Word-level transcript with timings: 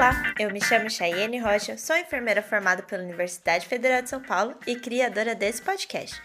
Olá, 0.00 0.32
eu 0.38 0.50
me 0.50 0.64
chamo 0.64 0.88
Chayenne 0.88 1.40
Rocha, 1.40 1.76
sou 1.76 1.94
enfermeira 1.94 2.40
formada 2.40 2.82
pela 2.82 3.02
Universidade 3.02 3.66
Federal 3.66 4.00
de 4.00 4.08
São 4.08 4.18
Paulo 4.18 4.56
e 4.66 4.74
criadora 4.74 5.34
desse 5.34 5.60
podcast. 5.60 6.22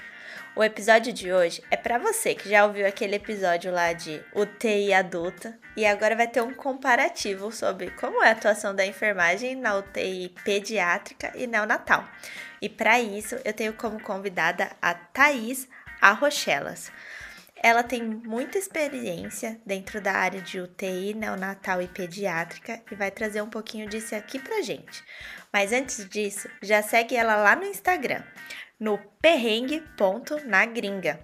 O 0.56 0.64
episódio 0.64 1.12
de 1.12 1.34
hoje 1.34 1.62
é 1.70 1.76
para 1.76 1.98
você 1.98 2.34
que 2.34 2.48
já 2.48 2.66
ouviu 2.66 2.88
aquele 2.88 3.18
episódio 3.18 3.74
lá 3.74 3.92
de 3.92 4.24
UTI 4.34 4.94
adulta 4.94 5.60
e 5.76 5.86
agora 5.86 6.16
vai 6.16 6.26
ter 6.26 6.42
um 6.42 6.54
comparativo 6.54 7.52
sobre 7.52 7.92
como 7.92 8.24
é 8.24 8.30
a 8.30 8.32
atuação 8.32 8.74
da 8.74 8.86
enfermagem 8.86 9.58
na 9.58 9.76
UTI 9.76 10.34
pediátrica 10.46 11.34
e 11.36 11.46
neonatal. 11.46 12.08
E 12.62 12.70
para 12.70 13.02
isso 13.02 13.36
eu 13.44 13.52
tenho 13.52 13.74
como 13.74 14.02
convidada 14.02 14.72
a 14.82 14.94
Thaís 14.94 15.68
Arrochelas. 16.00 16.94
Ela 17.68 17.82
tem 17.82 18.04
muita 18.04 18.60
experiência 18.60 19.60
dentro 19.66 20.00
da 20.00 20.12
área 20.12 20.40
de 20.40 20.60
UTI 20.60 21.16
neonatal 21.16 21.82
e 21.82 21.88
pediátrica 21.88 22.80
e 22.92 22.96
vai 22.96 23.10
trazer 23.10 23.42
um 23.42 23.50
pouquinho 23.50 23.90
disso 23.90 24.14
aqui 24.14 24.38
pra 24.38 24.62
gente. 24.62 25.04
Mas 25.52 25.74
antes 25.74 26.08
disso, 26.08 26.48
já 26.62 26.84
segue 26.84 27.16
ela 27.16 27.36
lá 27.38 27.56
no 27.56 27.66
Instagram, 27.66 28.22
no 28.80 29.00
perrengue.nagringa. 29.20 31.20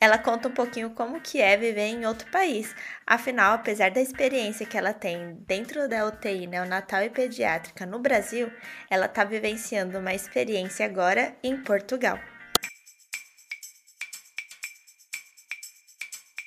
Ela 0.00 0.16
conta 0.16 0.48
um 0.48 0.52
pouquinho 0.52 0.88
como 0.92 1.20
que 1.20 1.42
é 1.42 1.58
viver 1.58 1.88
em 1.88 2.06
outro 2.06 2.26
país. 2.30 2.74
Afinal, 3.06 3.52
apesar 3.52 3.90
da 3.90 4.00
experiência 4.00 4.64
que 4.64 4.78
ela 4.78 4.94
tem 4.94 5.36
dentro 5.46 5.90
da 5.90 6.06
UTI 6.06 6.46
neonatal 6.46 7.02
e 7.02 7.10
pediátrica 7.10 7.84
no 7.84 7.98
Brasil, 7.98 8.50
ela 8.88 9.04
está 9.04 9.24
vivenciando 9.24 9.98
uma 9.98 10.14
experiência 10.14 10.86
agora 10.86 11.36
em 11.42 11.62
Portugal. 11.62 12.18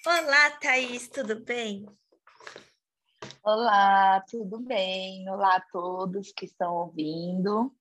Olá, 0.08 0.52
Thaís, 0.62 1.08
tudo 1.08 1.40
bem? 1.40 1.84
Olá, 3.44 4.24
tudo 4.30 4.60
bem? 4.60 5.28
Olá 5.28 5.56
a 5.56 5.62
todos 5.62 6.32
que 6.32 6.46
estão 6.46 6.76
ouvindo. 6.76 7.76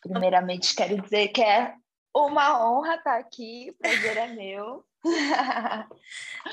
Primeiramente, 0.00 0.74
quero 0.74 1.02
dizer 1.02 1.28
que 1.28 1.42
é 1.42 1.74
uma 2.16 2.66
honra 2.66 2.94
estar 2.94 3.18
aqui, 3.18 3.68
o 3.70 3.74
prazer 3.74 4.16
é 4.16 4.26
meu. 4.28 4.86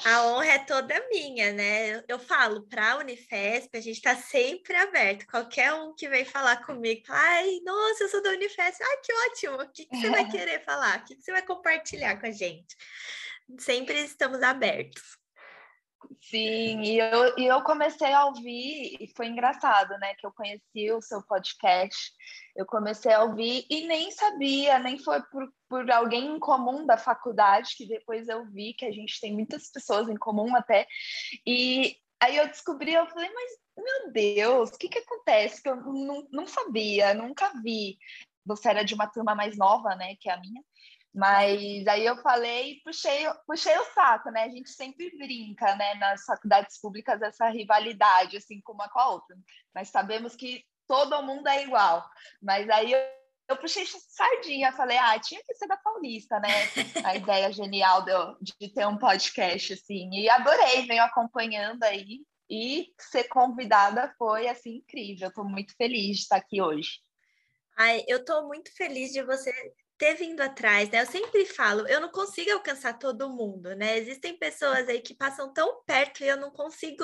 A 0.06 0.26
honra 0.26 0.54
é 0.54 0.60
toda 0.60 1.08
minha, 1.10 1.54
né? 1.54 2.04
Eu 2.08 2.20
falo 2.20 2.64
para 2.64 2.94
a 2.94 2.98
Unifesp, 2.98 3.78
a 3.78 3.82
gente 3.82 3.98
está 3.98 4.16
sempre 4.16 4.76
aberto. 4.76 5.26
Qualquer 5.28 5.72
um 5.74 5.94
que 5.94 6.10
vem 6.10 6.26
falar 6.26 6.66
comigo, 6.66 7.04
ai, 7.08 7.60
nossa, 7.64 8.04
eu 8.04 8.10
sou 8.10 8.24
da 8.24 8.32
Unifesp, 8.32 8.84
ai, 8.84 8.98
que 9.04 9.14
ótimo! 9.14 9.62
O 9.62 9.72
que, 9.72 9.86
que 9.86 9.98
você 9.98 10.10
vai 10.10 10.28
querer 10.30 10.64
falar? 10.66 11.00
O 11.00 11.06
que, 11.06 11.16
que 11.16 11.22
você 11.22 11.32
vai 11.32 11.44
compartilhar 11.44 12.20
com 12.20 12.26
a 12.26 12.32
gente? 12.32 12.76
Sempre 13.58 14.00
estamos 14.00 14.42
abertos. 14.42 15.20
Sim, 16.22 16.82
e 16.82 17.00
eu, 17.00 17.38
e 17.38 17.46
eu 17.46 17.62
comecei 17.64 18.12
a 18.12 18.26
ouvir, 18.26 18.98
e 19.00 19.12
foi 19.16 19.28
engraçado, 19.28 19.98
né? 20.00 20.16
Que 20.16 20.26
eu 20.26 20.32
conheci 20.32 20.92
o 20.92 21.02
seu 21.02 21.22
podcast, 21.24 22.12
eu 22.56 22.66
comecei 22.66 23.12
a 23.12 23.24
ouvir 23.24 23.66
e 23.70 23.86
nem 23.88 24.12
sabia, 24.12 24.80
nem 24.80 24.98
foi 24.98 25.22
por, 25.24 25.52
por 25.68 25.90
alguém 25.92 26.36
em 26.36 26.40
comum 26.40 26.86
da 26.86 26.98
faculdade, 26.98 27.76
que 27.76 27.88
depois 27.88 28.28
eu 28.28 28.46
vi 28.46 28.74
que 28.74 28.86
a 28.86 28.92
gente 28.92 29.20
tem 29.20 29.34
muitas 29.34 29.72
pessoas 29.72 30.08
em 30.10 30.18
comum 30.18 30.56
até. 30.56 30.88
E 31.46 31.96
aí 32.20 32.38
eu 32.38 32.48
descobri, 32.48 32.94
eu 32.94 33.08
falei, 33.08 33.30
mas 33.34 33.52
meu 33.78 34.12
Deus, 34.12 34.70
o 34.70 34.78
que, 34.78 34.90
que 34.90 35.00
acontece? 35.00 35.62
Que 35.62 35.70
eu 35.70 35.78
não, 35.78 36.28
não 36.32 36.48
sabia, 36.48 37.14
nunca 37.14 37.52
vi. 37.62 37.98
Você 38.46 38.70
era 38.70 38.84
de 38.84 38.94
uma 38.94 39.08
turma 39.08 39.36
mais 39.36 39.58
nova, 39.58 39.96
né? 39.96 40.16
Que 40.20 40.30
a 40.30 40.40
minha. 40.40 40.62
Mas 41.14 41.88
aí 41.88 42.06
eu 42.06 42.18
falei, 42.18 42.80
puxei, 42.84 43.26
puxei 43.48 43.76
o 43.78 43.86
saco, 43.94 44.30
né? 44.30 44.44
A 44.44 44.50
gente 44.50 44.70
sempre 44.70 45.10
brinca, 45.18 45.76
né, 45.76 45.96
nas 45.96 46.24
faculdades 46.24 46.80
públicas 46.80 47.22
essa 47.22 47.50
rivalidade, 47.50 48.38
assim, 48.38 48.62
com 48.62 48.74
uma 48.74 48.90
com 48.90 49.00
a 49.00 49.10
outra. 49.10 49.36
Mas 49.74 49.90
sabemos 49.90 50.36
que 50.36 50.64
todo 50.88 51.24
mundo 51.24 51.48
é 51.48 51.64
igual. 51.64 52.08
Mas 52.42 52.70
aí 52.70 52.92
eu, 52.92 53.00
eu 53.50 53.58
puxei 53.58 53.86
sardinha, 53.86 54.72
falei, 54.72 54.98
ah, 54.98 55.20
tinha 55.20 55.42
que 55.44 55.56
ser 55.56 55.68
da 55.68 55.78
Paulista, 55.78 56.40
né? 56.40 56.50
A 57.04 57.16
ideia 57.16 57.52
genial 57.52 58.06
de, 58.06 58.12
de 58.60 58.74
ter 58.74 58.88
um 58.88 58.98
podcast, 58.98 59.74
assim. 59.74 60.10
E 60.14 60.30
adorei, 60.30 60.86
venho 60.86 61.04
acompanhando 61.04 61.84
aí. 61.84 62.22
E 62.52 62.92
ser 63.00 63.26
convidada 63.26 64.14
foi, 64.18 64.48
assim, 64.48 64.78
incrível. 64.78 65.30
Estou 65.30 65.46
muito 65.46 65.76
feliz 65.76 66.18
de 66.18 66.24
estar 66.24 66.38
aqui 66.38 66.62
hoje. 66.62 67.00
Ai, 67.78 68.04
eu 68.08 68.18
estou 68.18 68.48
muito 68.48 68.76
feliz 68.76 69.12
de 69.12 69.24
você 69.24 69.52
ter 70.00 70.16
vindo 70.16 70.40
atrás, 70.40 70.90
né? 70.90 71.02
Eu 71.02 71.06
sempre 71.06 71.46
falo, 71.46 71.86
eu 71.88 72.00
não 72.00 72.10
consigo 72.10 72.52
alcançar 72.54 72.98
todo 72.98 73.30
mundo, 73.30 73.76
né? 73.76 73.98
Existem 73.98 74.38
pessoas 74.40 74.88
aí 74.88 75.02
que 75.02 75.14
passam 75.14 75.52
tão 75.54 75.84
perto 75.86 76.24
e 76.24 76.28
eu 76.28 76.38
não 76.38 76.50
consigo. 76.52 77.04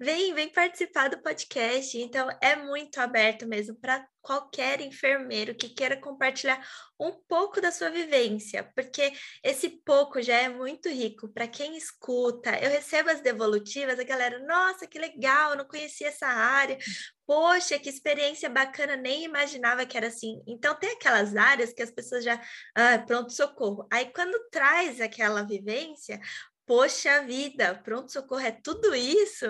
Vem, 0.00 0.32
vem 0.32 0.48
participar 0.48 1.10
do 1.10 1.20
podcast. 1.20 1.98
Então, 1.98 2.28
é 2.40 2.54
muito 2.54 2.98
aberto 2.98 3.46
mesmo 3.48 3.74
para 3.74 4.06
qualquer 4.26 4.80
enfermeiro 4.80 5.54
que 5.54 5.68
queira 5.68 5.96
compartilhar 5.96 6.60
um 6.98 7.12
pouco 7.28 7.60
da 7.60 7.70
sua 7.70 7.90
vivência, 7.90 8.68
porque 8.74 9.12
esse 9.40 9.68
pouco 9.84 10.20
já 10.20 10.34
é 10.34 10.48
muito 10.48 10.88
rico 10.88 11.28
para 11.28 11.46
quem 11.46 11.76
escuta. 11.76 12.58
Eu 12.58 12.68
recebo 12.68 13.08
as 13.08 13.20
devolutivas, 13.20 14.00
a 14.00 14.02
galera, 14.02 14.40
nossa, 14.40 14.84
que 14.84 14.98
legal, 14.98 15.56
não 15.56 15.64
conhecia 15.64 16.08
essa 16.08 16.26
área. 16.26 16.76
Poxa, 17.24 17.78
que 17.78 17.88
experiência 17.88 18.50
bacana, 18.50 18.96
nem 18.96 19.22
imaginava 19.22 19.86
que 19.86 19.96
era 19.96 20.08
assim. 20.08 20.42
Então, 20.44 20.74
tem 20.74 20.90
aquelas 20.90 21.36
áreas 21.36 21.72
que 21.72 21.82
as 21.82 21.92
pessoas 21.92 22.24
já, 22.24 22.40
ah, 22.74 22.98
pronto, 23.06 23.32
socorro. 23.32 23.86
Aí, 23.92 24.06
quando 24.12 24.48
traz 24.50 25.00
aquela 25.00 25.42
vivência, 25.42 26.20
poxa 26.66 27.22
vida, 27.24 27.80
pronto, 27.84 28.10
socorro 28.10 28.40
é 28.40 28.50
tudo 28.50 28.92
isso. 28.92 29.46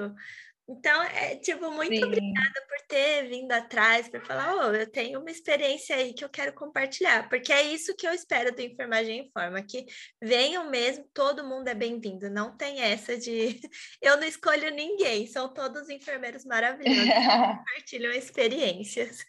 Então, 0.69 1.01
é 1.05 1.37
tipo, 1.37 1.71
muito 1.71 1.95
Sim. 1.95 2.05
obrigada 2.05 2.61
por 2.69 2.87
ter 2.89 3.29
vindo 3.29 3.53
atrás 3.53 4.09
para 4.09 4.21
falar, 4.21 4.53
oh, 4.53 4.73
eu 4.73 4.91
tenho 4.91 5.21
uma 5.21 5.31
experiência 5.31 5.95
aí 5.95 6.13
que 6.13 6.25
eu 6.25 6.29
quero 6.29 6.53
compartilhar, 6.55 7.29
porque 7.29 7.53
é 7.53 7.63
isso 7.63 7.95
que 7.95 8.07
eu 8.07 8.13
espero 8.13 8.53
do 8.53 8.61
Enfermagem 8.61 9.21
em 9.21 9.31
Forma, 9.31 9.63
que 9.63 9.87
venham 10.21 10.69
mesmo, 10.69 11.05
todo 11.15 11.47
mundo 11.47 11.69
é 11.69 11.75
bem-vindo, 11.75 12.29
não 12.29 12.57
tem 12.57 12.81
essa 12.81 13.17
de 13.17 13.61
eu 14.03 14.17
não 14.17 14.25
escolho 14.25 14.71
ninguém, 14.73 15.29
são 15.29 15.53
todos 15.55 15.89
enfermeiros 15.89 16.45
maravilhosos 16.45 17.05
que 17.05 17.15
compartilham 17.65 18.13
experiências. 18.13 19.25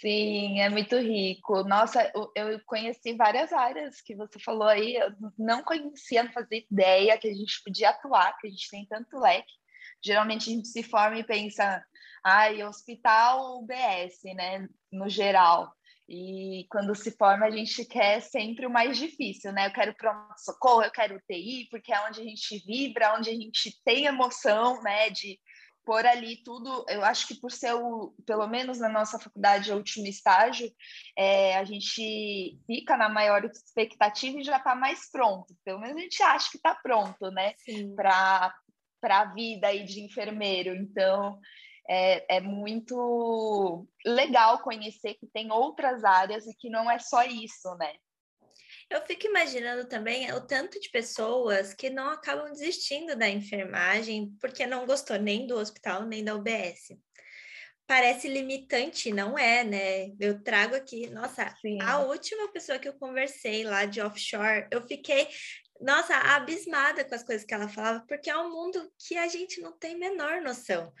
Sim, 0.00 0.60
é 0.60 0.68
muito 0.70 0.96
rico. 0.96 1.62
Nossa, 1.62 2.10
eu 2.34 2.58
conheci 2.66 3.14
várias 3.14 3.52
áreas 3.52 4.00
que 4.00 4.16
você 4.16 4.40
falou 4.40 4.66
aí, 4.66 4.96
eu 4.96 5.12
não 5.38 5.62
conhecia, 5.62 6.24
não 6.24 6.32
fazia 6.32 6.64
ideia 6.68 7.16
que 7.16 7.28
a 7.28 7.34
gente 7.34 7.62
podia 7.62 7.90
atuar, 7.90 8.36
que 8.38 8.48
a 8.48 8.50
gente 8.50 8.68
tem 8.70 8.84
tanto 8.86 9.20
leque 9.20 9.57
geralmente 10.04 10.50
a 10.50 10.54
gente 10.54 10.68
se 10.68 10.82
forma 10.82 11.18
e 11.18 11.24
pensa, 11.24 11.84
ai, 12.24 12.62
hospital 12.62 13.60
UBS, 13.60 14.22
né, 14.34 14.68
no 14.92 15.08
geral. 15.08 15.72
E 16.08 16.66
quando 16.70 16.94
se 16.94 17.10
forma, 17.10 17.44
a 17.44 17.50
gente 17.50 17.84
quer 17.84 18.20
sempre 18.20 18.66
o 18.66 18.70
mais 18.70 18.96
difícil, 18.96 19.52
né? 19.52 19.66
Eu 19.66 19.72
quero 19.72 19.94
pronto-socorro, 19.94 20.82
eu 20.82 20.90
quero 20.90 21.16
UTI, 21.16 21.68
porque 21.70 21.92
é 21.92 22.00
onde 22.06 22.22
a 22.22 22.24
gente 22.24 22.64
vibra, 22.66 23.14
onde 23.14 23.28
a 23.28 23.34
gente 23.34 23.78
tem 23.84 24.06
emoção, 24.06 24.82
né? 24.82 25.10
De 25.10 25.38
pôr 25.84 26.06
ali 26.06 26.42
tudo. 26.42 26.84
Eu 26.88 27.04
acho 27.04 27.26
que 27.26 27.34
por 27.38 27.52
ser, 27.52 27.74
o, 27.74 28.14
pelo 28.26 28.46
menos 28.46 28.78
na 28.78 28.88
nossa 28.88 29.18
faculdade, 29.18 29.70
o 29.70 29.76
último 29.76 30.06
estágio, 30.06 30.72
é, 31.14 31.58
a 31.58 31.64
gente 31.64 32.58
fica 32.66 32.96
na 32.96 33.10
maior 33.10 33.44
expectativa 33.44 34.38
e 34.38 34.44
já 34.44 34.56
está 34.56 34.74
mais 34.74 35.10
pronto. 35.10 35.54
Pelo 35.62 35.80
menos 35.80 35.98
a 35.98 36.00
gente 36.00 36.22
acha 36.22 36.50
que 36.50 36.56
está 36.56 36.74
pronto, 36.74 37.30
né? 37.30 37.52
Para 37.94 38.54
para 39.00 39.20
a 39.20 39.34
vida 39.34 39.68
aí 39.68 39.84
de 39.84 40.00
enfermeiro. 40.00 40.74
Então, 40.74 41.38
é, 41.88 42.36
é, 42.36 42.40
muito 42.40 43.86
legal 44.04 44.58
conhecer 44.60 45.14
que 45.14 45.26
tem 45.26 45.50
outras 45.50 46.04
áreas 46.04 46.46
e 46.46 46.54
que 46.54 46.68
não 46.68 46.90
é 46.90 46.98
só 46.98 47.22
isso, 47.24 47.74
né? 47.76 47.94
Eu 48.90 49.00
fico 49.02 49.26
imaginando 49.26 49.86
também 49.86 50.30
o 50.32 50.40
tanto 50.40 50.78
de 50.80 50.90
pessoas 50.90 51.74
que 51.74 51.90
não 51.90 52.10
acabam 52.10 52.50
desistindo 52.50 53.16
da 53.16 53.28
enfermagem 53.28 54.34
porque 54.40 54.66
não 54.66 54.86
gostou 54.86 55.18
nem 55.18 55.46
do 55.46 55.56
hospital 55.56 56.04
nem 56.04 56.24
da 56.24 56.34
UBS. 56.34 56.96
Parece 57.86 58.28
limitante, 58.28 59.10
não 59.10 59.38
é, 59.38 59.64
né? 59.64 60.12
Eu 60.20 60.42
trago 60.42 60.74
aqui, 60.74 61.08
nossa, 61.08 61.54
Sim. 61.56 61.78
a 61.80 62.00
última 62.00 62.52
pessoa 62.52 62.78
que 62.78 62.86
eu 62.86 62.92
conversei 62.92 63.64
lá 63.64 63.86
de 63.86 64.00
offshore, 64.02 64.66
eu 64.70 64.86
fiquei 64.86 65.26
nossa, 65.80 66.14
abismada 66.14 67.04
com 67.04 67.14
as 67.14 67.22
coisas 67.22 67.44
que 67.44 67.54
ela 67.54 67.68
falava, 67.68 68.04
porque 68.06 68.30
é 68.30 68.36
um 68.36 68.50
mundo 68.50 68.92
que 68.98 69.16
a 69.16 69.28
gente 69.28 69.60
não 69.60 69.72
tem 69.72 69.98
menor 69.98 70.40
noção. 70.40 70.92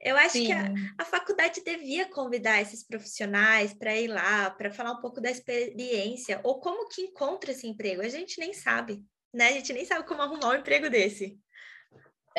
Eu 0.00 0.16
acho 0.16 0.34
Sim. 0.34 0.46
que 0.46 0.52
a, 0.52 0.72
a, 0.98 1.04
faculdade 1.04 1.60
devia 1.64 2.06
convidar 2.08 2.60
esses 2.60 2.84
profissionais 2.84 3.74
para 3.74 3.96
ir 3.96 4.06
lá, 4.06 4.48
para 4.50 4.70
falar 4.70 4.92
um 4.92 5.00
pouco 5.00 5.20
da 5.20 5.30
experiência, 5.30 6.40
ou 6.44 6.60
como 6.60 6.88
que 6.88 7.02
encontra 7.02 7.50
esse 7.50 7.66
emprego. 7.66 8.02
A 8.02 8.08
gente 8.08 8.38
nem 8.38 8.52
sabe, 8.52 9.02
né? 9.34 9.48
A 9.48 9.52
gente 9.52 9.72
nem 9.72 9.84
sabe 9.84 10.06
como 10.06 10.22
arrumar 10.22 10.50
um 10.50 10.60
emprego 10.60 10.88
desse. 10.88 11.36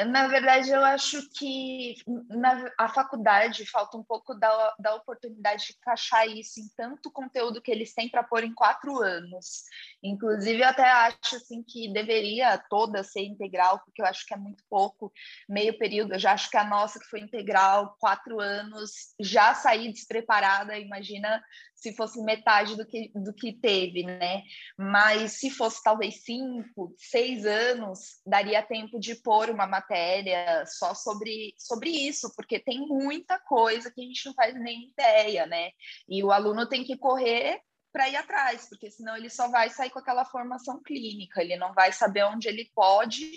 Na 0.08 0.28
verdade, 0.28 0.70
eu 0.70 0.84
acho 0.86 1.30
que 1.32 1.96
na 2.30 2.72
a 2.78 2.88
faculdade 2.88 3.66
falta 3.66 3.98
um 3.98 4.04
pouco 4.04 4.34
da, 4.34 4.76
da 4.80 4.96
oportunidade 4.96 5.68
de 5.68 5.74
encaixar 5.74 6.28
isso 6.28 6.60
em 6.60 6.70
tanto 6.78 7.12
conteúdo 7.12 7.62
que 7.62 7.72
eles 7.72 7.94
têm 7.94 8.08
para 8.08 8.24
pôr 8.24 8.44
em 8.44 8.54
quatro 8.54 9.02
anos. 9.02 9.64
Inclusive, 10.02 10.62
eu 10.62 10.68
até 10.68 10.90
acho 10.90 11.36
assim, 11.36 11.62
que 11.64 11.92
deveria 11.92 12.58
toda 12.70 13.04
ser 13.04 13.22
integral, 13.22 13.80
porque 13.80 14.02
eu 14.02 14.06
acho 14.06 14.26
que 14.26 14.34
é 14.34 14.38
muito 14.38 14.64
pouco, 14.70 15.12
meio 15.50 15.78
período. 15.78 16.14
Eu 16.14 16.20
já 16.20 16.32
acho 16.34 16.50
que 16.50 16.58
a 16.58 16.64
nossa, 16.64 17.00
que 17.00 17.06
foi 17.06 17.20
integral, 17.20 17.98
quatro 18.00 18.40
anos, 18.40 19.14
já 19.20 19.54
saí 19.54 19.92
despreparada, 19.92 20.78
imagina 20.78 21.44
se 21.80 21.96
fosse 21.96 22.22
metade 22.22 22.76
do 22.76 22.86
que, 22.86 23.10
do 23.16 23.34
que 23.34 23.54
teve, 23.54 24.04
né? 24.04 24.44
Mas 24.78 25.40
se 25.40 25.50
fosse 25.50 25.82
talvez 25.82 26.24
cinco, 26.24 26.94
seis 26.98 27.46
anos, 27.46 28.22
daria 28.26 28.62
tempo 28.62 29.00
de 29.00 29.16
pôr 29.16 29.50
uma 29.50 29.66
matéria 29.66 30.66
só 30.66 30.94
sobre, 30.94 31.54
sobre 31.58 31.90
isso, 31.90 32.32
porque 32.36 32.60
tem 32.60 32.80
muita 32.86 33.40
coisa 33.40 33.92
que 33.92 34.02
a 34.02 34.04
gente 34.04 34.26
não 34.26 34.34
faz 34.34 34.54
nem 34.56 34.90
ideia, 34.90 35.46
né? 35.46 35.70
E 36.08 36.22
o 36.24 36.32
aluno 36.32 36.68
tem 36.68 36.84
que 36.84 36.98
correr 36.98 37.62
para 37.92 38.10
ir 38.10 38.18
atrás, 38.18 38.68
porque 38.70 38.92
senão 38.92 39.18
ele 39.18 39.30
só 39.30 39.50
vai 39.50 39.70
sair 39.70 39.90
com 39.90 40.00
aquela 40.00 40.26
formação 40.26 40.82
clínica, 40.84 41.42
ele 41.42 41.56
não 41.56 41.74
vai 41.74 41.92
saber 41.92 42.24
onde 42.26 42.48
ele 42.48 42.70
pode 42.76 43.32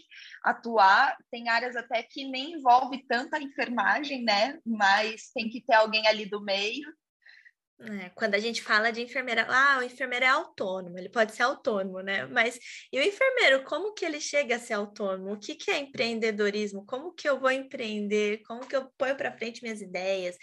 atuar. 0.45 1.17
Tem 1.31 1.49
áreas 1.49 1.75
até 1.77 2.03
que 2.03 2.29
nem 2.29 2.55
envolve 2.55 3.03
tanta 3.07 3.41
enfermagem, 3.41 4.23
né? 4.23 4.59
Mas 4.67 5.31
tem 5.33 5.49
que 5.49 5.63
ter 5.63 5.75
alguém 5.75 6.07
ali 6.07 6.27
do 6.27 6.43
meio 6.43 6.87
é, 7.85 8.11
quando 8.11 8.35
a 8.35 8.39
gente 8.39 8.63
fala 8.63 8.93
de 8.93 9.01
enfermeira, 9.03 9.47
ah, 9.49 9.79
o 9.81 9.83
enfermeiro 9.83 10.25
é 10.25 10.29
autônomo, 10.29 10.99
ele 10.99 11.09
pode 11.09 11.35
ser 11.35 11.43
autônomo, 11.43 12.01
né? 12.01 12.27
Mas 12.27 12.59
e 12.93 12.99
o 12.99 13.03
enfermeiro, 13.03 13.65
como 13.65 13.93
que 13.93 14.05
ele 14.05 14.21
chega 14.21 14.57
a 14.57 14.59
ser 14.59 14.75
autônomo? 14.75 15.33
O 15.33 15.39
que, 15.39 15.55
que 15.57 15.71
é 15.71 15.79
empreendedorismo? 15.79 16.87
Como 16.87 17.13
que 17.13 17.29
eu 17.29 17.41
vou 17.41 17.51
empreender? 17.51 18.43
Como 18.47 18.67
que 18.67 18.77
eu 18.77 18.89
ponho 18.97 19.17
para 19.17 19.37
frente 19.37 19.63
minhas 19.63 19.81
ideias? 19.81 20.37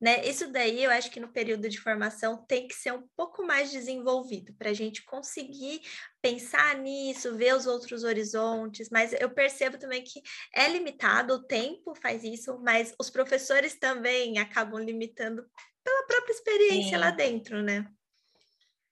Né? 0.00 0.26
Isso 0.26 0.50
daí 0.52 0.84
eu 0.84 0.90
acho 0.90 1.10
que 1.10 1.20
no 1.20 1.32
período 1.32 1.68
de 1.68 1.80
formação 1.80 2.44
tem 2.46 2.66
que 2.66 2.74
ser 2.74 2.92
um 2.92 3.06
pouco 3.16 3.42
mais 3.42 3.70
desenvolvido 3.70 4.52
para 4.54 4.70
a 4.70 4.74
gente 4.74 5.04
conseguir 5.04 5.80
pensar 6.20 6.76
nisso, 6.76 7.36
ver 7.36 7.54
os 7.54 7.66
outros 7.66 8.04
horizontes, 8.04 8.88
mas 8.90 9.12
eu 9.12 9.30
percebo 9.30 9.78
também 9.78 10.02
que 10.04 10.20
é 10.54 10.68
limitado, 10.68 11.34
o 11.34 11.42
tempo 11.44 11.94
faz 12.02 12.22
isso, 12.22 12.58
mas 12.60 12.94
os 13.00 13.10
professores 13.10 13.78
também 13.78 14.38
acabam 14.38 14.78
limitando 14.82 15.44
pela 15.84 16.06
própria 16.06 16.32
experiência 16.32 16.96
Sim. 16.98 17.04
lá 17.04 17.10
dentro, 17.10 17.62
né? 17.62 17.86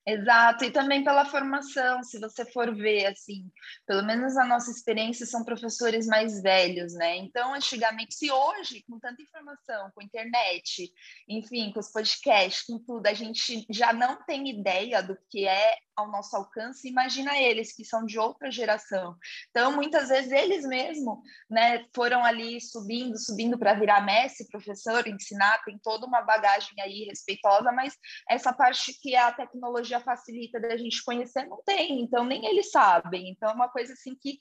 Exato, 0.06 0.64
e 0.64 0.70
também 0.70 1.04
pela 1.04 1.26
formação, 1.26 2.02
se 2.02 2.18
você 2.18 2.44
for 2.50 2.74
ver, 2.74 3.06
assim, 3.06 3.50
pelo 3.86 4.02
menos 4.02 4.34
a 4.36 4.46
nossa 4.46 4.70
experiência 4.70 5.26
são 5.26 5.44
professores 5.44 6.06
mais 6.06 6.40
velhos, 6.42 6.94
né? 6.94 7.18
Então, 7.18 7.52
antigamente, 7.52 8.14
se 8.14 8.30
hoje, 8.30 8.82
com 8.88 8.98
tanta 8.98 9.20
informação, 9.20 9.90
com 9.94 10.02
internet, 10.02 10.90
enfim, 11.28 11.70
com 11.72 11.80
os 11.80 11.92
podcasts, 11.92 12.64
com 12.64 12.78
tudo, 12.78 13.06
a 13.06 13.12
gente 13.12 13.66
já 13.68 13.92
não 13.92 14.24
tem 14.24 14.48
ideia 14.48 15.02
do 15.02 15.16
que 15.30 15.46
é 15.46 15.76
ao 15.94 16.10
nosso 16.10 16.34
alcance, 16.34 16.88
imagina 16.88 17.38
eles 17.38 17.74
que 17.74 17.84
são 17.84 18.06
de 18.06 18.18
outra 18.18 18.50
geração. 18.50 19.16
Então, 19.50 19.72
muitas 19.76 20.08
vezes 20.08 20.32
eles 20.32 20.64
mesmos, 20.64 21.18
né, 21.50 21.84
foram 21.94 22.24
ali 22.24 22.58
subindo, 22.58 23.18
subindo 23.18 23.58
para 23.58 23.74
virar 23.74 24.00
mestre, 24.00 24.48
professor, 24.48 25.06
ensinar, 25.06 25.62
tem 25.62 25.78
toda 25.78 26.06
uma 26.06 26.22
bagagem 26.22 26.72
aí 26.80 27.04
respeitosa, 27.04 27.70
mas 27.70 27.94
essa 28.28 28.50
parte 28.50 28.98
que 29.00 29.14
a 29.14 29.30
tecnologia 29.30 29.89
facilita 29.98 30.60
da 30.60 30.76
gente 30.76 31.02
conhecer 31.02 31.46
não 31.46 31.62
tem, 31.64 32.00
então 32.02 32.24
nem 32.24 32.46
eles 32.46 32.70
sabem. 32.70 33.30
Então, 33.30 33.50
é 33.50 33.54
uma 33.54 33.68
coisa 33.68 33.94
assim 33.94 34.14
que 34.14 34.38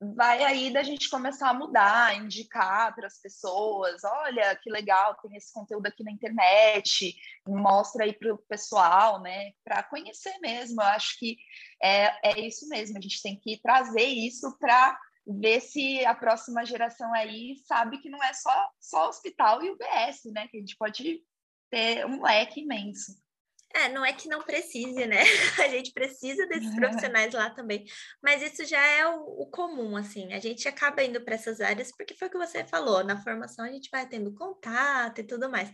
vai 0.00 0.44
aí 0.44 0.72
da 0.72 0.82
gente 0.82 1.10
começar 1.10 1.50
a 1.50 1.54
mudar, 1.54 2.16
indicar 2.16 2.94
para 2.94 3.06
as 3.06 3.20
pessoas, 3.20 4.02
olha 4.04 4.54
que 4.56 4.70
legal, 4.70 5.16
tem 5.16 5.36
esse 5.36 5.52
conteúdo 5.52 5.86
aqui 5.86 6.04
na 6.04 6.12
internet, 6.12 7.16
mostra 7.46 8.04
aí 8.04 8.12
para 8.12 8.32
o 8.32 8.38
pessoal, 8.38 9.20
né, 9.20 9.52
para 9.64 9.82
conhecer 9.82 10.38
mesmo. 10.40 10.80
Eu 10.80 10.86
acho 10.86 11.18
que 11.18 11.36
é, 11.82 12.30
é 12.30 12.40
isso 12.40 12.68
mesmo, 12.68 12.96
a 12.96 13.00
gente 13.00 13.20
tem 13.20 13.38
que 13.38 13.60
trazer 13.60 14.04
isso 14.04 14.56
para 14.58 14.98
ver 15.26 15.60
se 15.60 16.04
a 16.06 16.14
próxima 16.14 16.64
geração 16.64 17.12
aí 17.12 17.56
sabe 17.66 17.98
que 17.98 18.08
não 18.08 18.22
é 18.22 18.32
só, 18.32 18.70
só 18.80 19.08
hospital 19.08 19.62
e 19.62 19.70
UBS, 19.70 20.32
né, 20.32 20.46
que 20.48 20.56
a 20.56 20.60
gente 20.60 20.76
pode 20.76 21.22
ter 21.70 22.06
um 22.06 22.22
leque 22.22 22.60
imenso. 22.60 23.12
É, 23.74 23.88
não 23.88 24.04
é 24.04 24.12
que 24.12 24.28
não 24.28 24.42
precise, 24.42 25.06
né? 25.06 25.18
A 25.62 25.68
gente 25.68 25.92
precisa 25.92 26.46
desses 26.46 26.74
profissionais 26.76 27.32
lá 27.34 27.50
também, 27.50 27.84
mas 28.22 28.42
isso 28.42 28.64
já 28.64 28.84
é 28.84 29.06
o, 29.06 29.42
o 29.42 29.46
comum, 29.46 29.96
assim. 29.96 30.32
A 30.32 30.40
gente 30.40 30.66
acaba 30.66 31.02
indo 31.02 31.20
para 31.20 31.34
essas 31.34 31.60
áreas 31.60 31.92
porque 31.96 32.14
foi 32.14 32.28
o 32.28 32.30
que 32.30 32.38
você 32.38 32.64
falou, 32.64 33.04
na 33.04 33.22
formação 33.22 33.64
a 33.64 33.70
gente 33.70 33.90
vai 33.90 34.08
tendo 34.08 34.34
contato 34.34 35.20
e 35.20 35.24
tudo 35.24 35.50
mais. 35.50 35.70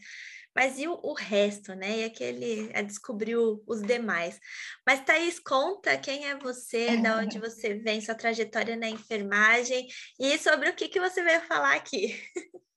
Mas 0.55 0.79
e 0.79 0.87
o, 0.87 0.99
o 1.03 1.15
resto, 1.15 1.75
né? 1.75 2.01
E 2.01 2.05
aquele 2.05 2.71
a 2.75 2.83
descobrir 2.83 3.37
os 3.37 3.83
demais. 3.83 4.39
Mas 4.87 5.01
Thaís, 5.05 5.39
conta 5.41 5.99
quem 5.99 6.27
é 6.29 6.37
você, 6.37 6.97
de 6.97 7.09
onde 7.09 7.39
você 7.39 7.75
vem, 7.75 8.01
sua 8.01 8.15
trajetória 8.15 8.77
na 8.77 8.89
enfermagem 8.89 9.87
e 10.19 10.39
sobre 10.39 10.69
o 10.69 10.75
que, 10.75 10.89
que 10.89 11.01
você 11.01 11.23
veio 11.23 11.41
falar 11.43 11.75
aqui. 11.75 12.21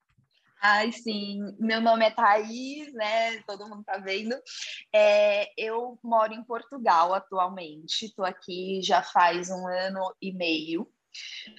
Ai, 0.62 0.92
sim. 0.92 1.40
Meu 1.60 1.80
nome 1.80 2.06
é 2.06 2.12
Thaís, 2.12 2.92
né? 2.94 3.42
Todo 3.44 3.68
mundo 3.70 3.84
tá 3.84 3.98
vendo. 3.98 4.36
É, 4.94 5.52
eu 5.58 6.00
moro 6.04 6.34
em 6.34 6.44
Portugal 6.44 7.14
atualmente. 7.14 8.06
Estou 8.06 8.26
aqui 8.26 8.82
já 8.82 9.04
faz 9.04 9.50
um 9.50 9.68
ano 9.68 10.16
e 10.22 10.34
meio. 10.34 10.92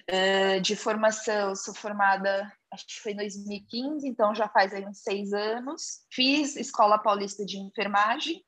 Uh, 0.09 0.61
de 0.61 0.77
formação, 0.77 1.55
sou 1.57 1.75
formada, 1.75 2.53
acho 2.73 2.87
que 2.87 3.01
foi 3.01 3.11
em 3.11 3.17
2015, 3.17 4.07
então 4.07 4.33
já 4.33 4.49
faz 4.49 4.73
aí 4.73 4.87
uns 4.87 5.03
seis 5.03 5.33
anos. 5.33 6.05
Fiz 6.13 6.55
Escola 6.57 6.99
Paulista 6.99 7.45
de 7.45 7.59
Enfermagem. 7.59 8.45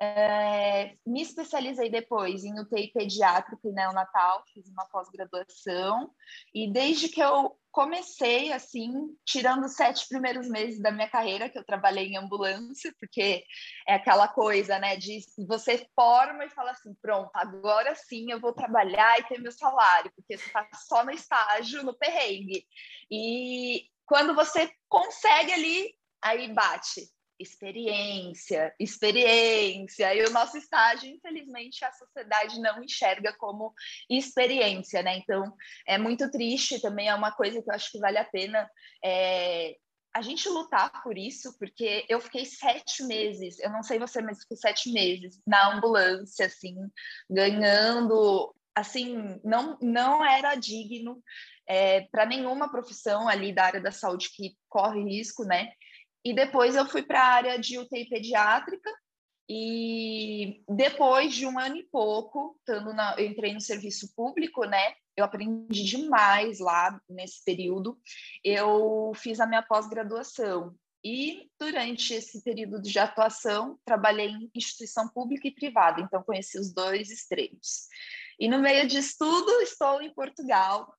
É, 0.00 0.96
me 1.06 1.22
especializei 1.22 1.88
depois 1.88 2.42
em 2.42 2.58
UTI 2.58 2.90
pediátrica 2.92 3.68
e 3.68 3.72
neonatal, 3.72 4.42
fiz 4.52 4.68
uma 4.68 4.84
pós-graduação, 4.86 6.10
e 6.52 6.70
desde 6.72 7.08
que 7.08 7.22
eu 7.22 7.56
comecei 7.72 8.52
assim, 8.52 8.92
tirando 9.24 9.64
os 9.64 9.74
sete 9.74 10.06
primeiros 10.08 10.48
meses 10.48 10.80
da 10.80 10.92
minha 10.92 11.08
carreira, 11.08 11.48
que 11.48 11.58
eu 11.58 11.64
trabalhei 11.64 12.06
em 12.06 12.18
ambulância, 12.18 12.94
porque 13.00 13.42
é 13.88 13.94
aquela 13.94 14.28
coisa, 14.28 14.78
né, 14.78 14.96
de 14.96 15.20
você 15.48 15.88
forma 15.94 16.44
e 16.44 16.50
fala 16.50 16.72
assim, 16.72 16.94
pronto, 17.00 17.30
agora 17.34 17.94
sim 17.94 18.30
eu 18.30 18.38
vou 18.38 18.52
trabalhar 18.52 19.18
e 19.18 19.24
ter 19.24 19.40
meu 19.40 19.50
salário, 19.50 20.12
porque 20.14 20.36
você 20.36 20.46
está 20.46 20.68
só 20.86 21.04
no 21.04 21.10
estágio, 21.10 21.82
no 21.82 21.96
perrengue. 21.96 22.66
E 23.10 23.86
quando 24.04 24.34
você 24.34 24.70
consegue 24.88 25.52
ali, 25.52 25.94
aí 26.22 26.52
bate 26.52 27.10
experiência, 27.42 28.74
experiência. 28.78 30.14
E 30.14 30.24
o 30.24 30.30
nosso 30.30 30.56
estágio, 30.56 31.10
infelizmente, 31.10 31.84
a 31.84 31.92
sociedade 31.92 32.60
não 32.60 32.82
enxerga 32.82 33.34
como 33.38 33.74
experiência, 34.08 35.02
né? 35.02 35.16
Então, 35.18 35.54
é 35.86 35.98
muito 35.98 36.30
triste 36.30 36.80
também, 36.80 37.08
é 37.08 37.14
uma 37.14 37.32
coisa 37.32 37.62
que 37.62 37.70
eu 37.70 37.74
acho 37.74 37.90
que 37.90 37.98
vale 37.98 38.18
a 38.18 38.24
pena 38.24 38.68
é, 39.04 39.76
a 40.14 40.20
gente 40.20 40.48
lutar 40.48 41.02
por 41.02 41.16
isso, 41.16 41.56
porque 41.58 42.04
eu 42.08 42.20
fiquei 42.20 42.44
sete 42.44 43.02
meses, 43.04 43.58
eu 43.58 43.70
não 43.70 43.82
sei 43.82 43.98
você, 43.98 44.20
mas 44.20 44.40
fiquei 44.40 44.56
sete 44.56 44.92
meses 44.92 45.40
na 45.46 45.74
ambulância, 45.74 46.46
assim, 46.46 46.76
ganhando, 47.30 48.54
assim, 48.74 49.40
não, 49.42 49.78
não 49.80 50.24
era 50.24 50.54
digno 50.54 51.22
é, 51.66 52.02
para 52.12 52.26
nenhuma 52.26 52.70
profissão 52.70 53.26
ali 53.26 53.54
da 53.54 53.64
área 53.64 53.80
da 53.80 53.90
saúde 53.90 54.30
que 54.34 54.54
corre 54.68 55.02
risco, 55.02 55.44
né? 55.44 55.72
E 56.24 56.34
depois 56.34 56.76
eu 56.76 56.86
fui 56.86 57.02
para 57.02 57.20
a 57.20 57.34
área 57.34 57.58
de 57.58 57.78
UTI 57.78 58.08
pediátrica. 58.08 58.90
E 59.48 60.62
depois 60.68 61.34
de 61.34 61.46
um 61.46 61.58
ano 61.58 61.76
e 61.76 61.82
pouco, 61.84 62.56
estando 62.58 62.92
na, 62.94 63.14
eu 63.18 63.26
entrei 63.26 63.52
no 63.52 63.60
serviço 63.60 64.14
público, 64.14 64.64
né? 64.64 64.94
Eu 65.16 65.24
aprendi 65.24 65.84
demais 65.84 66.58
lá 66.58 66.98
nesse 67.08 67.44
período. 67.44 67.98
Eu 68.42 69.12
fiz 69.14 69.40
a 69.40 69.46
minha 69.46 69.62
pós-graduação. 69.62 70.74
E 71.04 71.50
durante 71.58 72.14
esse 72.14 72.42
período 72.44 72.80
de 72.80 72.96
atuação, 72.98 73.78
trabalhei 73.84 74.28
em 74.28 74.50
instituição 74.54 75.08
pública 75.08 75.48
e 75.48 75.54
privada, 75.54 76.00
então 76.00 76.22
conheci 76.22 76.58
os 76.58 76.72
dois 76.72 77.10
extremos. 77.10 77.88
E 78.38 78.48
no 78.48 78.60
meio 78.60 78.86
disso 78.86 79.16
tudo, 79.18 79.50
estou 79.62 80.00
em 80.00 80.14
Portugal. 80.14 80.94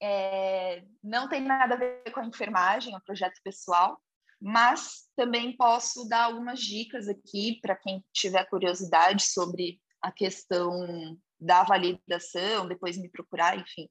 É, 0.00 0.84
não 1.02 1.28
tem 1.28 1.40
nada 1.40 1.74
a 1.74 1.78
ver 1.78 2.10
com 2.12 2.20
a 2.20 2.26
enfermagem, 2.26 2.92
é 2.92 2.96
um 2.96 3.00
projeto 3.00 3.40
pessoal, 3.42 4.00
mas 4.40 5.08
também 5.16 5.56
posso 5.56 6.08
dar 6.08 6.24
algumas 6.24 6.60
dicas 6.60 7.08
aqui 7.08 7.58
para 7.60 7.76
quem 7.76 8.04
tiver 8.12 8.44
curiosidade 8.48 9.24
sobre 9.24 9.80
a 10.00 10.12
questão 10.12 11.18
da 11.40 11.64
validação, 11.64 12.68
depois 12.68 12.96
me 12.96 13.08
procurar, 13.08 13.58
enfim, 13.58 13.88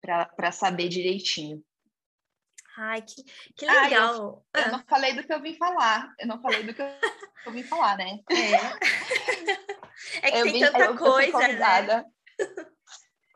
para 0.00 0.52
saber 0.52 0.88
direitinho. 0.88 1.62
Ai, 2.76 3.02
que, 3.02 3.24
que 3.56 3.66
legal! 3.66 4.44
Ah, 4.54 4.60
eu, 4.60 4.66
eu, 4.66 4.72
não 4.72 4.84
falei 4.86 5.12
do 5.12 5.24
que 5.24 5.32
eu 5.32 5.42
vim 5.42 5.54
falar, 5.56 6.14
eu 6.18 6.28
não 6.28 6.40
falei 6.40 6.62
do 6.62 6.72
que 6.72 6.80
eu, 6.80 6.86
eu 7.46 7.50
vim 7.52 7.64
falar, 7.64 7.96
né? 7.96 8.20
É, 8.30 10.28
é 10.28 10.30
que 10.30 10.38
eu 10.38 10.44
tem 10.44 10.52
vim, 10.52 10.60
tanta 10.60 10.96
coisa, 10.96 11.38
né? 11.38 12.04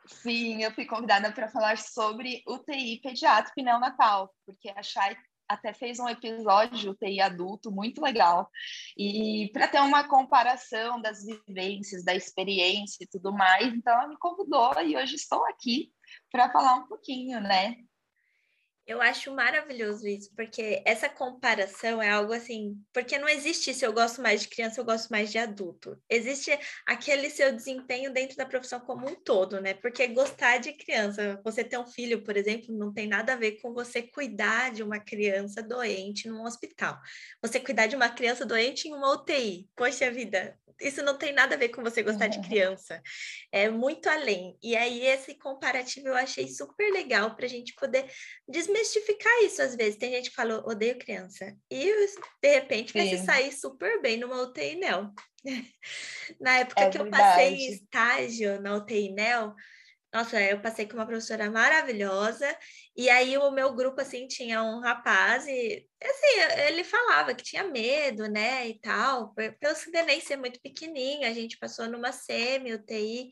Sim, 0.06 0.62
eu 0.62 0.72
fui 0.72 0.86
convidada 0.86 1.32
para 1.32 1.48
falar 1.48 1.76
sobre 1.76 2.44
UTI 2.46 3.00
pediátrico 3.00 3.58
e 3.58 3.64
neonatal, 3.64 4.32
porque 4.46 4.68
a 4.68 4.80
Chay 4.80 5.16
até 5.52 5.72
fez 5.72 5.98
um 5.98 6.08
episódio 6.08 6.92
UTI 6.92 7.20
adulto 7.20 7.70
muito 7.70 8.00
legal. 8.00 8.48
E 8.96 9.50
para 9.52 9.68
ter 9.68 9.80
uma 9.80 10.04
comparação 10.08 11.00
das 11.00 11.24
vivências, 11.24 12.04
da 12.04 12.14
experiência 12.14 13.04
e 13.04 13.06
tudo 13.06 13.32
mais, 13.32 13.72
então 13.74 13.92
ela 13.92 14.08
me 14.08 14.16
convidou 14.18 14.72
e 14.82 14.96
hoje 14.96 15.16
estou 15.16 15.44
aqui 15.46 15.92
para 16.30 16.50
falar 16.50 16.74
um 16.76 16.86
pouquinho, 16.86 17.40
né, 17.40 17.76
eu 18.86 19.00
acho 19.00 19.32
maravilhoso 19.32 20.06
isso, 20.06 20.30
porque 20.34 20.82
essa 20.84 21.08
comparação 21.08 22.02
é 22.02 22.10
algo 22.10 22.32
assim, 22.32 22.76
porque 22.92 23.16
não 23.16 23.28
existe 23.28 23.72
se 23.72 23.86
eu 23.86 23.92
gosto 23.92 24.20
mais 24.20 24.42
de 24.42 24.48
criança, 24.48 24.80
eu 24.80 24.84
gosto 24.84 25.08
mais 25.08 25.30
de 25.30 25.38
adulto. 25.38 25.96
Existe 26.10 26.50
aquele 26.86 27.30
seu 27.30 27.52
desempenho 27.54 28.12
dentro 28.12 28.36
da 28.36 28.44
profissão 28.44 28.80
como 28.80 29.08
um 29.08 29.14
todo, 29.14 29.60
né? 29.60 29.74
Porque 29.74 30.08
gostar 30.08 30.58
de 30.58 30.72
criança, 30.72 31.40
você 31.44 31.62
ter 31.62 31.78
um 31.78 31.86
filho, 31.86 32.24
por 32.24 32.36
exemplo, 32.36 32.76
não 32.76 32.92
tem 32.92 33.06
nada 33.06 33.34
a 33.34 33.36
ver 33.36 33.60
com 33.60 33.72
você 33.72 34.02
cuidar 34.02 34.72
de 34.72 34.82
uma 34.82 34.98
criança 34.98 35.62
doente 35.62 36.28
num 36.28 36.42
hospital. 36.42 36.98
Você 37.40 37.60
cuidar 37.60 37.86
de 37.86 37.94
uma 37.94 38.08
criança 38.08 38.44
doente 38.44 38.88
em 38.88 38.94
uma 38.94 39.12
UTI. 39.12 39.68
Poxa 39.76 40.10
vida, 40.10 40.58
isso 40.80 41.02
não 41.02 41.16
tem 41.16 41.32
nada 41.32 41.54
a 41.54 41.58
ver 41.58 41.68
com 41.68 41.82
você 41.82 42.02
gostar 42.02 42.26
de 42.26 42.40
criança. 42.40 43.00
É 43.52 43.70
muito 43.70 44.08
além. 44.08 44.58
E 44.62 44.76
aí, 44.76 45.06
esse 45.06 45.34
comparativo 45.38 46.08
eu 46.08 46.14
achei 46.14 46.48
super 46.48 46.90
legal 46.92 47.36
para 47.36 47.46
a 47.46 47.48
gente 47.48 47.74
poder 47.74 48.10
desmistificar 48.48 48.71
isso 49.42 49.62
às 49.62 49.74
vezes. 49.76 49.98
Tem 49.98 50.12
gente 50.12 50.30
que 50.30 50.36
fala, 50.36 50.62
odeio 50.66 50.98
criança. 50.98 51.56
E, 51.70 51.92
de 52.42 52.48
repente, 52.54 52.92
vai 52.92 53.08
se 53.08 53.24
sair 53.24 53.52
super 53.52 54.00
bem 54.00 54.18
numa 54.18 54.42
UTI 54.42 54.76
NEL. 54.76 55.10
na 56.40 56.58
época 56.58 56.82
é 56.82 56.90
que 56.90 56.98
verdade. 56.98 57.22
eu 57.22 57.28
passei 57.28 57.54
em 57.54 57.72
estágio 57.72 58.60
na 58.60 58.76
UTI 58.76 59.12
NEL, 59.12 59.54
nossa, 60.12 60.38
eu 60.42 60.60
passei 60.60 60.86
com 60.86 60.94
uma 60.94 61.06
professora 61.06 61.50
maravilhosa, 61.50 62.46
e 62.96 63.08
aí 63.08 63.36
o 63.38 63.50
meu 63.50 63.72
grupo, 63.74 64.00
assim, 64.00 64.26
tinha 64.26 64.62
um 64.62 64.80
rapaz, 64.80 65.46
e, 65.46 65.86
assim, 66.02 66.62
ele 66.66 66.84
falava 66.84 67.34
que 67.34 67.42
tinha 67.42 67.64
medo, 67.64 68.28
né, 68.28 68.68
e 68.68 68.78
tal, 68.80 69.34
pelo 69.34 69.74
neném 69.92 70.20
ser 70.20 70.36
muito 70.36 70.60
pequenininho, 70.60 71.26
a 71.26 71.32
gente 71.32 71.58
passou 71.58 71.88
numa 71.88 72.12
semi-UTI, 72.12 73.30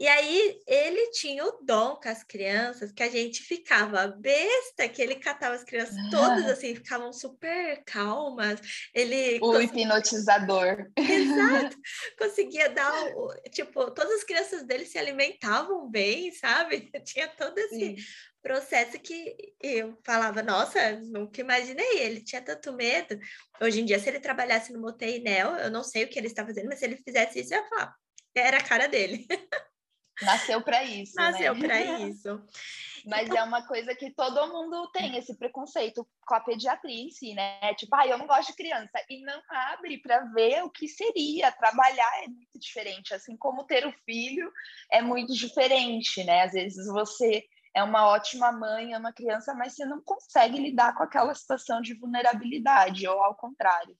e 0.00 0.08
aí 0.08 0.58
ele 0.66 1.10
tinha 1.10 1.44
o 1.44 1.58
dom 1.62 1.94
com 1.96 2.08
as 2.08 2.24
crianças, 2.24 2.90
que 2.90 3.02
a 3.02 3.10
gente 3.10 3.42
ficava 3.42 4.06
besta, 4.06 4.88
que 4.88 5.02
ele 5.02 5.16
catava 5.16 5.54
as 5.54 5.62
crianças 5.62 5.94
todas 6.10 6.46
assim, 6.46 6.74
ficavam 6.74 7.12
super 7.12 7.84
calmas. 7.84 8.58
Ele 8.94 9.36
o 9.36 9.52
cons... 9.52 9.64
hipnotizador. 9.64 10.90
Exato. 10.96 11.76
Conseguia 12.18 12.70
dar 12.70 12.90
o... 13.14 13.28
tipo, 13.50 13.90
todas 13.90 14.12
as 14.12 14.24
crianças 14.24 14.62
dele 14.62 14.86
se 14.86 14.96
alimentavam 14.96 15.90
bem, 15.90 16.32
sabe? 16.32 16.90
Tinha 17.04 17.28
todo 17.28 17.58
esse 17.58 17.94
Sim. 17.94 17.96
Processo 18.42 18.98
que 18.98 19.34
eu 19.60 19.98
falava, 20.04 20.42
nossa, 20.42 20.92
nunca 21.00 21.40
imaginei, 21.40 21.98
ele 21.98 22.22
tinha 22.22 22.42
tanto 22.42 22.72
medo. 22.72 23.18
Hoje 23.60 23.80
em 23.80 23.84
dia, 23.84 23.98
se 23.98 24.08
ele 24.08 24.20
trabalhasse 24.20 24.72
no 24.72 24.80
Motei 24.80 25.22
Nel, 25.22 25.56
eu 25.56 25.70
não 25.70 25.82
sei 25.82 26.04
o 26.04 26.08
que 26.08 26.18
ele 26.18 26.26
está 26.26 26.44
fazendo, 26.44 26.68
mas 26.68 26.78
se 26.78 26.84
ele 26.84 26.96
fizesse 26.96 27.40
isso, 27.40 27.54
eu 27.54 27.62
ia 27.62 27.68
falar, 27.68 27.94
era 28.34 28.58
a 28.58 28.64
cara 28.64 28.86
dele. 28.88 29.26
Nasceu 30.22 30.62
para 30.62 30.84
isso. 30.84 31.14
Nasceu 31.16 31.54
né? 31.54 31.60
para 31.66 31.80
isso. 32.00 32.28
Mas 33.06 33.26
então... 33.26 33.38
é 33.38 33.42
uma 33.42 33.66
coisa 33.66 33.94
que 33.94 34.10
todo 34.10 34.52
mundo 34.52 34.90
tem 34.92 35.16
esse 35.16 35.36
preconceito 35.38 36.06
com 36.26 36.34
a 36.34 36.40
pediatria 36.40 37.02
em 37.02 37.10
si, 37.10 37.32
né? 37.32 37.74
Tipo, 37.74 37.96
ah, 37.96 38.06
eu 38.06 38.18
não 38.18 38.26
gosto 38.26 38.50
de 38.50 38.56
criança. 38.56 39.02
E 39.08 39.22
não 39.22 39.40
abre 39.48 39.98
para 39.98 40.24
ver 40.34 40.62
o 40.62 40.70
que 40.70 40.86
seria. 40.86 41.50
Trabalhar 41.52 42.22
é 42.22 42.28
muito 42.28 42.58
diferente. 42.58 43.14
Assim 43.14 43.36
como 43.36 43.64
ter 43.64 43.86
o 43.86 43.88
um 43.88 43.94
filho 44.04 44.52
é 44.92 45.00
muito 45.00 45.32
diferente, 45.32 46.22
né? 46.24 46.42
Às 46.42 46.52
vezes 46.52 46.86
você 46.86 47.42
é 47.74 47.82
uma 47.82 48.06
ótima 48.06 48.50
mãe, 48.50 48.94
ama 48.94 49.12
criança, 49.12 49.54
mas 49.54 49.74
você 49.74 49.84
não 49.84 50.00
consegue 50.02 50.58
lidar 50.58 50.94
com 50.94 51.02
aquela 51.02 51.34
situação 51.34 51.80
de 51.80 51.94
vulnerabilidade, 51.94 53.06
ou 53.06 53.22
ao 53.22 53.36
contrário. 53.36 53.96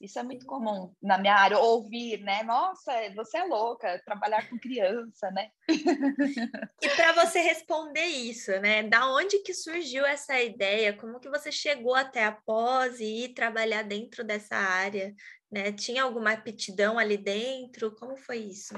Isso 0.00 0.18
é 0.18 0.22
muito 0.22 0.44
comum 0.44 0.94
na 1.00 1.16
minha 1.16 1.34
área, 1.34 1.58
ouvir, 1.58 2.18
né? 2.20 2.42
Nossa, 2.42 2.92
você 3.14 3.38
é 3.38 3.44
louca, 3.44 4.02
trabalhar 4.04 4.46
com 4.50 4.58
criança, 4.58 5.30
né? 5.30 5.48
e 6.82 6.88
para 6.90 7.12
você 7.12 7.40
responder 7.40 8.04
isso, 8.04 8.50
né? 8.60 8.82
Da 8.82 9.06
onde 9.10 9.38
que 9.38 9.54
surgiu 9.54 10.04
essa 10.04 10.38
ideia? 10.38 10.94
Como 10.94 11.20
que 11.20 11.30
você 11.30 11.50
chegou 11.50 11.94
até 11.94 12.24
a 12.24 12.32
pós 12.32 13.00
e 13.00 13.24
ir 13.24 13.34
trabalhar 13.34 13.82
dentro 13.82 14.22
dessa 14.22 14.56
área? 14.56 15.14
Né? 15.50 15.72
Tinha 15.72 16.02
alguma 16.02 16.32
aptidão 16.32 16.98
ali 16.98 17.16
dentro? 17.16 17.94
Como 17.96 18.16
foi 18.16 18.38
isso? 18.38 18.74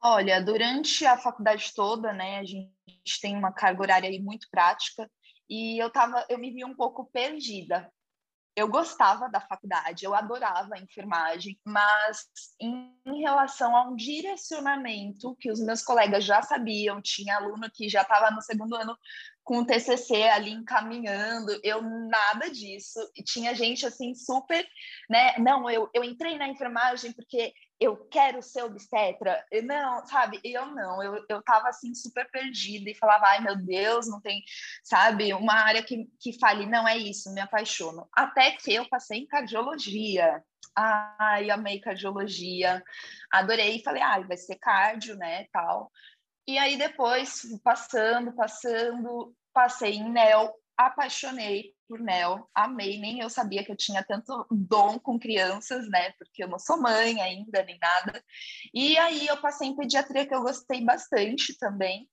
Olha, 0.00 0.40
durante 0.40 1.04
a 1.04 1.18
faculdade 1.18 1.74
toda, 1.74 2.12
né, 2.12 2.38
a 2.38 2.44
gente 2.44 2.77
tem 3.16 3.36
uma 3.36 3.52
carga 3.52 3.82
horária 3.82 4.08
aí 4.08 4.20
muito 4.20 4.48
prática 4.50 5.10
e 5.48 5.82
eu 5.82 5.90
tava, 5.90 6.26
eu 6.28 6.38
me 6.38 6.50
vi 6.50 6.64
um 6.64 6.74
pouco 6.74 7.06
perdida, 7.10 7.90
eu 8.58 8.66
gostava 8.66 9.28
da 9.30 9.40
faculdade, 9.40 10.04
eu 10.04 10.14
adorava 10.14 10.74
a 10.74 10.80
enfermagem, 10.80 11.56
mas 11.64 12.26
em, 12.60 12.92
relação 13.20 13.76
a 13.76 13.88
um 13.88 13.94
direcionamento 13.94 15.36
que 15.38 15.50
os 15.50 15.60
meus 15.60 15.80
colegas 15.80 16.24
já 16.24 16.42
sabiam, 16.42 17.00
tinha 17.00 17.36
aluno 17.36 17.70
que 17.72 17.88
já 17.88 18.02
estava 18.02 18.32
no 18.32 18.42
segundo 18.42 18.74
ano 18.74 18.98
com 19.44 19.58
o 19.58 19.64
TCC 19.64 20.24
ali 20.24 20.50
encaminhando, 20.50 21.58
eu 21.62 21.80
nada 21.82 22.50
disso. 22.50 22.98
E 23.16 23.22
tinha 23.22 23.54
gente 23.54 23.86
assim 23.86 24.12
super, 24.14 24.66
né? 25.08 25.38
Não, 25.38 25.70
eu, 25.70 25.88
eu 25.94 26.02
entrei 26.02 26.36
na 26.36 26.48
enfermagem 26.48 27.12
porque 27.12 27.54
eu 27.80 27.96
quero 28.08 28.42
ser 28.42 28.62
obstetra. 28.62 29.44
Eu, 29.50 29.62
não, 29.62 30.04
sabe? 30.06 30.40
Eu 30.42 30.66
não, 30.66 31.02
eu, 31.02 31.24
eu 31.28 31.42
tava 31.42 31.68
assim 31.68 31.94
super 31.94 32.28
perdida 32.30 32.90
e 32.90 32.94
falava, 32.94 33.26
ai 33.26 33.40
meu 33.40 33.56
Deus, 33.56 34.08
não 34.08 34.20
tem, 34.20 34.42
sabe, 34.82 35.32
uma 35.32 35.54
área 35.54 35.82
que, 35.82 36.08
que 36.20 36.38
fale, 36.38 36.66
não 36.66 36.86
é 36.86 36.96
isso, 36.96 37.32
me 37.32 37.40
apaixono. 37.40 38.08
Até 38.12 38.52
que 38.52 38.74
eu 38.74 38.88
passei 38.88 39.20
em 39.20 39.26
cardiologia. 39.26 40.42
Ai, 40.76 41.50
amei 41.50 41.80
cardiologia, 41.80 42.82
adorei, 43.32 43.82
falei, 43.82 44.02
ai, 44.02 44.24
vai 44.24 44.36
ser 44.36 44.56
cardio, 44.56 45.16
né, 45.16 45.46
tal. 45.52 45.90
E 46.46 46.56
aí 46.56 46.78
depois, 46.78 47.42
passando, 47.64 48.32
passando, 48.32 49.34
passei 49.52 49.94
em 49.94 50.08
NEL, 50.10 50.54
apaixonei 50.78 51.74
por 51.88 51.98
Nel, 51.98 52.48
amei, 52.54 53.00
nem 53.00 53.18
eu 53.20 53.28
sabia 53.28 53.64
que 53.64 53.72
eu 53.72 53.76
tinha 53.76 54.04
tanto 54.04 54.46
dom 54.50 54.98
com 55.00 55.18
crianças, 55.18 55.88
né? 55.88 56.12
Porque 56.18 56.44
eu 56.44 56.48
não 56.48 56.58
sou 56.58 56.80
mãe 56.80 57.20
ainda, 57.20 57.64
nem 57.64 57.78
nada. 57.80 58.22
E 58.72 58.96
aí 58.98 59.26
eu 59.26 59.40
passei 59.40 59.68
em 59.68 59.76
pediatria, 59.76 60.26
que 60.26 60.34
eu 60.34 60.42
gostei 60.42 60.84
bastante 60.84 61.58
também. 61.58 62.08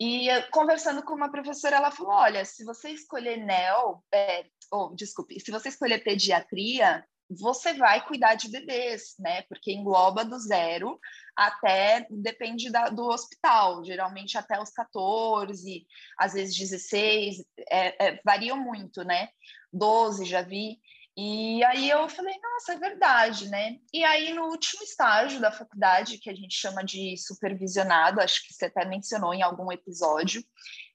E 0.00 0.28
eh, 0.28 0.42
conversando 0.50 1.04
com 1.04 1.14
uma 1.14 1.30
professora, 1.30 1.76
ela 1.76 1.92
falou: 1.92 2.12
olha, 2.12 2.44
se 2.44 2.64
você 2.64 2.90
escolher 2.90 3.36
NEL, 3.36 4.02
é, 4.12 4.46
oh, 4.72 4.92
desculpe, 4.96 5.38
se 5.38 5.50
você 5.52 5.68
escolher 5.68 6.02
pediatria, 6.02 7.06
você 7.38 7.74
vai 7.74 8.04
cuidar 8.06 8.34
de 8.34 8.48
bebês, 8.48 9.14
né? 9.18 9.42
Porque 9.42 9.72
engloba 9.72 10.24
do 10.24 10.38
zero 10.38 10.98
até, 11.36 12.06
depende 12.10 12.70
da, 12.70 12.88
do 12.88 13.04
hospital, 13.06 13.84
geralmente 13.84 14.36
até 14.36 14.60
os 14.60 14.70
14, 14.70 15.86
às 16.18 16.34
vezes 16.34 16.56
16, 16.56 17.44
é, 17.70 18.06
é, 18.06 18.20
variam 18.24 18.56
muito, 18.56 19.02
né? 19.02 19.28
12 19.72 20.24
já 20.24 20.42
vi. 20.42 20.78
E 21.16 21.62
aí 21.64 21.90
eu 21.90 22.08
falei, 22.08 22.34
nossa, 22.42 22.72
é 22.72 22.78
verdade, 22.78 23.48
né? 23.48 23.76
E 23.92 24.02
aí 24.02 24.32
no 24.32 24.44
último 24.44 24.82
estágio 24.82 25.40
da 25.40 25.52
faculdade, 25.52 26.18
que 26.18 26.30
a 26.30 26.34
gente 26.34 26.54
chama 26.54 26.82
de 26.82 27.16
supervisionado, 27.18 28.20
acho 28.20 28.46
que 28.46 28.54
você 28.54 28.66
até 28.66 28.84
mencionou 28.86 29.34
em 29.34 29.42
algum 29.42 29.70
episódio, 29.70 30.42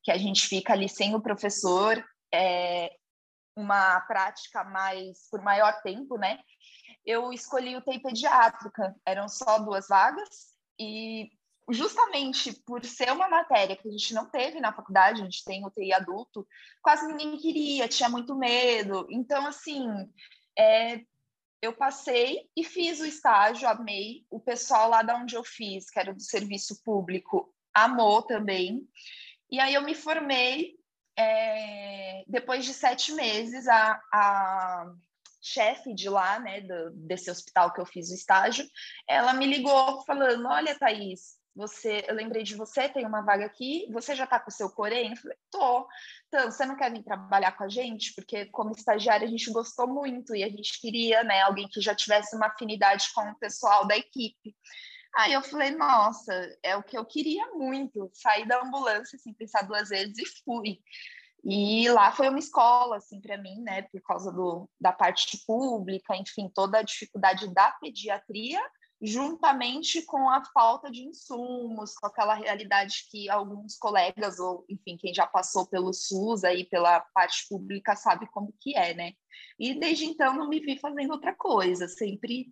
que 0.03 0.12
a 0.12 0.17
gente 0.17 0.48
fica 0.48 0.74
ali 0.74 0.89
sem 0.89 1.13
o 1.13 1.22
professor, 1.22 2.03
é, 2.34 2.89
uma 3.58 4.00
prática 4.02 4.64
mais 4.64 5.28
por 5.32 5.42
maior 5.42 5.82
tempo, 5.82 6.16
né? 6.16 6.40
Eu 7.04 7.34
escolhi 7.34 7.76
o 7.76 7.82
TI 7.82 8.00
pediátrica, 8.00 8.96
eram 9.04 9.28
só 9.28 9.58
duas 9.58 9.88
vagas 9.88 10.30
e 10.80 11.28
justamente 11.70 12.54
por 12.66 12.86
ser 12.86 13.12
uma 13.12 13.28
matéria 13.28 13.76
que 13.76 13.88
a 13.88 13.92
gente 13.92 14.14
não 14.14 14.30
teve 14.30 14.60
na 14.60 14.72
faculdade, 14.72 15.22
a 15.22 15.24
gente 15.24 15.44
tem 15.44 15.66
o 15.66 15.72
TI 15.72 15.92
adulto, 15.92 16.48
quase 16.84 17.08
ninguém 17.08 17.36
queria, 17.38 17.88
tinha 17.88 18.08
muito 18.08 18.36
medo. 18.36 19.08
Então, 19.10 19.48
assim, 19.48 19.88
é, 20.58 21.02
eu 21.60 21.74
passei 21.74 22.48
e 22.56 22.64
fiz 22.64 23.00
o 23.00 23.06
estágio, 23.06 23.68
amei. 23.68 24.24
O 24.30 24.40
pessoal 24.40 24.88
lá 24.88 25.02
da 25.02 25.16
onde 25.18 25.36
eu 25.36 25.44
fiz, 25.44 25.90
que 25.90 26.00
era 26.00 26.14
do 26.14 26.22
serviço 26.22 26.82
público, 26.84 27.52
amou 27.74 28.22
também. 28.22 28.88
E 29.50 29.60
aí 29.60 29.74
eu 29.74 29.82
me 29.82 29.96
formei 29.96 30.78
é, 31.18 32.24
depois 32.28 32.66
de 32.66 32.74
sete 32.74 33.12
meses, 33.14 33.68
a, 33.68 34.00
a 34.14 34.86
chefe 35.42 35.94
de 35.94 36.10
lá, 36.10 36.40
né, 36.40 36.62
do, 36.62 36.92
desse 36.92 37.32
hospital 37.32 37.74
que 37.74 37.82
eu 37.82 37.86
fiz 37.86 38.10
o 38.10 38.14
estágio, 38.14 38.66
ela 39.08 39.34
me 39.34 39.46
ligou 39.46 40.04
falando: 40.06 40.46
Olha, 40.48 40.78
Thaís, 40.78 41.38
você, 41.58 42.06
eu 42.08 42.14
lembrei 42.14 42.44
de 42.44 42.56
você, 42.56 42.88
tem 42.88 43.04
uma 43.04 43.22
vaga 43.22 43.46
aqui, 43.46 43.88
você 43.92 44.16
já 44.16 44.26
está 44.26 44.40
com 44.40 44.52
o 44.52 44.54
seu 44.54 44.70
Corém? 44.70 45.10
Eu 45.10 45.18
falei, 45.18 45.38
tô. 45.50 45.88
Então, 46.28 46.52
você 46.52 46.66
não 46.68 46.78
quer 46.78 46.92
vir 46.92 47.04
trabalhar 47.04 47.52
com 47.54 47.64
a 47.64 47.68
gente? 47.70 48.14
Porque 48.14 48.46
como 48.46 48.72
estagiária 48.72 49.28
a 49.28 49.30
gente 49.30 49.52
gostou 49.52 49.88
muito 49.88 50.36
e 50.36 50.44
a 50.44 50.50
gente 50.50 50.80
queria, 50.80 51.24
né, 51.24 51.42
alguém 51.42 51.68
que 51.68 51.82
já 51.82 51.96
tivesse 51.96 52.36
uma 52.36 52.46
afinidade 52.46 53.08
com 53.14 53.22
o 53.22 53.40
pessoal 53.40 53.88
da 53.88 53.98
equipe. 53.98 54.56
Aí 55.16 55.34
eu 55.34 55.42
falei, 55.42 55.72
nossa, 55.72 56.34
é 56.64 56.76
o 56.76 56.84
que 56.84 56.98
eu 56.98 57.06
queria 57.06 57.48
muito, 57.54 58.10
sair 58.14 58.48
da 58.48 58.62
ambulância 58.62 59.18
sem 59.18 59.34
pensar 59.34 59.64
duas 59.64 59.90
vezes 59.90 60.18
e 60.18 60.44
fui. 60.44 60.80
E 61.44 61.90
lá 61.90 62.12
foi 62.12 62.30
uma 62.30 62.40
escola, 62.40 62.98
assim, 62.98 63.22
para 63.22 63.38
mim, 63.38 63.62
né, 63.62 63.84
por 63.84 64.02
causa 64.02 64.32
do, 64.32 64.70
da 64.80 64.92
parte 64.92 65.38
pública, 65.46 66.16
enfim, 66.16 66.52
toda 66.54 66.80
a 66.80 66.84
dificuldade 66.84 67.54
da 67.54 67.72
pediatria, 67.72 68.60
juntamente 69.02 70.02
com 70.02 70.30
a 70.30 70.44
falta 70.46 70.90
de 70.90 71.04
insumos, 71.04 71.94
com 71.94 72.08
aquela 72.08 72.34
realidade 72.34 73.08
que 73.12 73.30
alguns 73.30 73.78
colegas, 73.78 74.40
ou 74.40 74.66
enfim, 74.68 74.98
quem 74.98 75.14
já 75.14 75.28
passou 75.28 75.68
pelo 75.68 75.94
SUS 75.94 76.44
aí, 76.44 76.66
pela 76.66 77.00
parte 77.14 77.48
pública, 77.48 77.96
sabe 77.96 78.28
como 78.32 78.54
que 78.60 78.76
é, 78.76 78.94
né? 78.94 79.12
E 79.60 79.80
desde 79.80 80.06
então 80.06 80.36
não 80.36 80.50
me 80.50 80.60
vi 80.60 80.80
fazendo 80.80 81.12
outra 81.12 81.36
coisa, 81.36 81.88
sempre 81.88 82.48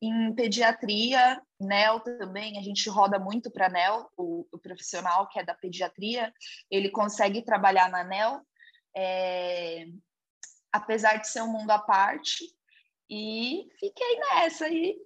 em 0.00 0.34
pediatria, 0.34 1.40
NEL 1.58 2.00
também, 2.00 2.58
a 2.58 2.62
gente 2.62 2.88
roda 2.88 3.18
muito 3.18 3.50
para 3.50 3.68
NEL, 3.68 4.10
o, 4.16 4.46
o, 4.52 4.58
profissional 4.58 5.28
que 5.28 5.38
é 5.38 5.44
da 5.44 5.54
pediatria, 5.54 6.32
ele 6.70 6.90
consegue 6.90 7.42
trabalhar 7.42 7.88
na 7.88 8.04
NEL, 8.04 8.40
é, 8.94 9.86
apesar 10.70 11.16
de 11.16 11.28
ser 11.28 11.42
um 11.42 11.52
mundo 11.52 11.70
à 11.70 11.78
parte, 11.78 12.44
e 13.08 13.66
fiquei 13.78 14.18
nessa, 14.18 14.68
e 14.68 14.96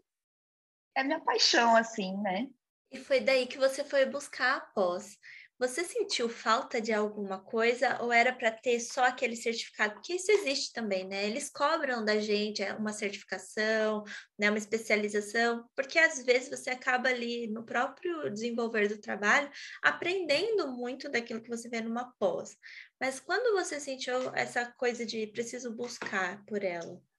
é 0.97 1.05
minha 1.05 1.21
paixão, 1.21 1.77
assim, 1.77 2.17
né? 2.19 2.49
E 2.91 2.99
foi 2.99 3.21
daí 3.21 3.47
que 3.47 3.59
você 3.59 3.85
foi 3.85 4.05
buscar 4.05 4.57
a 4.57 4.61
pós. 4.61 5.17
Você 5.61 5.85
sentiu 5.85 6.27
falta 6.31 6.81
de 6.81 6.91
alguma 6.91 7.39
coisa 7.39 8.03
ou 8.03 8.11
era 8.11 8.33
para 8.33 8.51
ter 8.51 8.81
só 8.81 9.05
aquele 9.05 9.37
certificado? 9.37 9.93
Porque 9.93 10.15
isso 10.15 10.33
existe 10.33 10.73
também, 10.73 11.07
né? 11.07 11.27
Eles 11.27 11.51
cobram 11.51 12.03
da 12.03 12.19
gente 12.19 12.63
é, 12.63 12.73
uma 12.73 12.95
certificação, 12.95 14.03
né, 14.39 14.49
uma 14.49 14.57
especialização, 14.57 15.69
porque 15.77 15.99
às 15.99 16.25
vezes 16.25 16.49
você 16.49 16.71
acaba 16.71 17.11
ali 17.11 17.47
no 17.47 17.63
próprio 17.63 18.31
desenvolver 18.31 18.89
do 18.89 18.99
trabalho 19.03 19.51
aprendendo 19.83 20.73
muito 20.73 21.11
daquilo 21.11 21.43
que 21.43 21.51
você 21.51 21.69
vê 21.69 21.83
numa 21.83 22.11
pós. 22.19 22.57
Mas 22.99 23.21
quando 23.21 23.55
você 23.55 23.79
sentiu 23.79 24.35
essa 24.35 24.65
coisa 24.79 25.05
de 25.05 25.27
preciso 25.27 25.77
buscar 25.77 26.43
por 26.47 26.65
ela? 26.65 27.10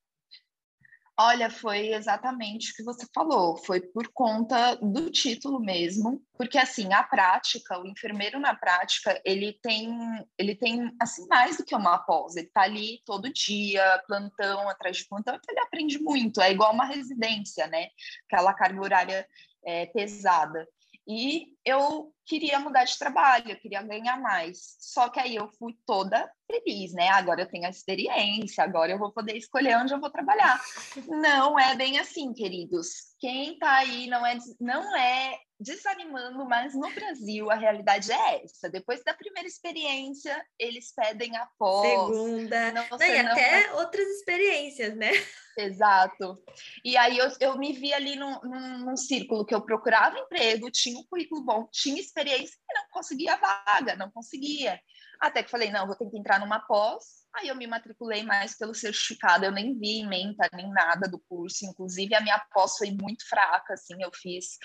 Olha, 1.19 1.51
foi 1.51 1.89
exatamente 1.93 2.71
o 2.71 2.75
que 2.75 2.83
você 2.83 3.05
falou, 3.13 3.57
foi 3.57 3.79
por 3.79 4.07
conta 4.11 4.75
do 4.75 5.11
título 5.11 5.59
mesmo, 5.59 6.21
porque 6.35 6.57
assim, 6.57 6.91
a 6.93 7.03
prática, 7.03 7.79
o 7.79 7.85
enfermeiro 7.85 8.39
na 8.39 8.55
prática, 8.55 9.21
ele 9.23 9.53
tem, 9.61 9.91
ele 10.37 10.55
tem 10.55 10.91
assim 10.99 11.27
mais 11.27 11.57
do 11.57 11.65
que 11.65 11.75
uma 11.75 11.99
pós, 11.99 12.35
ele 12.35 12.49
tá 12.51 12.61
ali 12.61 13.01
todo 13.05 13.31
dia, 13.31 14.01
plantão 14.07 14.67
atrás 14.67 14.97
de 14.97 15.07
plantão, 15.07 15.35
então 15.35 15.53
ele 15.53 15.63
aprende 15.63 15.99
muito, 16.01 16.41
é 16.41 16.51
igual 16.51 16.73
uma 16.73 16.85
residência, 16.85 17.67
né? 17.67 17.89
Aquela 18.25 18.53
carga 18.53 18.81
horária 18.81 19.27
é, 19.63 19.85
pesada. 19.87 20.67
E 21.07 21.57
eu 21.65 22.13
queria 22.25 22.59
mudar 22.59 22.85
de 22.85 22.97
trabalho, 22.97 23.51
eu 23.51 23.59
queria 23.59 23.81
ganhar 23.81 24.19
mais. 24.19 24.77
Só 24.79 25.09
que 25.09 25.19
aí 25.19 25.35
eu 25.35 25.49
fui 25.59 25.75
toda 25.85 26.31
feliz, 26.51 26.93
né? 26.93 27.10
Agora 27.10 27.41
eu 27.41 27.48
tenho 27.48 27.65
a 27.65 27.70
experiência, 27.70 28.63
agora 28.63 28.91
eu 28.91 29.00
vou 29.00 29.12
poder 29.12 29.38
escolher 29.38 29.77
onde 29.77 29.93
eu 29.93 30.00
vou 30.00 30.10
trabalhar. 30.10 30.60
Não 31.08 31.58
é 31.58 31.75
bem 31.75 32.00
assim, 32.00 32.34
queridos. 32.34 32.88
Quem 33.20 33.58
tá 33.58 33.77
aí 33.77 34.08
não 34.08 34.25
é, 34.25 34.38
não 34.60 34.98
é 34.98 35.38
desanimando, 35.62 36.43
mas 36.46 36.74
no 36.74 36.91
Brasil 36.91 37.51
a 37.51 37.55
realidade 37.55 38.12
é 38.12 38.43
essa. 38.43 38.70
Depois 38.70 39.03
da 39.03 39.13
primeira 39.13 39.48
experiência, 39.48 40.43
eles 40.58 40.91
pedem 40.93 41.38
a 41.38 41.48
pós. 41.58 41.88
Segunda. 41.88 42.72
Não, 42.72 42.88
não, 42.89 43.01
e 43.01 43.24
não... 43.24 43.31
até 43.31 43.74
outras 43.74 44.08
experiências, 44.08 44.96
né? 44.96 45.12
Exato. 45.58 46.41
E 46.84 46.98
aí 46.98 47.17
eu, 47.17 47.27
eu 47.39 47.58
me 47.58 47.74
vi 47.74 47.93
ali 47.93 48.15
num, 48.15 48.39
num, 48.41 48.77
num, 48.86 48.98
círculo 48.98 49.46
que 49.46 49.53
eu 49.53 49.62
procurava 49.62 50.17
emprego, 50.17 50.72
tinha 50.72 50.98
um 50.98 51.05
currículo 51.05 51.43
bom, 51.43 51.67
tinha 51.72 52.00
experiência 52.00 52.55
e 52.55 52.74
não 52.74 52.86
conseguia 52.91 53.38
vaga, 53.38 53.95
não 53.95 54.12
conseguia. 54.12 54.79
Até 55.19 55.43
que 55.43 55.51
falei, 55.51 55.71
não, 55.71 55.88
vou 55.88 55.95
ter 55.95 56.10
que 56.10 56.17
entrar 56.17 56.39
numa 56.39 56.60
pós. 56.60 57.21
Aí 57.33 57.48
eu 57.48 57.55
me 57.55 57.65
matriculei 57.65 58.24
mais 58.24 58.57
pelo 58.57 58.74
certificado, 58.74 59.45
eu 59.45 59.51
nem 59.51 59.77
vi 59.77 60.01
ementa 60.01 60.50
nem 60.53 60.69
nada 60.69 61.07
do 61.07 61.19
curso. 61.19 61.65
Inclusive, 61.65 62.13
a 62.13 62.21
minha 62.21 62.39
pós 62.51 62.77
foi 62.77 62.91
muito 62.91 63.27
fraca, 63.27 63.74
assim, 63.74 64.01
eu 64.01 64.12
fiz 64.13 64.57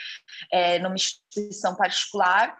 é, 0.51 0.79
numa 0.79 0.95
instituição 0.95 1.77
particular 1.77 2.57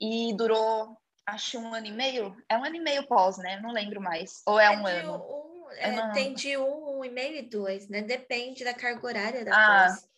e 0.00 0.34
durou, 0.36 0.96
acho, 1.26 1.58
um 1.58 1.74
ano 1.74 1.86
e 1.86 1.92
meio. 1.92 2.36
É 2.48 2.56
um 2.56 2.64
ano 2.64 2.76
e 2.76 2.80
meio 2.80 3.06
pós, 3.06 3.36
né? 3.36 3.60
Não 3.60 3.72
lembro 3.72 4.00
mais. 4.00 4.42
Ou 4.46 4.58
é, 4.58 4.66
é 4.66 4.70
um 4.70 4.86
ano? 4.86 5.16
Um, 5.16 5.70
é, 5.72 5.92
não... 5.92 6.12
Tem 6.12 6.32
de 6.32 6.56
um, 6.56 6.98
um 6.98 7.04
e 7.04 7.10
meio 7.10 7.36
e 7.36 7.42
dois, 7.42 7.88
né? 7.88 8.00
Depende 8.00 8.64
da 8.64 8.72
carga 8.72 9.06
horária 9.06 9.44
da 9.44 9.52
ah, 9.52 9.88
pós. 9.88 10.09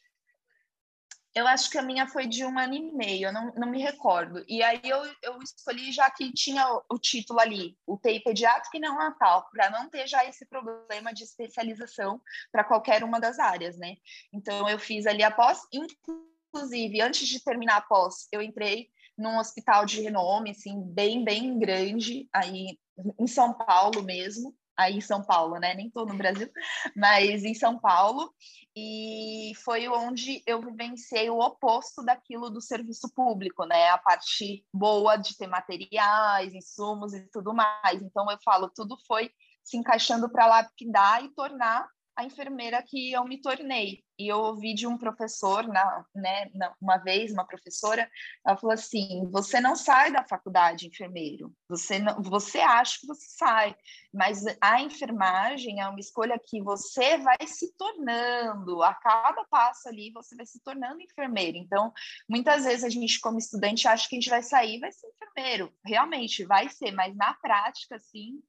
Eu 1.34 1.46
acho 1.46 1.70
que 1.70 1.78
a 1.78 1.82
minha 1.82 2.06
foi 2.06 2.26
de 2.26 2.44
um 2.44 2.58
ano 2.58 2.74
e 2.74 2.92
meio, 2.92 3.28
eu 3.28 3.32
não, 3.32 3.52
não 3.54 3.70
me 3.70 3.80
recordo. 3.80 4.44
E 4.46 4.62
aí 4.62 4.80
eu, 4.84 5.02
eu 5.22 5.38
escolhi 5.42 5.90
já 5.90 6.10
que 6.10 6.30
tinha 6.32 6.66
o, 6.68 6.82
o 6.90 6.98
título 6.98 7.40
ali, 7.40 7.76
o 7.86 7.96
TI 7.96 8.20
pediátrico 8.20 8.76
e 8.76 8.80
não 8.80 8.98
natal, 8.98 9.48
para 9.50 9.70
não 9.70 9.88
ter 9.88 10.06
já 10.06 10.24
esse 10.26 10.46
problema 10.46 11.12
de 11.12 11.24
especialização 11.24 12.20
para 12.50 12.64
qualquer 12.64 13.02
uma 13.02 13.18
das 13.18 13.38
áreas, 13.38 13.78
né? 13.78 13.96
Então 14.32 14.68
eu 14.68 14.78
fiz 14.78 15.06
ali 15.06 15.22
após, 15.22 15.62
inclusive 15.72 17.00
antes 17.00 17.26
de 17.26 17.42
terminar 17.42 17.76
a 17.78 17.82
pós, 17.82 18.28
eu 18.30 18.42
entrei 18.42 18.90
num 19.16 19.38
hospital 19.38 19.86
de 19.86 20.02
renome, 20.02 20.50
assim, 20.50 20.82
bem, 20.82 21.24
bem 21.24 21.58
grande, 21.58 22.28
aí 22.32 22.78
em 23.18 23.26
São 23.26 23.54
Paulo 23.54 24.02
mesmo, 24.02 24.54
aí 24.76 24.96
em 24.96 25.00
São 25.00 25.22
Paulo, 25.22 25.58
né? 25.58 25.74
Nem 25.74 25.86
estou 25.86 26.06
no 26.06 26.14
Brasil, 26.14 26.48
mas 26.96 27.44
em 27.44 27.54
São 27.54 27.78
Paulo. 27.78 28.32
E 28.74 29.52
foi 29.64 29.86
onde 29.88 30.42
eu 30.46 30.60
vivenciei 30.60 31.28
o 31.28 31.38
oposto 31.38 32.02
daquilo 32.02 32.48
do 32.48 32.60
serviço 32.60 33.12
público, 33.14 33.64
né? 33.66 33.90
A 33.90 33.98
parte 33.98 34.64
boa 34.72 35.16
de 35.16 35.36
ter 35.36 35.46
materiais, 35.46 36.54
insumos 36.54 37.12
e 37.12 37.20
tudo 37.30 37.52
mais. 37.52 38.02
Então 38.02 38.30
eu 38.30 38.38
falo, 38.42 38.70
tudo 38.74 38.96
foi 39.06 39.30
se 39.62 39.76
encaixando 39.76 40.30
para 40.30 40.46
lapidar 40.46 41.24
e 41.24 41.28
tornar 41.34 41.86
a 42.16 42.24
enfermeira 42.24 42.82
que 42.82 43.12
eu 43.12 43.24
me 43.24 43.40
tornei. 43.40 44.02
E 44.18 44.28
eu 44.28 44.38
ouvi 44.38 44.74
de 44.74 44.86
um 44.86 44.98
professor, 44.98 45.66
na, 45.66 46.04
né, 46.14 46.50
uma 46.80 46.98
vez, 46.98 47.32
uma 47.32 47.46
professora, 47.46 48.08
ela 48.46 48.56
falou 48.56 48.74
assim: 48.74 49.28
você 49.30 49.60
não 49.60 49.74
sai 49.74 50.12
da 50.12 50.22
faculdade 50.22 50.86
enfermeiro, 50.86 51.52
você, 51.68 51.98
não, 51.98 52.22
você 52.22 52.60
acha 52.60 52.98
que 53.00 53.06
você 53.06 53.26
sai, 53.36 53.74
mas 54.12 54.44
a 54.60 54.80
enfermagem 54.80 55.80
é 55.80 55.88
uma 55.88 55.98
escolha 55.98 56.38
que 56.38 56.62
você 56.62 57.18
vai 57.18 57.38
se 57.46 57.74
tornando, 57.76 58.82
a 58.82 58.94
cada 58.94 59.44
passo 59.46 59.88
ali 59.88 60.12
você 60.12 60.36
vai 60.36 60.46
se 60.46 60.62
tornando 60.62 61.00
enfermeiro. 61.00 61.56
Então, 61.56 61.92
muitas 62.28 62.64
vezes 62.64 62.84
a 62.84 62.90
gente, 62.90 63.18
como 63.20 63.38
estudante, 63.38 63.88
acha 63.88 64.08
que 64.08 64.16
a 64.16 64.20
gente 64.20 64.30
vai 64.30 64.42
sair 64.42 64.78
vai 64.78 64.92
ser 64.92 65.08
enfermeiro. 65.08 65.72
Realmente 65.84 66.44
vai 66.44 66.68
ser, 66.68 66.92
mas 66.92 67.16
na 67.16 67.34
prática, 67.34 67.96
assim, 67.96 68.40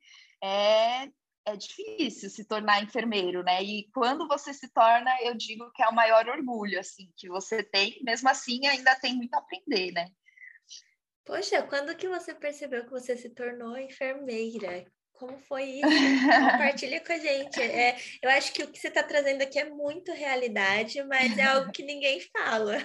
é 0.43 1.09
é 1.45 1.55
difícil 1.55 2.29
se 2.29 2.45
tornar 2.45 2.81
enfermeiro, 2.81 3.43
né? 3.43 3.61
E 3.63 3.89
quando 3.93 4.27
você 4.27 4.53
se 4.53 4.71
torna, 4.71 5.11
eu 5.21 5.35
digo 5.35 5.71
que 5.71 5.83
é 5.83 5.87
o 5.87 5.95
maior 5.95 6.27
orgulho, 6.27 6.79
assim, 6.79 7.11
que 7.17 7.27
você 7.27 7.63
tem. 7.63 7.99
Mesmo 8.03 8.29
assim, 8.29 8.65
ainda 8.65 8.95
tem 8.95 9.15
muito 9.15 9.33
a 9.33 9.39
aprender, 9.39 9.91
né? 9.91 10.07
Poxa, 11.25 11.63
quando 11.63 11.95
que 11.95 12.07
você 12.07 12.33
percebeu 12.33 12.83
que 12.83 12.91
você 12.91 13.15
se 13.15 13.29
tornou 13.29 13.77
enfermeira? 13.77 14.85
Como 15.13 15.37
foi 15.39 15.63
isso? 15.79 15.87
Compartilha 16.51 16.99
com 17.01 17.13
a 17.13 17.17
gente. 17.17 17.61
É, 17.61 17.97
eu 18.21 18.29
acho 18.29 18.51
que 18.53 18.63
o 18.63 18.71
que 18.71 18.79
você 18.79 18.87
está 18.87 19.03
trazendo 19.03 19.41
aqui 19.41 19.59
é 19.59 19.69
muito 19.69 20.11
realidade, 20.11 21.01
mas 21.03 21.37
é 21.37 21.43
algo 21.43 21.71
que 21.71 21.83
ninguém 21.83 22.19
fala. 22.19 22.77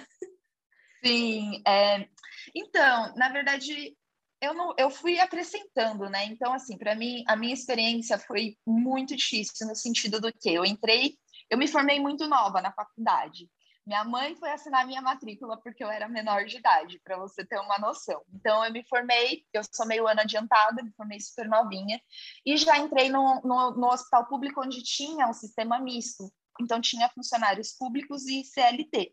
Sim, 1.03 1.61
é... 1.65 2.07
então, 2.53 3.15
na 3.15 3.29
verdade, 3.29 3.97
eu 4.41 4.53
não, 4.53 4.73
eu 4.77 4.89
fui 4.89 5.19
acrescentando, 5.19 6.09
né? 6.09 6.25
Então, 6.25 6.53
assim, 6.53 6.77
para 6.77 6.95
mim, 6.95 7.23
a 7.27 7.35
minha 7.35 7.53
experiência 7.53 8.17
foi 8.17 8.57
muito 8.65 9.15
difícil 9.15 9.67
no 9.67 9.75
sentido 9.75 10.19
do 10.19 10.31
que 10.31 10.49
eu 10.53 10.65
entrei, 10.65 11.17
eu 11.49 11.57
me 11.57 11.67
formei 11.67 11.99
muito 11.99 12.27
nova 12.27 12.61
na 12.61 12.71
faculdade. 12.71 13.49
Minha 13.85 14.03
mãe 14.03 14.35
foi 14.35 14.51
assinar 14.51 14.85
minha 14.85 15.01
matrícula 15.01 15.59
porque 15.61 15.83
eu 15.83 15.89
era 15.89 16.07
menor 16.07 16.45
de 16.45 16.57
idade, 16.57 17.01
para 17.03 17.17
você 17.17 17.43
ter 17.43 17.59
uma 17.59 17.79
noção. 17.79 18.21
Então, 18.33 18.63
eu 18.63 18.71
me 18.71 18.85
formei, 18.87 19.43
eu 19.51 19.63
sou 19.73 19.87
meio 19.87 20.07
ano 20.07 20.21
adiantada, 20.21 20.83
me 20.83 20.91
formei 20.91 21.19
super 21.19 21.47
novinha, 21.47 21.99
e 22.45 22.55
já 22.55 22.77
entrei 22.77 23.09
no, 23.09 23.41
no, 23.43 23.71
no 23.71 23.87
hospital 23.87 24.27
público 24.27 24.61
onde 24.61 24.83
tinha 24.83 25.27
um 25.27 25.33
sistema 25.33 25.79
misto. 25.79 26.31
Então, 26.61 26.79
tinha 26.79 27.09
funcionários 27.09 27.71
públicos 27.73 28.27
e 28.27 28.43
CLT. 28.43 29.11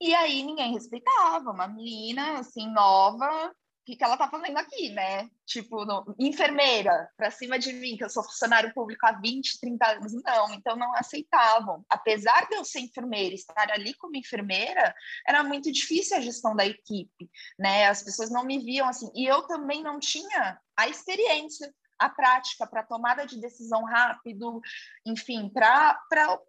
E 0.00 0.14
aí 0.14 0.42
ninguém 0.42 0.74
respeitava, 0.74 1.52
uma 1.52 1.68
menina 1.68 2.40
assim 2.40 2.68
nova, 2.70 3.54
que, 3.84 3.96
que 3.96 4.04
ela 4.04 4.16
tá 4.16 4.28
fazendo 4.28 4.56
aqui, 4.56 4.90
né? 4.90 5.28
Tipo, 5.46 5.84
no, 5.84 6.14
enfermeira, 6.18 7.10
para 7.16 7.30
cima 7.30 7.58
de 7.58 7.72
mim, 7.72 7.96
que 7.96 8.04
eu 8.04 8.10
sou 8.10 8.22
funcionário 8.22 8.72
público 8.72 9.06
há 9.06 9.12
20, 9.12 9.60
30 9.60 9.86
anos. 9.86 10.12
Não, 10.22 10.54
então 10.54 10.76
não 10.76 10.94
aceitavam. 10.96 11.84
Apesar 11.88 12.48
de 12.48 12.56
eu 12.56 12.64
ser 12.64 12.80
enfermeira, 12.80 13.34
estar 13.34 13.70
ali 13.72 13.94
como 13.94 14.16
enfermeira, 14.16 14.94
era 15.26 15.42
muito 15.42 15.70
difícil 15.72 16.16
a 16.16 16.20
gestão 16.20 16.54
da 16.54 16.64
equipe, 16.64 17.30
né? 17.58 17.88
As 17.88 18.02
pessoas 18.02 18.30
não 18.30 18.44
me 18.44 18.58
viam 18.58 18.88
assim. 18.88 19.10
E 19.14 19.26
eu 19.26 19.42
também 19.42 19.82
não 19.82 19.98
tinha 19.98 20.58
a 20.76 20.88
experiência 20.88 21.72
a 22.04 22.08
prática, 22.08 22.66
para 22.66 22.82
tomada 22.82 23.26
de 23.26 23.40
decisão 23.40 23.84
rápido, 23.84 24.60
enfim, 25.06 25.48
para 25.48 25.98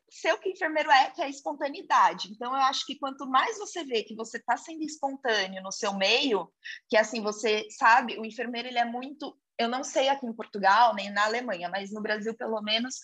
ser 0.09 0.33
o 0.33 0.39
que 0.39 0.49
o 0.49 0.51
enfermeiro 0.51 0.91
é, 0.91 1.11
que 1.11 1.21
é 1.21 1.25
a 1.25 1.29
espontaneidade. 1.29 2.29
Então, 2.31 2.53
eu 2.55 2.61
acho 2.63 2.85
que 2.85 2.97
quanto 2.97 3.27
mais 3.27 3.57
você 3.57 3.83
vê 3.83 4.03
que 4.03 4.15
você 4.15 4.37
está 4.37 4.57
sendo 4.57 4.83
espontâneo 4.83 5.61
no 5.61 5.71
seu 5.71 5.93
meio, 5.93 6.51
que 6.89 6.97
assim, 6.97 7.21
você 7.21 7.67
sabe, 7.69 8.19
o 8.19 8.25
enfermeiro 8.25 8.67
ele 8.67 8.79
é 8.79 8.85
muito 8.85 9.37
eu 9.57 9.69
não 9.69 9.83
sei 9.83 10.09
aqui 10.09 10.25
em 10.25 10.33
Portugal 10.33 10.95
nem 10.95 11.11
na 11.11 11.25
Alemanha, 11.25 11.69
mas 11.69 11.91
no 11.91 12.01
Brasil 12.01 12.35
pelo 12.35 12.61
menos 12.61 12.95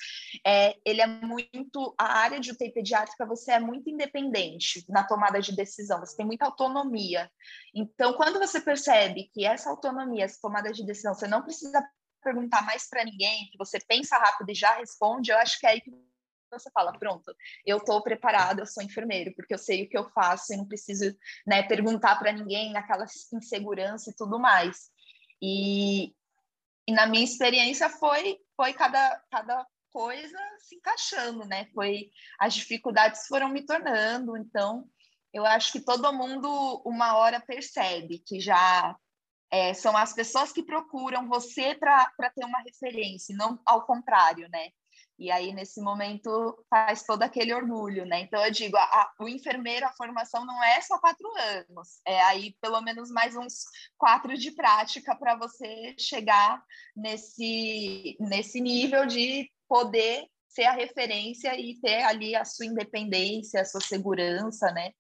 é, 0.46 0.76
ele 0.86 1.02
é 1.02 1.08
muito 1.08 1.94
a 1.98 2.20
área 2.20 2.40
de 2.40 2.52
UTI 2.52 2.72
pediátrica 2.72 3.26
você 3.26 3.54
é 3.54 3.60
muito 3.60 3.90
independente 3.90 4.84
na 4.90 5.04
tomada 5.04 5.42
de 5.42 5.56
decisão, 5.56 6.00
você 6.00 6.16
tem 6.18 6.26
muita 6.26 6.46
autonomia. 6.46 7.30
Então, 7.74 8.14
quando 8.14 8.40
você 8.40 8.60
percebe 8.60 9.30
que 9.34 9.46
essa 9.46 9.70
autonomia, 9.70 10.26
essa 10.26 10.40
tomada 10.42 10.72
de 10.72 10.86
decisão, 10.86 11.14
você 11.14 11.28
não 11.28 11.44
precisa 11.44 11.88
perguntar 12.22 12.62
mais 12.64 12.88
para 12.88 13.04
ninguém, 13.04 13.50
que 13.52 13.58
você 13.58 13.80
pensa 13.80 14.18
rápido 14.18 14.50
e 14.50 14.56
já 14.56 14.76
responde, 14.76 15.32
eu 15.32 15.38
acho 15.38 15.60
que 15.60 15.66
é 15.66 15.72
aí 15.72 15.82
que 15.82 15.92
você 16.52 16.70
fala, 16.72 16.98
pronto, 16.98 17.34
eu 17.66 17.78
estou 17.78 18.02
preparada, 18.02 18.62
eu 18.62 18.66
sou 18.66 18.82
enfermeiro, 18.82 19.34
porque 19.36 19.54
eu 19.54 19.58
sei 19.58 19.84
o 19.84 19.90
que 19.90 19.98
eu 19.98 20.10
faço 20.10 20.54
e 20.54 20.58
não 20.58 20.68
preciso 20.68 21.16
né, 21.46 21.64
perguntar 21.64 22.18
para 22.18 22.32
ninguém 22.32 22.72
naquela 22.72 23.06
insegurança 23.34 24.10
e 24.10 24.16
tudo 24.16 24.40
mais. 24.40 24.90
E, 25.42 26.14
e 26.88 26.92
na 26.92 27.06
minha 27.06 27.24
experiência 27.24 27.90
foi 27.90 28.40
foi 28.56 28.74
cada, 28.74 29.24
cada 29.32 29.66
coisa 29.90 30.38
se 30.60 30.76
encaixando, 30.76 31.46
né? 31.46 31.66
Foi 31.74 32.10
as 32.40 32.54
dificuldades 32.54 33.26
foram 33.28 33.50
me 33.50 33.66
tornando, 33.66 34.36
então 34.36 34.86
eu 35.34 35.46
acho 35.46 35.72
que 35.72 35.80
todo 35.80 36.12
mundo 36.12 36.82
uma 36.86 37.16
hora 37.16 37.40
percebe 37.40 38.20
que 38.20 38.40
já 38.40 38.96
é, 39.52 39.74
são 39.74 39.96
as 39.98 40.14
pessoas 40.14 40.52
que 40.52 40.64
procuram 40.64 41.28
você 41.28 41.76
para 41.76 42.30
ter 42.36 42.46
uma 42.46 42.62
referência, 42.62 43.36
não 43.36 43.60
ao 43.66 43.86
contrário, 43.86 44.48
né? 44.50 44.70
E 45.18 45.30
aí, 45.30 45.54
nesse 45.54 45.82
momento, 45.82 46.58
faz 46.70 47.04
todo 47.04 47.24
aquele 47.24 47.54
orgulho, 47.54 48.06
né? 48.06 48.22
Então, 48.22 48.42
eu 48.44 48.52
digo, 48.52 48.78
a, 48.78 48.84
a, 48.84 49.14
o 49.20 49.28
enfermeiro, 49.28 49.86
a 49.86 49.92
formação 49.92 50.46
não 50.46 50.64
é 50.64 50.80
só 50.80 50.98
quatro 50.98 51.28
anos, 51.38 52.00
é 52.08 52.22
aí 52.22 52.56
pelo 52.62 52.80
menos 52.82 53.12
mais 53.12 53.36
uns 53.36 53.66
quatro 53.98 54.38
de 54.38 54.52
prática 54.52 55.14
para 55.16 55.36
você 55.36 55.94
chegar 56.00 56.64
nesse, 56.96 58.16
nesse 58.18 58.62
nível 58.62 59.06
de 59.06 59.52
poder 59.68 60.26
ser 60.48 60.64
a 60.64 60.72
referência 60.72 61.54
e 61.60 61.80
ter 61.82 62.02
ali 62.04 62.34
a 62.34 62.46
sua 62.46 62.66
independência, 62.66 63.62
a 63.62 63.66
sua 63.66 63.82
segurança, 63.82 64.72
né? 64.72 64.92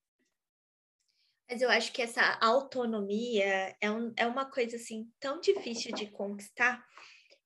Mas 1.50 1.62
eu 1.62 1.70
acho 1.70 1.92
que 1.92 2.02
essa 2.02 2.38
autonomia 2.42 3.76
é, 3.82 3.90
um, 3.90 4.14
é 4.16 4.28
uma 4.28 4.50
coisa 4.52 4.76
assim 4.76 5.10
tão 5.20 5.42
difícil 5.42 5.94
de 5.94 6.06
conquistar, 6.08 6.84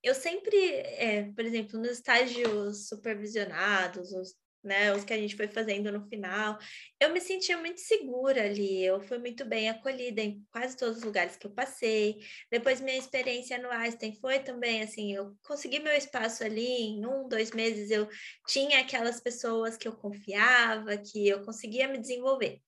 eu 0.04 0.14
sempre, 0.14 0.58
é, 0.58 1.32
por 1.32 1.46
exemplo, 1.46 1.80
nos 1.80 1.92
estágios 1.92 2.90
supervisionados, 2.90 4.12
os, 4.12 4.36
né, 4.64 4.94
os 4.94 5.04
que 5.04 5.14
a 5.14 5.18
gente 5.18 5.36
foi 5.36 5.48
fazendo 5.48 5.92
no 5.92 6.08
final, 6.08 6.58
eu 7.00 7.12
me 7.12 7.20
sentia 7.20 7.58
muito 7.58 7.82
segura 7.82 8.44
ali, 8.44 8.84
eu 8.84 9.02
fui 9.02 9.18
muito 9.18 9.44
bem 9.44 9.70
acolhida 9.70 10.22
em 10.22 10.42
quase 10.52 10.78
todos 10.78 10.98
os 10.98 11.04
lugares 11.04 11.36
que 11.36 11.46
eu 11.46 11.52
passei. 11.52 12.20
Depois, 12.50 12.80
minha 12.80 12.98
experiência 12.98 13.58
no 13.58 13.70
Einstein 13.70 14.16
foi 14.22 14.40
também 14.40 14.82
assim: 14.82 15.14
eu 15.14 15.36
consegui 15.44 15.80
meu 15.80 15.94
espaço 15.94 16.44
ali, 16.44 16.64
em 16.64 17.06
um, 17.06 17.28
dois 17.28 17.52
meses 17.52 17.92
eu 17.92 18.08
tinha 18.48 18.80
aquelas 18.80 19.20
pessoas 19.20 19.76
que 19.76 19.88
eu 19.88 19.94
confiava, 19.94 20.98
que 20.98 21.28
eu 21.28 21.44
conseguia 21.44 21.88
me 21.88 21.98
desenvolver. 21.98 22.60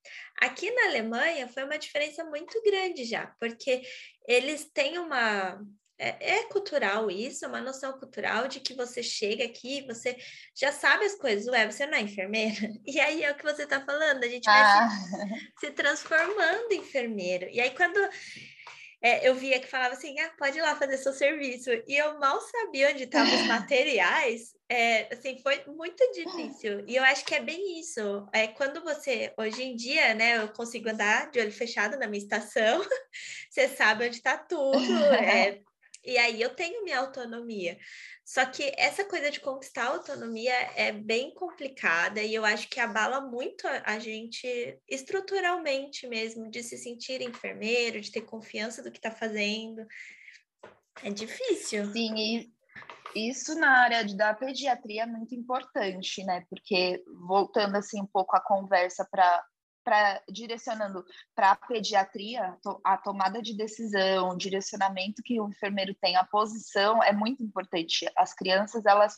Aqui 0.42 0.70
na 0.72 0.88
Alemanha 0.88 1.48
foi 1.48 1.64
uma 1.64 1.78
diferença 1.78 2.24
muito 2.26 2.62
grande 2.62 3.06
já, 3.06 3.28
porque 3.40 3.82
eles 4.28 4.66
têm 4.74 4.98
uma 4.98 5.62
é, 5.98 6.38
é, 6.38 6.44
cultural 6.46 7.10
isso, 7.10 7.46
é 7.46 7.48
uma 7.48 7.62
noção 7.62 7.94
cultural 7.94 8.48
de 8.48 8.60
que 8.60 8.74
você 8.74 9.02
chega 9.02 9.46
aqui, 9.46 9.86
você 9.88 10.18
já 10.54 10.72
sabe 10.72 11.06
as 11.06 11.16
coisas, 11.16 11.48
ué, 11.48 11.72
você 11.72 11.86
não 11.86 11.98
é 11.98 12.02
enfermeira? 12.02 12.56
E 12.86 13.00
aí 13.00 13.24
é 13.24 13.32
o 13.32 13.36
que 13.36 13.44
você 13.44 13.64
está 13.64 13.80
falando, 13.82 14.24
a 14.24 14.28
gente 14.28 14.46
vai 14.46 14.62
ah. 14.62 14.90
se, 15.60 15.68
se, 15.68 15.72
transformando 15.72 16.72
em 16.72 16.80
enfermeiro. 16.80 17.48
E 17.50 17.60
aí 17.60 17.72
quando 17.72 17.98
é, 19.02 19.28
eu 19.28 19.36
via 19.36 19.60
que 19.60 19.68
falava 19.68 19.94
assim, 19.94 20.20
ah, 20.20 20.32
pode 20.38 20.58
ir 20.58 20.62
lá 20.62 20.76
fazer 20.76 20.98
seu 20.98 21.14
serviço, 21.14 21.70
e 21.88 21.96
eu 21.96 22.20
mal 22.20 22.40
sabia 22.42 22.90
onde 22.90 23.04
estavam 23.04 23.34
os 23.34 23.46
materiais, 23.48 24.56
é, 24.68 25.14
assim, 25.14 25.38
foi 25.44 25.64
muito 25.68 26.04
difícil. 26.12 26.84
E 26.88 26.96
eu 26.96 27.04
acho 27.04 27.24
que 27.24 27.36
é 27.36 27.40
bem 27.40 27.80
isso. 27.80 28.28
É 28.34 28.48
quando 28.48 28.84
você, 28.84 29.32
hoje 29.38 29.64
em 29.64 29.76
dia, 29.76 30.14
né, 30.14 30.38
eu 30.38 30.50
consigo 30.50 30.90
andar 30.90 31.30
de 31.30 31.40
olho 31.40 31.52
fechado 31.52 31.98
na 31.98 32.08
minha 32.08 32.24
estação, 32.24 32.84
você 33.50 33.68
sabe 33.70 34.08
onde 34.08 34.18
está 34.18 34.38
tudo, 34.38 35.04
é, 35.14 35.62
e 36.06 36.18
aí 36.18 36.42
eu 36.42 36.56
tenho 36.56 36.84
minha 36.84 37.00
autonomia. 37.00 37.78
Só 38.24 38.46
que 38.46 38.72
essa 38.78 39.06
coisa 39.06 39.30
de 39.30 39.40
conquistar 39.40 39.84
a 39.84 39.90
autonomia 39.90 40.54
é 40.76 40.92
bem 40.92 41.34
complicada 41.34 42.22
e 42.22 42.34
eu 42.34 42.46
acho 42.46 42.70
que 42.70 42.80
abala 42.80 43.22
muito 43.22 43.68
a 43.68 44.00
gente 44.00 44.80
estruturalmente 44.88 46.08
mesmo, 46.08 46.50
de 46.50 46.64
se 46.64 46.78
sentir 46.78 47.22
enfermeiro, 47.22 48.02
de 48.02 48.12
ter 48.12 48.22
confiança 48.22 48.82
do 48.82 48.92
que 48.92 48.98
está 48.98 49.12
fazendo. 49.12 49.86
É 51.04 51.10
difícil. 51.10 51.92
Sim, 51.92 52.16
e 52.18 52.56
isso 53.16 53.56
na 53.56 53.80
área 53.82 54.04
da 54.16 54.34
pediatria 54.34 55.04
é 55.04 55.06
muito 55.06 55.34
importante, 55.34 56.24
né? 56.24 56.46
Porque 56.50 57.04
voltando 57.28 57.76
assim 57.78 58.02
um 58.02 58.08
pouco 58.08 58.36
a 58.36 58.42
conversa 58.42 59.08
para 59.10 59.46
para 59.86 60.22
direcionando 60.28 61.06
para 61.36 61.52
a 61.52 61.56
pediatria, 61.56 62.58
a 62.84 62.98
tomada 62.98 63.42
de 63.42 63.56
decisão, 63.56 64.30
o 64.30 64.38
direcionamento 64.38 65.22
que 65.24 65.40
o 65.40 65.48
enfermeiro 65.48 65.96
tem, 66.02 66.16
a 66.16 66.26
posição 66.26 67.02
é 67.04 67.14
muito 67.14 67.44
importante. 67.44 68.10
As 68.18 68.34
crianças, 68.34 68.86
elas 68.86 69.16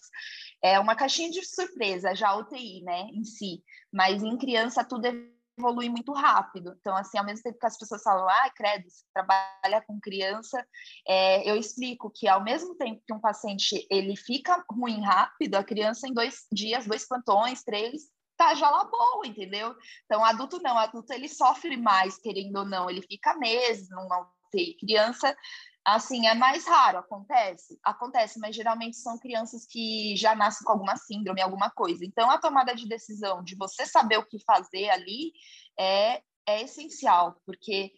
é 0.61 0.77
uma 0.79 0.95
caixinha 0.95 1.31
de 1.31 1.43
surpresa, 1.45 2.13
já 2.13 2.29
a 2.29 2.37
UTI, 2.37 2.83
né, 2.83 3.07
em 3.13 3.23
si, 3.23 3.63
mas 3.91 4.21
em 4.21 4.37
criança 4.37 4.83
tudo 4.83 5.07
evolui 5.57 5.89
muito 5.89 6.13
rápido. 6.13 6.75
Então, 6.79 6.95
assim, 6.95 7.17
ao 7.17 7.25
mesmo 7.25 7.43
tempo 7.43 7.57
que 7.57 7.65
as 7.65 7.77
pessoas 7.77 8.03
falam, 8.03 8.27
ah, 8.29 8.51
credo, 8.55 8.89
você 8.89 9.03
trabalha 9.13 9.81
com 9.87 9.99
criança, 9.99 10.63
é, 11.07 11.49
eu 11.49 11.55
explico 11.55 12.11
que 12.13 12.27
ao 12.27 12.43
mesmo 12.43 12.75
tempo 12.75 13.01
que 13.05 13.13
um 13.13 13.19
paciente 13.19 13.87
ele 13.89 14.15
fica 14.15 14.63
ruim 14.69 15.01
rápido, 15.01 15.55
a 15.55 15.63
criança 15.63 16.07
em 16.07 16.13
dois 16.13 16.45
dias, 16.51 16.85
dois 16.85 17.07
plantões, 17.07 17.63
três, 17.63 18.03
tá 18.37 18.53
já 18.53 18.69
lá 18.69 18.85
boa, 18.85 19.25
entendeu? 19.25 19.75
Então, 20.05 20.23
adulto 20.23 20.61
não, 20.61 20.77
adulto 20.77 21.11
ele 21.11 21.27
sofre 21.27 21.75
mais, 21.75 22.17
querendo 22.17 22.57
ou 22.57 22.65
não, 22.65 22.89
ele 22.89 23.01
fica 23.01 23.35
meses 23.35 23.89
numa 23.89 24.29
UTI. 24.47 24.77
Criança, 24.79 25.35
assim, 25.83 26.27
é 26.27 26.35
mais 26.35 26.65
raro, 26.65 26.99
acontece? 26.99 27.79
Acontece, 27.83 28.39
mas 28.39 28.55
geralmente 28.55 28.95
são 28.97 29.17
crianças 29.19 29.65
que 29.65 30.15
já 30.15 30.35
nascem 30.35 30.63
com 30.63 30.71
alguma 30.71 30.95
síndrome, 30.95 31.41
alguma 31.41 31.69
coisa. 31.71 32.05
Então, 32.05 32.29
a 32.29 32.37
tomada 32.37 32.75
de 32.75 32.87
decisão 32.87 33.43
de 33.43 33.55
você 33.55 33.85
saber 33.85 34.17
o 34.17 34.25
que 34.25 34.37
fazer 34.45 34.89
ali 34.89 35.33
é, 35.77 36.21
é 36.47 36.61
essencial, 36.61 37.41
porque 37.45 37.91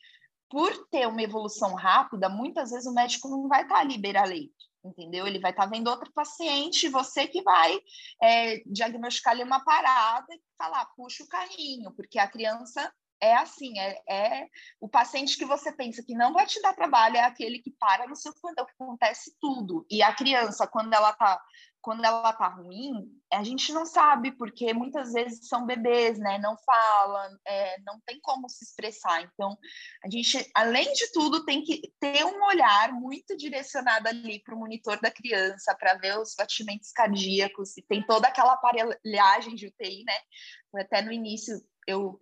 por 0.49 0.71
ter 0.87 1.07
uma 1.07 1.21
evolução 1.21 1.75
rápida, 1.75 2.27
muitas 2.27 2.71
vezes 2.71 2.87
o 2.87 2.93
médico 2.93 3.29
não 3.29 3.47
vai 3.47 3.61
estar 3.63 3.77
ali 3.77 3.99
beira-leito 3.99 4.68
entendeu? 4.83 5.27
Ele 5.27 5.39
vai 5.39 5.51
estar 5.51 5.63
tá 5.63 5.69
vendo 5.69 5.89
outro 5.89 6.11
paciente, 6.13 6.89
você 6.89 7.27
que 7.27 7.41
vai 7.41 7.79
é, 8.21 8.61
diagnosticar 8.65 9.33
ali 9.33 9.43
uma 9.43 9.63
parada 9.63 10.33
e 10.33 10.41
falar, 10.57 10.85
puxa 10.95 11.23
o 11.23 11.27
carrinho, 11.27 11.91
porque 11.91 12.19
a 12.19 12.27
criança 12.27 12.91
é 13.21 13.35
assim, 13.35 13.77
é, 13.79 14.01
é, 14.09 14.47
o 14.79 14.87
paciente 14.87 15.37
que 15.37 15.45
você 15.45 15.71
pensa 15.71 16.03
que 16.03 16.13
não 16.13 16.33
vai 16.33 16.45
te 16.45 16.61
dar 16.61 16.73
trabalho 16.73 17.17
é 17.17 17.23
aquele 17.23 17.59
que 17.59 17.71
para 17.71 18.07
no 18.07 18.15
seu 18.15 18.33
plantão, 18.33 18.65
que 18.65 18.73
acontece 18.79 19.35
tudo. 19.39 19.85
E 19.89 20.01
a 20.01 20.13
criança, 20.13 20.67
quando 20.67 20.93
ela 20.93 21.11
está 21.11 21.41
quando 21.81 22.03
ela 22.03 22.33
tá 22.33 22.47
ruim, 22.47 23.09
a 23.31 23.43
gente 23.43 23.71
não 23.71 23.85
sabe, 23.85 24.31
porque 24.33 24.73
muitas 24.73 25.13
vezes 25.13 25.47
são 25.47 25.65
bebês, 25.65 26.19
né? 26.19 26.37
Não 26.37 26.57
falam, 26.57 27.37
é, 27.47 27.79
não 27.81 27.99
tem 28.05 28.19
como 28.21 28.49
se 28.49 28.65
expressar. 28.65 29.21
Então, 29.21 29.57
a 30.03 30.09
gente, 30.09 30.49
além 30.53 30.91
de 30.93 31.11
tudo, 31.11 31.45
tem 31.45 31.63
que 31.63 31.81
ter 31.99 32.25
um 32.25 32.43
olhar 32.43 32.91
muito 32.91 33.35
direcionado 33.37 34.09
ali 34.09 34.41
para 34.43 34.55
o 34.55 34.59
monitor 34.59 34.99
da 34.99 35.09
criança, 35.09 35.75
para 35.79 35.95
ver 35.95 36.19
os 36.19 36.35
batimentos 36.35 36.91
cardíacos, 36.91 37.77
e 37.77 37.81
tem 37.81 38.05
toda 38.05 38.27
aquela 38.27 38.53
aparelhagem 38.53 39.55
de 39.55 39.67
UTI, 39.67 40.03
né? 40.05 40.81
Até 40.81 41.01
no 41.01 41.11
início, 41.11 41.55
eu 41.87 42.19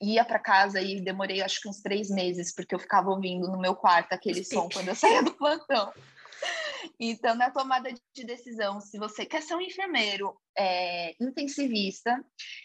ia 0.00 0.24
para 0.24 0.38
casa 0.38 0.80
e 0.80 1.00
demorei 1.00 1.42
acho 1.42 1.60
que 1.60 1.68
uns 1.68 1.80
três 1.80 2.10
meses, 2.10 2.54
porque 2.54 2.74
eu 2.74 2.78
ficava 2.78 3.10
ouvindo 3.10 3.48
no 3.48 3.60
meu 3.60 3.74
quarto 3.74 4.12
aquele 4.12 4.44
som 4.44 4.68
quando 4.68 4.88
eu 4.88 4.94
saía 4.94 5.22
do 5.22 5.32
plantão. 5.32 5.92
Então, 7.00 7.34
na 7.34 7.50
tomada 7.50 7.90
de 8.14 8.24
decisão, 8.24 8.80
se 8.80 8.98
você 8.98 9.24
quer 9.24 9.42
ser 9.42 9.54
um 9.54 9.60
enfermeiro 9.60 10.36
é, 10.56 11.14
intensivista 11.20 12.22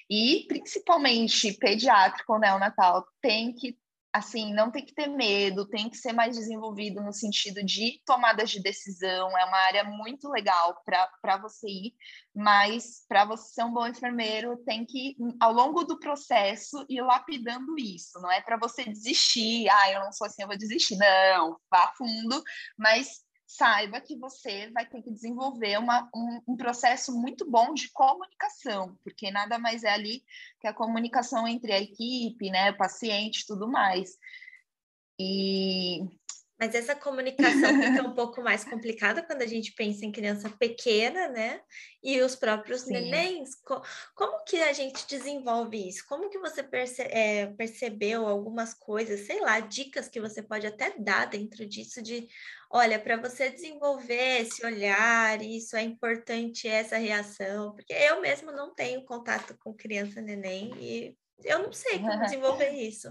e 0.10 0.46
principalmente 0.48 1.54
pediátrico 1.54 2.38
neonatal, 2.38 3.08
tem 3.22 3.54
que 3.54 3.78
assim, 4.12 4.54
não 4.54 4.72
tem 4.72 4.84
que 4.84 4.94
ter 4.94 5.08
medo, 5.08 5.68
tem 5.68 5.90
que 5.90 5.98
ser 5.98 6.14
mais 6.14 6.36
desenvolvido 6.36 7.02
no 7.02 7.14
sentido 7.14 7.64
de 7.64 8.02
tomadas 8.06 8.50
de 8.50 8.62
decisão, 8.62 9.38
é 9.38 9.46
uma 9.46 9.58
área 9.58 9.84
muito 9.84 10.30
legal 10.30 10.82
para 10.84 11.38
você 11.38 11.68
ir, 11.68 11.94
mas 12.36 13.06
para 13.08 13.26
você 13.26 13.54
ser 13.54 13.64
um 13.64 13.74
bom 13.74 13.88
enfermeiro, 13.88 14.58
tem 14.66 14.86
que, 14.86 15.16
ao 15.40 15.54
longo 15.54 15.84
do 15.84 16.00
processo, 16.00 16.86
ir 16.90 17.02
lapidando 17.02 17.78
isso, 17.78 18.20
não 18.20 18.32
é 18.32 18.42
para 18.42 18.58
você 18.58 18.84
desistir, 18.84 19.70
ah, 19.70 19.92
eu 19.92 20.00
não 20.00 20.12
sou 20.12 20.26
assim, 20.26 20.42
eu 20.42 20.48
vou 20.48 20.58
desistir, 20.58 20.98
não, 20.98 21.58
vá 21.70 21.94
fundo, 21.98 22.42
mas 22.78 23.24
saiba 23.50 24.00
que 24.00 24.16
você 24.16 24.70
vai 24.70 24.86
ter 24.86 25.02
que 25.02 25.10
desenvolver 25.10 25.80
uma, 25.80 26.08
um, 26.14 26.40
um, 26.50 26.56
processo 26.56 27.12
muito 27.20 27.50
bom 27.50 27.74
de 27.74 27.92
comunicação, 27.92 28.96
porque 29.04 29.32
nada 29.32 29.58
mais 29.58 29.84
é 29.84 29.90
ali 29.90 30.24
que 30.62 30.68
a 30.68 30.74
comunicação 30.74 31.48
entre 31.48 31.74
a 31.74 31.82
equipe, 31.82 32.52
né, 32.52 32.70
o 32.70 32.78
paciente, 32.78 33.48
tudo 33.48 33.68
mais. 33.68 34.20
E 35.20 36.08
mas 36.60 36.76
essa 36.76 36.94
comunicação 36.94 37.82
fica 37.82 38.04
um 38.04 38.14
pouco 38.14 38.44
mais 38.44 38.66
complicada 38.66 39.24
quando 39.24 39.42
a 39.42 39.48
gente 39.48 39.72
pensa 39.72 40.06
em 40.06 40.12
criança 40.12 40.50
pequena, 40.50 41.30
né? 41.30 41.62
E 42.04 42.22
os 42.22 42.36
próprios 42.36 42.82
Sim. 42.82 42.92
nenéns. 42.92 43.52
Como 44.14 44.44
que 44.44 44.62
a 44.62 44.74
gente 44.74 45.08
desenvolve 45.08 45.88
isso? 45.88 46.06
Como 46.06 46.30
que 46.30 46.38
você 46.38 46.62
perce 46.62 47.02
é, 47.04 47.48
percebeu 47.48 48.28
algumas 48.28 48.74
coisas, 48.74 49.22
sei 49.22 49.40
lá, 49.40 49.62
dicas 49.62 50.10
que 50.10 50.20
você 50.20 50.44
pode 50.44 50.68
até 50.68 50.94
dar 51.00 51.28
dentro 51.28 51.66
disso 51.66 52.02
de, 52.02 52.28
olha, 52.70 53.00
para 53.00 53.18
você 53.18 53.50
desenvolver 53.50 54.42
esse 54.42 54.66
olhar, 54.66 55.42
isso 55.42 55.76
é 55.76 55.82
importante 55.82 56.68
essa 56.68 56.98
reação, 56.98 57.74
porque 57.74 57.94
eu 57.94 58.22
mesmo 58.22 58.52
não 58.52 58.74
tenho 58.74 59.04
contato 59.06 59.58
com 59.60 59.74
criança 59.74 60.22
neném 60.22 60.72
e 60.78 61.18
eu 61.44 61.60
não 61.60 61.72
sei 61.72 62.00
como 62.00 62.20
desenvolver 62.22 62.72
isso 62.72 63.10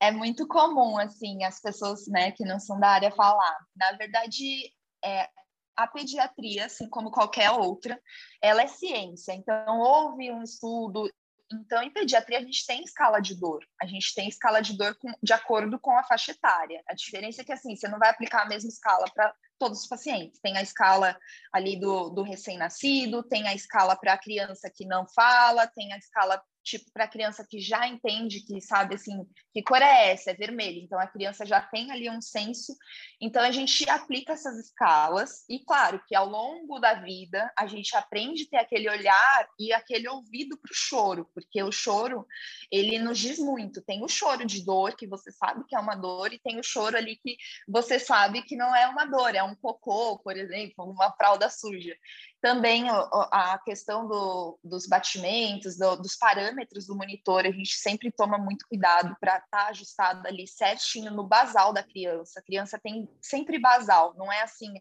é 0.00 0.10
muito 0.10 0.46
comum, 0.46 0.96
assim, 0.96 1.44
as 1.44 1.60
pessoas, 1.60 2.06
né, 2.06 2.30
que 2.32 2.44
não 2.44 2.60
são 2.60 2.78
da 2.78 2.88
área 2.88 3.10
falar. 3.10 3.56
Na 3.76 3.92
verdade, 3.92 4.72
é, 5.04 5.28
a 5.76 5.86
pediatria, 5.86 6.66
assim 6.66 6.88
como 6.88 7.10
qualquer 7.10 7.50
outra, 7.50 8.00
ela 8.42 8.62
é 8.62 8.66
ciência. 8.66 9.32
Então, 9.32 9.78
houve 9.80 10.30
um 10.30 10.42
estudo. 10.42 11.10
Então, 11.50 11.82
em 11.82 11.90
pediatria, 11.90 12.38
a 12.38 12.42
gente 12.42 12.66
tem 12.66 12.82
escala 12.82 13.20
de 13.20 13.34
dor. 13.34 13.64
A 13.80 13.86
gente 13.86 14.14
tem 14.14 14.28
escala 14.28 14.60
de 14.60 14.76
dor 14.76 14.96
com, 14.98 15.10
de 15.22 15.32
acordo 15.32 15.78
com 15.78 15.96
a 15.96 16.04
faixa 16.04 16.32
etária. 16.32 16.82
A 16.86 16.94
diferença 16.94 17.40
é 17.40 17.44
que, 17.44 17.52
assim, 17.52 17.74
você 17.74 17.88
não 17.88 17.98
vai 17.98 18.10
aplicar 18.10 18.42
a 18.42 18.48
mesma 18.48 18.68
escala 18.68 19.06
para 19.14 19.34
todos 19.58 19.80
os 19.80 19.88
pacientes. 19.88 20.38
Tem 20.40 20.56
a 20.56 20.62
escala 20.62 21.18
ali 21.52 21.80
do, 21.80 22.10
do 22.10 22.22
recém-nascido, 22.22 23.22
tem 23.22 23.48
a 23.48 23.54
escala 23.54 23.96
para 23.96 24.12
a 24.12 24.18
criança 24.18 24.70
que 24.74 24.84
não 24.84 25.06
fala, 25.08 25.66
tem 25.66 25.92
a 25.92 25.98
escala 25.98 26.42
tipo 26.68 26.90
para 26.92 27.04
a 27.04 27.08
criança 27.08 27.46
que 27.48 27.58
já 27.58 27.86
entende, 27.88 28.40
que 28.40 28.60
sabe 28.60 28.94
assim, 28.94 29.26
que 29.52 29.62
cor 29.62 29.80
é 29.80 30.10
essa? 30.10 30.30
É 30.30 30.34
vermelho. 30.34 30.80
Então 30.82 30.98
a 30.98 31.06
criança 31.06 31.46
já 31.46 31.60
tem 31.60 31.90
ali 31.90 32.10
um 32.10 32.20
senso. 32.20 32.76
Então 33.20 33.42
a 33.42 33.50
gente 33.50 33.88
aplica 33.88 34.34
essas 34.34 34.58
escalas 34.58 35.44
e 35.48 35.60
claro 35.64 36.02
que 36.06 36.14
ao 36.14 36.28
longo 36.28 36.78
da 36.78 36.94
vida 36.94 37.50
a 37.56 37.66
gente 37.66 37.96
aprende 37.96 38.44
a 38.44 38.50
ter 38.50 38.56
aquele 38.58 38.88
olhar 38.88 39.48
e 39.58 39.72
aquele 39.72 40.08
ouvido 40.08 40.58
para 40.58 40.70
o 40.70 40.74
choro, 40.74 41.30
porque 41.34 41.62
o 41.62 41.72
choro 41.72 42.26
ele 42.70 42.98
nos 42.98 43.18
diz 43.18 43.38
muito. 43.38 43.82
Tem 43.82 44.04
o 44.04 44.08
choro 44.08 44.44
de 44.44 44.64
dor 44.64 44.94
que 44.94 45.06
você 45.06 45.32
sabe 45.32 45.64
que 45.66 45.74
é 45.74 45.78
uma 45.78 45.94
dor 45.94 46.32
e 46.32 46.38
tem 46.38 46.58
o 46.58 46.62
choro 46.62 46.96
ali 46.96 47.16
que 47.16 47.36
você 47.66 47.98
sabe 47.98 48.42
que 48.42 48.56
não 48.56 48.74
é 48.74 48.86
uma 48.88 49.06
dor, 49.06 49.34
é 49.34 49.42
um 49.42 49.54
cocô, 49.54 50.18
por 50.18 50.36
exemplo, 50.36 50.84
uma 50.84 51.10
fralda 51.12 51.48
suja. 51.48 51.96
Também 52.40 52.88
a 52.88 53.58
questão 53.64 54.06
do, 54.06 54.58
dos 54.62 54.86
batimentos, 54.86 55.76
do, 55.76 55.96
dos 55.96 56.16
parâmetros 56.16 56.57
do 56.66 56.96
monitor, 56.96 57.44
a 57.46 57.50
gente 57.50 57.74
sempre 57.76 58.10
toma 58.10 58.38
muito 58.38 58.66
cuidado 58.68 59.16
para 59.20 59.36
estar 59.36 59.46
tá 59.50 59.68
ajustado 59.68 60.26
ali 60.26 60.46
certinho 60.46 61.10
no 61.10 61.26
basal 61.26 61.72
da 61.72 61.82
criança. 61.82 62.40
A 62.40 62.42
criança 62.42 62.78
tem 62.78 63.08
sempre 63.20 63.58
basal, 63.58 64.14
não 64.16 64.32
é 64.32 64.42
assim, 64.42 64.72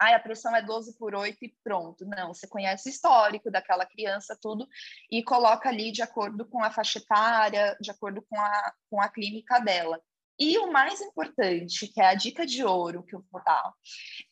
ah, 0.00 0.14
a 0.14 0.20
pressão 0.20 0.54
é 0.54 0.62
12 0.62 0.96
por 0.98 1.14
8 1.14 1.38
e 1.44 1.54
pronto. 1.62 2.04
Não, 2.04 2.34
você 2.34 2.46
conhece 2.46 2.88
o 2.88 2.90
histórico 2.90 3.50
daquela 3.50 3.86
criança, 3.86 4.38
tudo, 4.40 4.68
e 5.10 5.22
coloca 5.22 5.68
ali 5.68 5.90
de 5.90 6.02
acordo 6.02 6.44
com 6.44 6.62
a 6.62 6.70
faixa 6.70 6.98
etária, 6.98 7.76
de 7.80 7.90
acordo 7.90 8.22
com 8.28 8.40
a, 8.40 8.72
com 8.90 9.00
a 9.00 9.08
clínica 9.08 9.58
dela. 9.58 10.00
E 10.38 10.58
o 10.58 10.72
mais 10.72 11.00
importante, 11.00 11.86
que 11.86 12.00
é 12.00 12.08
a 12.08 12.14
dica 12.14 12.44
de 12.44 12.64
ouro 12.64 13.04
que 13.04 13.14
eu 13.14 13.24
vou 13.30 13.42
dar, 13.44 13.72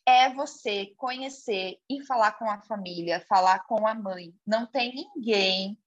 é 0.05 0.29
você 0.33 0.93
conhecer 0.97 1.77
e 1.89 2.05
falar 2.05 2.33
com 2.33 2.49
a 2.49 2.61
família, 2.61 3.25
falar 3.27 3.59
com 3.67 3.87
a 3.87 3.93
mãe. 3.93 4.33
Não 4.45 4.65
tem 4.65 4.93
ninguém 4.93 5.77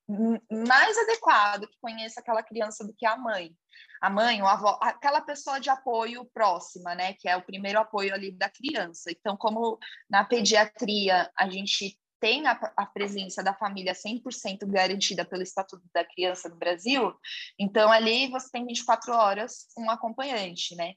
mais 0.51 0.97
adequado 0.99 1.69
que 1.69 1.79
conheça 1.81 2.21
aquela 2.21 2.43
criança 2.43 2.87
do 2.87 2.95
que 2.95 3.07
a 3.07 3.17
mãe. 3.17 3.53
A 4.01 4.11
mãe, 4.11 4.43
o 4.43 4.47
avó, 4.47 4.79
aquela 4.83 5.21
pessoa 5.21 5.59
de 5.59 5.71
apoio 5.71 6.25
próxima, 6.33 6.95
né, 6.95 7.15
que 7.15 7.29
é 7.29 7.37
o 7.37 7.43
primeiro 7.43 7.79
apoio 7.79 8.15
ali 8.15 8.31
da 8.31 8.49
criança. 8.49 9.11
Então, 9.11 9.37
como 9.37 9.79
na 10.09 10.25
pediatria 10.25 11.31
a 11.37 11.49
gente 11.49 11.99
tem 12.21 12.47
a, 12.47 12.53
a, 12.77 12.87
presença 12.87 13.43
da 13.43 13.55
família 13.55 13.93
100% 13.93 14.67
garantida 14.67 15.25
pelo 15.25 15.43
Estatuto 15.43 15.85
da 15.93 16.05
Criança 16.05 16.49
do 16.49 16.57
Brasil, 16.57 17.15
então 17.59 17.93
ali 17.93 18.29
você 18.31 18.51
tem 18.51 18.65
24 18.65 19.13
horas 19.13 19.67
um 19.77 19.91
acompanhante, 19.91 20.75
né? 20.75 20.95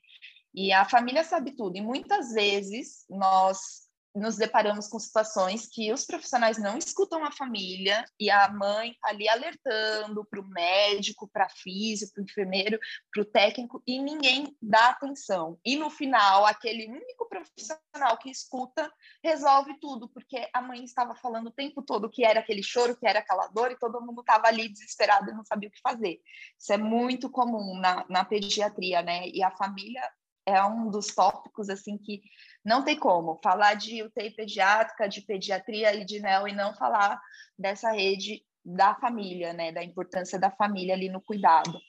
E 0.54 0.72
a 0.72 0.86
família 0.86 1.24
sabe 1.24 1.52
tudo. 1.56 1.78
E 1.78 1.82
muitas 1.82 2.34
vezes 2.34 3.06
nós 3.10 3.89
nos 4.16 4.38
deparamos 4.38 4.88
com 4.88 5.00
situações 5.00 5.68
que 5.68 5.92
os 5.94 6.06
profissionais 6.06 6.58
não 6.58 6.78
escutam 6.78 7.24
a 7.24 7.32
família 7.32 8.04
e 8.20 8.30
a 8.30 8.50
mãe 8.50 8.96
ali 9.04 9.30
alertando 9.30 10.26
para 10.26 10.40
o 10.40 10.48
médico, 10.48 11.28
para 11.32 11.48
físico, 11.50 12.14
para 12.14 12.22
o 12.22 12.26
enfermeiro, 12.26 12.80
para 13.14 13.22
o 13.22 13.26
técnico 13.26 13.84
e 13.86 14.00
ninguém 14.02 14.56
dá 14.62 14.90
atenção. 14.90 15.60
E 15.64 15.76
no 15.76 15.90
final, 15.90 16.46
aquele 16.46 16.88
único 16.88 17.28
profissional 17.30 18.18
que 18.20 18.30
escuta 18.30 18.92
resolve 19.24 19.80
tudo, 19.80 20.10
porque 20.10 20.50
a 20.54 20.62
mãe 20.62 20.84
estava 20.84 21.16
falando 21.16 21.48
o 21.48 21.54
tempo 21.54 21.82
todo 21.82 22.10
que 22.10 22.26
era 22.26 22.40
aquele 22.40 22.64
choro, 22.64 22.98
que 22.98 23.08
era 23.08 23.20
aquela 23.20 23.48
dor 23.48 23.72
e 23.72 23.80
todo 23.80 24.02
mundo 24.02 24.22
estava 24.22 24.48
ali 24.48 24.70
desesperado 24.70 25.30
e 25.30 25.34
não 25.34 25.46
sabia 25.46 25.70
o 25.70 25.72
que 25.72 25.82
fazer. 25.82 26.20
Isso 26.58 26.74
é 26.74 26.78
muito 26.78 27.30
comum 27.30 27.80
na, 27.80 28.06
na 28.10 28.26
pediatria, 28.26 29.02
né? 29.02 29.28
E 29.28 29.44
a 29.44 29.52
família 29.52 30.02
é 30.46 30.64
um 30.64 30.90
dos 30.90 31.08
tópicos 31.08 31.70
assim 31.70 31.98
que 31.98 32.22
não 32.70 32.84
tem 32.84 32.96
como 32.96 33.40
falar 33.44 33.74
de 33.74 34.04
UTI 34.04 34.30
pediátrica, 34.30 35.10
de 35.10 35.22
pediatria 35.22 35.96
e 35.96 36.06
de 36.06 36.20
NEL 36.20 36.48
e 36.48 36.54
não 36.54 36.72
falar 36.76 37.20
dessa 37.58 37.92
rede 37.92 38.46
da 38.64 38.94
família, 38.94 39.54
né, 39.54 39.72
da 39.72 39.84
importância 39.84 40.38
da 40.38 40.52
família 40.52 40.94
ali 40.94 41.10
no 41.10 41.20
cuidado. 41.20 41.80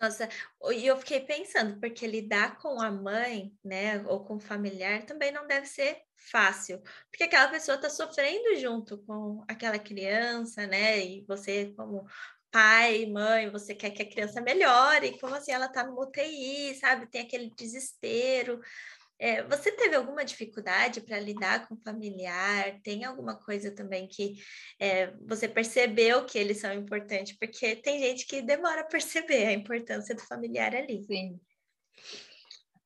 Nossa, 0.00 0.28
e 0.72 0.84
eu 0.84 0.96
fiquei 0.96 1.20
pensando, 1.20 1.78
porque 1.78 2.04
lidar 2.04 2.58
com 2.58 2.82
a 2.82 2.90
mãe, 2.90 3.52
né, 3.64 4.04
ou 4.08 4.24
com 4.24 4.34
o 4.34 4.40
familiar 4.40 5.04
também 5.04 5.30
não 5.30 5.46
deve 5.46 5.66
ser 5.66 6.02
fácil, 6.16 6.82
porque 7.08 7.22
aquela 7.22 7.48
pessoa 7.48 7.76
está 7.76 7.88
sofrendo 7.88 8.56
junto 8.56 8.98
com 9.04 9.44
aquela 9.46 9.78
criança, 9.78 10.66
né, 10.66 10.98
e 10.98 11.24
você 11.28 11.72
como 11.76 12.04
pai, 12.50 13.06
mãe, 13.06 13.50
você 13.50 13.74
quer 13.74 13.90
que 13.90 14.02
a 14.02 14.10
criança 14.10 14.40
melhore, 14.40 15.18
como 15.20 15.34
assim 15.34 15.52
ela 15.52 15.66
está 15.66 15.84
no 15.84 16.00
UTI, 16.00 16.74
sabe? 16.74 17.06
Tem 17.06 17.20
aquele 17.20 17.50
desespero. 17.54 18.60
É, 19.18 19.42
você 19.44 19.72
teve 19.72 19.96
alguma 19.96 20.24
dificuldade 20.24 21.00
para 21.00 21.18
lidar 21.18 21.66
com 21.66 21.76
familiar? 21.76 22.80
Tem 22.82 23.04
alguma 23.04 23.34
coisa 23.36 23.74
também 23.74 24.06
que 24.06 24.34
é, 24.78 25.12
você 25.26 25.48
percebeu 25.48 26.26
que 26.26 26.38
eles 26.38 26.60
são 26.60 26.72
importantes? 26.72 27.36
Porque 27.38 27.76
tem 27.76 27.98
gente 27.98 28.26
que 28.26 28.42
demora 28.42 28.82
a 28.82 28.86
perceber 28.86 29.46
a 29.46 29.52
importância 29.52 30.14
do 30.14 30.20
familiar 30.22 30.74
ali. 30.74 31.02
Sim. 31.04 31.40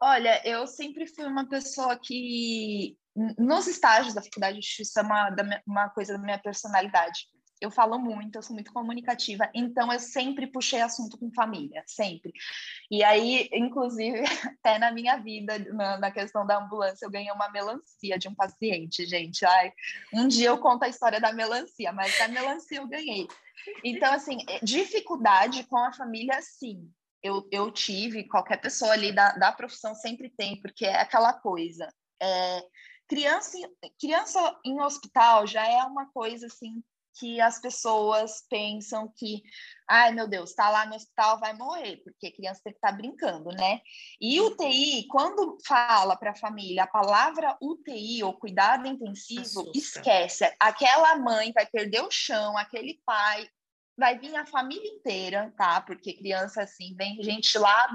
Olha, 0.01 0.41
eu 0.47 0.67
sempre 0.67 1.07
fui 1.07 1.25
uma 1.25 1.49
pessoa 1.49 1.99
que, 1.99 2.97
nos 3.39 3.67
estágios 3.67 4.15
da 4.15 4.23
faculdade 4.23 4.59
de 4.59 4.67
justiça, 4.67 5.01
é 5.01 5.03
uma, 5.03 5.37
uma 5.67 5.91
coisa 5.91 6.15
da 6.15 6.19
minha 6.19 6.39
personalidade 6.39 7.27
eu 7.61 7.71
falo 7.71 7.99
muito, 7.99 8.37
eu 8.37 8.43
sou 8.43 8.55
muito 8.55 8.73
comunicativa, 8.73 9.51
então 9.55 9.93
eu 9.93 10.01
sempre 10.01 10.47
puxei 10.47 10.81
assunto 10.81 11.19
com 11.19 11.31
família, 11.33 11.83
sempre. 11.87 12.33
E 12.91 13.05
aí, 13.05 13.49
inclusive, 13.53 14.23
até 14.59 14.79
na 14.79 14.91
minha 14.91 15.17
vida, 15.19 15.59
na, 15.73 15.99
na, 15.99 16.11
questão 16.11 16.47
da 16.47 16.59
ambulância, 16.59 17.05
eu 17.05 17.11
ganhei 17.11 17.31
uma 17.31 17.51
melancia 17.51 18.19
de 18.19 18.29
um 18.29 18.35
paciente, 18.35 19.05
gente. 19.05 19.45
Ai, 19.45 19.73
um 20.13 20.27
dia 20.27 20.49
eu 20.49 20.59
conto 20.59 20.85
a 20.85 20.89
história 20.89 21.21
da 21.21 21.33
melancia, 21.33 21.93
mas 21.93 22.17
da 22.19 22.29
melancia 22.29 22.79
eu 22.79 22.89
ganhei. 22.89 23.29
Então, 23.85 24.13
assim, 24.13 24.39
é, 24.49 24.59
dificuldade 24.63 25.65
com 25.65 25.77
a 25.77 25.93
família, 25.93 26.41
sim. 26.41 26.91
Eu, 27.23 27.47
eu 27.53 27.71
tive, 27.71 28.25
qualquer 28.25 28.57
pessoa 28.57 28.93
ali 28.93 29.13
da, 29.13 29.33
da 29.33 29.53
profissão 29.53 29.95
sempre 29.95 30.31
tem, 30.31 30.59
porque 30.63 30.87
é 30.87 30.99
aquela 30.99 31.35
coisa. 31.35 31.87
É, 32.23 32.63
criança, 33.07 33.59
criança 34.01 34.59
em 34.65 34.81
hospital 34.81 35.47
já 35.47 35.67
é 35.67 35.83
uma 35.85 36.11
coisa 36.13 36.47
assim 36.47 36.83
que 37.15 37.41
as 37.41 37.61
pessoas 37.61 38.45
pensam 38.49 39.13
que, 39.17 39.43
ai 39.89 40.13
meu 40.13 40.29
Deus, 40.29 40.51
está 40.51 40.71
lá 40.71 40.87
no 40.87 40.95
hospital, 40.95 41.39
vai 41.41 41.53
morrer, 41.53 41.99
porque 42.05 42.29
a 42.29 42.33
criança 42.33 42.61
tem 42.65 42.73
que 42.73 42.79
estar 42.79 42.91
tá 42.91 42.97
brincando, 42.97 43.51
né? 43.51 43.81
E 44.21 44.41
UTI, 44.41 45.07
quando 45.09 45.59
fala 45.67 46.17
para 46.17 46.31
a 46.31 46.37
família 46.37 46.85
a 46.85 46.87
palavra 46.87 47.57
UTI 47.61 48.23
ou 48.23 48.35
cuidado 48.35 48.87
intensivo, 48.87 49.41
Assusta. 49.41 49.79
esquece. 49.79 50.57
Aquela 50.59 51.17
mãe 51.17 51.53
vai 51.53 51.67
perder 51.67 52.03
o 52.03 52.11
chão, 52.11 52.57
aquele 52.57 53.01
pai 53.05 53.49
vai 54.01 54.19
vir 54.19 54.35
a 54.35 54.47
família 54.47 54.89
inteira, 54.89 55.53
tá? 55.59 55.83
Porque 55.83 56.15
criança, 56.15 56.63
assim, 56.63 56.95
vem 56.97 57.23
gente 57.23 57.59
lá 57.59 57.87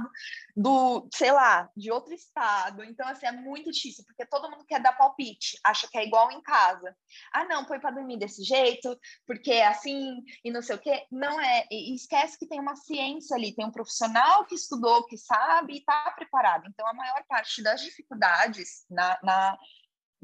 do, 0.56 1.10
sei 1.12 1.32
lá, 1.32 1.68
de 1.76 1.92
outro 1.92 2.14
estado. 2.14 2.84
Então, 2.84 3.08
assim, 3.08 3.26
é 3.26 3.32
muito 3.32 3.72
difícil, 3.72 4.06
porque 4.06 4.26
todo 4.28 4.50
mundo 4.50 4.64
quer 4.66 4.80
dar 4.80 4.94
palpite, 4.94 5.60
acha 5.64 5.88
que 5.90 5.98
é 5.98 6.06
igual 6.06 6.32
em 6.32 6.42
casa. 6.42 6.96
Ah, 7.34 7.44
não, 7.46 7.66
põe 7.66 7.80
para 7.80 7.96
dormir 7.96 8.18
desse 8.18 8.44
jeito, 8.44 8.96
porque 9.26 9.52
é 9.52 9.68
assim, 9.68 10.24
e 10.44 10.52
não 10.52 10.62
sei 10.62 10.76
o 10.76 10.80
quê. 10.80 11.08
Não 11.12 11.42
é. 11.42 11.66
E 11.72 11.96
esquece 11.96 12.38
que 12.38 12.48
tem 12.48 12.60
uma 12.60 12.76
ciência 12.76 13.36
ali, 13.36 13.56
tem 13.56 13.66
um 13.66 13.72
profissional 13.72 14.46
que 14.46 14.54
estudou, 14.54 15.06
que 15.08 15.18
sabe 15.18 15.74
e 15.74 15.78
está 15.80 16.12
preparado. 16.12 16.68
Então, 16.68 16.88
a 16.88 16.94
maior 16.94 17.24
parte 17.28 17.64
das 17.64 17.82
dificuldades 17.82 18.86
na, 18.90 19.18
na 19.24 19.58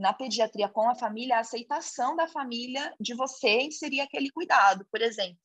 na 0.02 0.14
pediatria 0.14 0.68
com 0.68 0.90
a 0.90 0.96
família, 0.96 1.38
a 1.38 1.42
aceitação 1.42 2.16
da 2.16 2.28
família 2.28 2.94
de 3.00 3.14
você 3.14 3.62
inserir 3.62 4.02
aquele 4.02 4.32
cuidado. 4.32 4.86
Por 4.92 5.02
exemplo, 5.02 5.40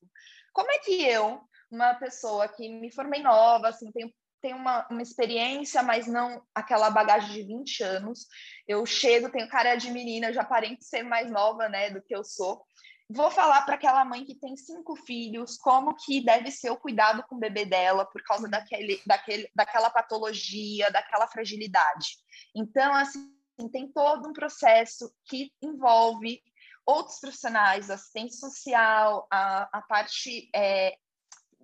como 0.53 0.71
é 0.73 0.79
que 0.79 1.03
eu, 1.05 1.40
uma 1.71 1.95
pessoa 1.95 2.49
que 2.49 2.66
me 2.69 2.90
formei 2.90 3.23
nova, 3.23 3.69
assim, 3.69 3.92
tenho, 3.92 4.11
tenho 4.40 4.57
uma, 4.57 4.87
uma 4.90 5.03
experiência, 5.03 5.83
mas 5.83 6.07
não 6.07 6.42
aquela 6.55 6.90
bagagem 6.90 7.33
de 7.33 7.42
20 7.42 7.83
anos, 7.83 8.27
eu 8.66 8.85
chego, 8.87 9.31
tenho 9.31 9.49
cara 9.49 9.77
de 9.77 9.90
menina, 9.90 10.33
já 10.33 10.40
aparento 10.40 10.83
ser 10.83 11.03
mais 11.03 11.31
nova, 11.31 11.69
né, 11.69 11.90
do 11.90 12.01
que 12.01 12.16
eu 12.16 12.25
sou, 12.25 12.64
vou 13.09 13.31
falar 13.31 13.62
para 13.66 13.75
aquela 13.75 14.05
mãe 14.05 14.25
que 14.25 14.35
tem 14.35 14.57
cinco 14.57 14.97
filhos 14.97 15.57
como 15.57 15.95
que 15.95 16.25
deve 16.25 16.51
ser 16.51 16.71
o 16.71 16.77
cuidado 16.77 17.23
com 17.29 17.37
o 17.37 17.38
bebê 17.38 17.64
dela 17.64 18.05
por 18.07 18.23
causa 18.23 18.49
daquele, 18.49 19.01
daquele, 19.07 19.49
daquela 19.55 19.90
patologia, 19.90 20.90
daquela 20.90 21.29
fragilidade. 21.29 22.16
Então, 22.55 22.95
assim, 22.95 23.36
tem 23.71 23.90
todo 23.90 24.29
um 24.29 24.33
processo 24.33 25.12
que 25.25 25.51
envolve 25.62 26.42
outros 26.87 27.19
profissionais, 27.19 27.90
assistente 27.90 28.37
social, 28.37 29.27
a, 29.31 29.79
a 29.79 29.83
parte 29.83 30.49
é, 30.55 30.97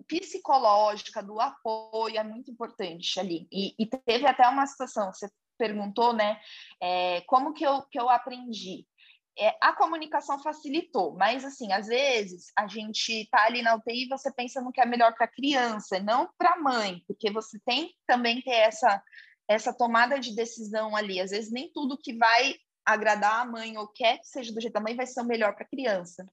psicológica 0.08 1.22
do 1.22 1.40
apoio 1.40 2.18
é 2.18 2.24
muito 2.24 2.50
importante 2.50 3.20
ali. 3.20 3.46
E, 3.52 3.74
e 3.78 3.86
teve 3.86 4.26
até 4.26 4.46
uma 4.48 4.66
situação, 4.66 5.12
você 5.12 5.30
perguntou, 5.56 6.12
né, 6.12 6.40
é, 6.80 7.20
como 7.22 7.54
que 7.54 7.64
eu, 7.64 7.82
que 7.82 8.00
eu 8.00 8.10
aprendi? 8.10 8.84
É, 9.38 9.56
a 9.62 9.72
comunicação 9.72 10.38
facilitou, 10.42 11.16
mas 11.16 11.42
assim, 11.42 11.72
às 11.72 11.86
vezes 11.86 12.52
a 12.58 12.66
gente 12.66 13.26
tá 13.30 13.44
ali 13.44 13.62
na 13.62 13.76
UTI 13.76 14.04
e 14.04 14.08
você 14.08 14.30
pensa 14.30 14.60
no 14.60 14.70
que 14.70 14.80
é 14.80 14.84
melhor 14.84 15.14
para 15.14 15.24
a 15.24 15.32
criança, 15.32 15.98
não 16.00 16.28
para 16.36 16.50
a 16.50 16.60
mãe, 16.60 17.02
porque 17.06 17.30
você 17.30 17.58
tem 17.64 17.94
também 18.06 18.42
ter 18.42 18.50
essa 18.50 19.02
essa 19.48 19.72
tomada 19.72 20.18
de 20.18 20.34
decisão 20.34 20.96
ali. 20.96 21.20
Às 21.20 21.30
vezes 21.30 21.50
nem 21.50 21.70
tudo 21.72 21.98
que 21.98 22.16
vai 22.16 22.54
agradar 22.84 23.40
a 23.40 23.44
mãe 23.44 23.76
ou 23.78 23.88
quer 23.88 24.18
que 24.18 24.26
seja 24.26 24.52
do 24.52 24.60
jeito 24.60 24.74
da 24.74 24.80
mãe 24.80 24.96
vai 24.96 25.06
ser 25.06 25.20
o 25.20 25.24
melhor 25.24 25.54
para 25.54 25.64
a 25.64 25.68
criança. 25.68 26.26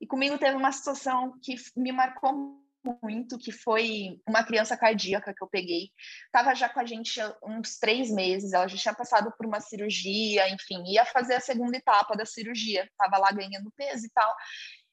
E 0.00 0.06
comigo 0.06 0.38
teve 0.38 0.56
uma 0.56 0.72
situação 0.72 1.38
que 1.42 1.54
me 1.76 1.92
marcou 1.92 2.60
muito, 3.02 3.38
que 3.38 3.50
foi 3.50 4.20
uma 4.28 4.44
criança 4.44 4.76
cardíaca 4.76 5.32
que 5.34 5.42
eu 5.42 5.48
peguei. 5.48 5.90
Estava 6.26 6.54
já 6.54 6.68
com 6.68 6.80
a 6.80 6.84
gente 6.84 7.18
uns 7.42 7.78
três 7.78 8.10
meses, 8.10 8.52
ela 8.52 8.68
já 8.68 8.76
tinha 8.76 8.94
passado 8.94 9.32
por 9.36 9.46
uma 9.46 9.60
cirurgia, 9.60 10.48
enfim, 10.50 10.84
ia 10.86 11.06
fazer 11.06 11.34
a 11.34 11.40
segunda 11.40 11.76
etapa 11.76 12.14
da 12.14 12.26
cirurgia, 12.26 12.84
estava 12.84 13.16
lá 13.18 13.32
ganhando 13.32 13.72
peso 13.74 14.04
e 14.04 14.10
tal. 14.10 14.34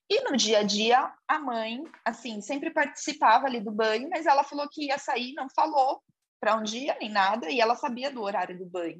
E 0.10 0.30
no 0.30 0.36
dia 0.36 0.60
a 0.60 0.64
dia, 0.64 1.14
a 1.28 1.40
mãe, 1.40 1.84
assim, 2.06 2.42
sempre 2.42 2.72
participava 2.72 3.48
ali 3.48 3.62
do 3.62 3.72
banho, 3.72 4.10
mas 4.10 4.26
ela 4.26 4.44
falou 4.44 4.68
que 4.70 4.88
ia 4.88 4.98
sair, 4.98 5.34
não 5.34 5.48
falou, 5.50 6.02
para 6.42 6.56
um 6.56 6.64
dia 6.64 6.98
nem 7.00 7.10
nada, 7.10 7.50
e 7.52 7.62
ela 7.62 7.76
sabia 7.76 8.12
do 8.12 8.24
horário 8.24 8.58
do 8.58 8.66
banho. 8.66 9.00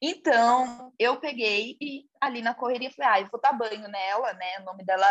Então, 0.00 0.92
eu 0.98 1.18
peguei 1.18 1.76
e 1.80 2.04
ali 2.20 2.40
na 2.40 2.54
correria 2.54 2.92
falei, 2.92 3.10
ah, 3.12 3.20
eu 3.22 3.28
vou 3.30 3.40
dar 3.40 3.52
banho 3.52 3.88
nela, 3.88 4.32
né? 4.34 4.60
O 4.60 4.64
nome 4.64 4.84
dela, 4.84 5.06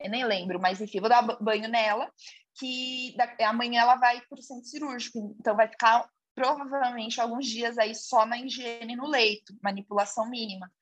eu 0.00 0.10
nem 0.10 0.24
lembro, 0.24 0.58
mas 0.58 0.80
enfim, 0.80 1.00
vou 1.00 1.10
dar 1.10 1.22
banho 1.40 1.68
nela, 1.68 2.10
que 2.58 3.14
amanhã 3.40 3.82
ela 3.82 3.96
vai 3.96 4.20
para 4.22 4.38
o 4.38 4.42
centro 4.42 4.64
cirúrgico, 4.64 5.36
então 5.38 5.54
vai 5.54 5.68
ficar 5.68 6.08
provavelmente 6.34 7.20
alguns 7.20 7.46
dias 7.46 7.76
aí 7.76 7.94
só 7.94 8.24
na 8.24 8.38
higiene 8.38 8.96
no 8.96 9.06
leito, 9.06 9.54
manipulação 9.62 10.30
mínima. 10.30 10.72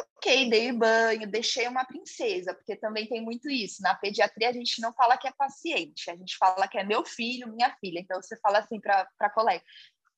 Ok, 0.00 0.48
dei 0.48 0.72
banho, 0.72 1.30
deixei 1.30 1.68
uma 1.68 1.84
princesa, 1.84 2.54
porque 2.54 2.76
também 2.76 3.06
tem 3.06 3.22
muito 3.22 3.50
isso. 3.50 3.82
Na 3.82 3.94
pediatria 3.94 4.48
a 4.48 4.52
gente 4.52 4.80
não 4.80 4.92
fala 4.92 5.18
que 5.18 5.28
é 5.28 5.32
paciente, 5.32 6.10
a 6.10 6.16
gente 6.16 6.36
fala 6.38 6.66
que 6.68 6.78
é 6.78 6.84
meu 6.84 7.04
filho, 7.04 7.52
minha 7.52 7.74
filha. 7.76 8.00
Então 8.00 8.20
você 8.22 8.38
fala 8.40 8.58
assim 8.58 8.80
para 8.80 9.06
a 9.18 9.30
colega: 9.30 9.62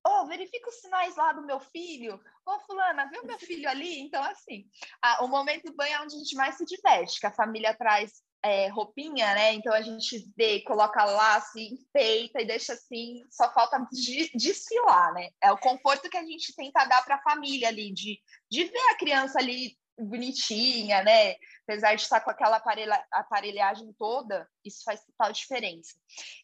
oh, 0.06 0.26
verifica 0.26 0.68
os 0.68 0.80
sinais 0.80 1.16
lá 1.16 1.32
do 1.32 1.46
meu 1.46 1.60
filho. 1.60 2.20
Ô, 2.46 2.52
oh, 2.52 2.60
fulana, 2.60 3.08
viu 3.08 3.24
meu 3.24 3.38
filho 3.38 3.68
ali? 3.68 4.00
Então, 4.00 4.22
assim, 4.22 4.66
a, 5.00 5.24
o 5.24 5.28
momento 5.28 5.64
do 5.64 5.76
banho 5.76 5.94
é 5.94 6.00
onde 6.00 6.16
a 6.16 6.18
gente 6.18 6.34
mais 6.36 6.56
se 6.56 6.64
diverte, 6.64 7.20
que 7.20 7.26
a 7.26 7.32
família 7.32 7.74
traz 7.74 8.22
é, 8.44 8.68
roupinha, 8.68 9.34
né? 9.34 9.54
Então 9.54 9.72
a 9.72 9.82
gente 9.82 10.30
vê, 10.36 10.60
coloca 10.62 11.04
lá, 11.04 11.36
assim, 11.36 11.76
feita 11.92 12.40
e 12.40 12.46
deixa 12.46 12.72
assim, 12.72 13.22
só 13.30 13.52
falta 13.52 13.78
de, 13.92 14.30
desfilar, 14.34 15.12
né? 15.14 15.30
É 15.40 15.52
o 15.52 15.58
conforto 15.58 16.10
que 16.10 16.16
a 16.16 16.24
gente 16.24 16.54
tenta 16.54 16.84
dar 16.84 17.04
para 17.04 17.16
a 17.16 17.22
família 17.22 17.68
ali, 17.68 17.92
de, 17.92 18.18
de 18.50 18.64
ver 18.64 18.90
a 18.90 18.96
criança 18.96 19.38
ali 19.38 19.76
bonitinha, 19.98 21.02
né? 21.04 21.36
Apesar 21.64 21.94
de 21.94 22.02
estar 22.02 22.20
com 22.20 22.30
aquela 22.30 22.56
aparelha, 22.56 23.04
aparelhagem 23.12 23.92
toda, 23.96 24.48
isso 24.64 24.82
faz 24.84 25.04
total 25.04 25.32
diferença. 25.32 25.94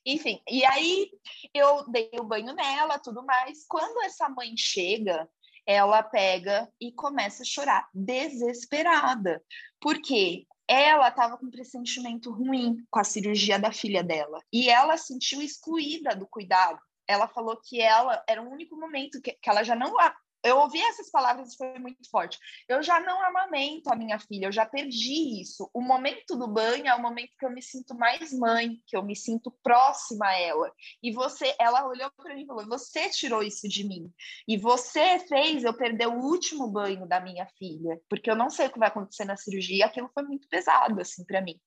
Enfim, 0.06 0.40
e 0.48 0.64
aí 0.64 1.10
eu 1.52 1.90
dei 1.90 2.10
o 2.20 2.24
banho 2.24 2.54
nela, 2.54 2.98
tudo 2.98 3.24
mais. 3.24 3.66
Quando 3.66 4.02
essa 4.04 4.28
mãe 4.28 4.54
chega, 4.56 5.28
ela 5.66 6.02
pega 6.02 6.70
e 6.80 6.92
começa 6.92 7.42
a 7.42 7.46
chorar 7.46 7.88
desesperada. 7.92 9.42
Porque 9.80 10.46
ela 10.68 11.08
estava 11.08 11.38
com 11.38 11.46
um 11.46 11.50
pressentimento 11.50 12.30
ruim 12.30 12.84
com 12.90 13.00
a 13.00 13.04
cirurgia 13.04 13.58
da 13.58 13.72
filha 13.72 14.04
dela 14.04 14.40
e 14.52 14.68
ela 14.68 14.96
sentiu 14.98 15.40
excluída 15.40 16.14
do 16.14 16.26
cuidado. 16.26 16.78
Ela 17.06 17.26
falou 17.26 17.56
que 17.56 17.80
ela 17.80 18.22
era 18.28 18.42
o 18.42 18.50
único 18.50 18.76
momento 18.76 19.20
que, 19.22 19.32
que 19.32 19.48
ela 19.48 19.64
já 19.64 19.74
não 19.74 19.98
eu 20.44 20.58
ouvi 20.58 20.80
essas 20.80 21.10
palavras 21.10 21.52
e 21.52 21.56
foi 21.56 21.78
muito 21.78 22.08
forte. 22.10 22.38
Eu 22.68 22.82
já 22.82 23.00
não 23.00 23.22
amamento 23.24 23.92
a 23.92 23.96
minha 23.96 24.18
filha, 24.18 24.46
eu 24.46 24.52
já 24.52 24.64
perdi 24.64 25.40
isso. 25.40 25.68
O 25.74 25.80
momento 25.80 26.36
do 26.36 26.46
banho 26.46 26.86
é 26.86 26.94
o 26.94 27.02
momento 27.02 27.36
que 27.38 27.44
eu 27.44 27.50
me 27.50 27.62
sinto 27.62 27.94
mais 27.94 28.32
mãe, 28.32 28.80
que 28.86 28.96
eu 28.96 29.02
me 29.02 29.16
sinto 29.16 29.50
próxima 29.62 30.26
a 30.26 30.38
ela. 30.38 30.72
E 31.02 31.12
você, 31.12 31.54
ela 31.58 31.86
olhou 31.86 32.10
para 32.16 32.34
mim 32.34 32.42
e 32.42 32.46
falou: 32.46 32.66
"Você 32.66 33.10
tirou 33.10 33.42
isso 33.42 33.68
de 33.68 33.84
mim. 33.84 34.12
E 34.46 34.56
você 34.56 35.18
fez 35.20 35.64
eu 35.64 35.74
perder 35.74 36.06
o 36.06 36.20
último 36.20 36.68
banho 36.68 37.06
da 37.06 37.20
minha 37.20 37.46
filha, 37.58 38.00
porque 38.08 38.30
eu 38.30 38.36
não 38.36 38.50
sei 38.50 38.66
o 38.66 38.72
que 38.72 38.78
vai 38.78 38.88
acontecer 38.88 39.24
na 39.24 39.36
cirurgia". 39.36 39.86
Aquilo 39.86 40.10
foi 40.14 40.22
muito 40.22 40.48
pesado 40.48 41.00
assim 41.00 41.24
para 41.24 41.40
mim. 41.40 41.60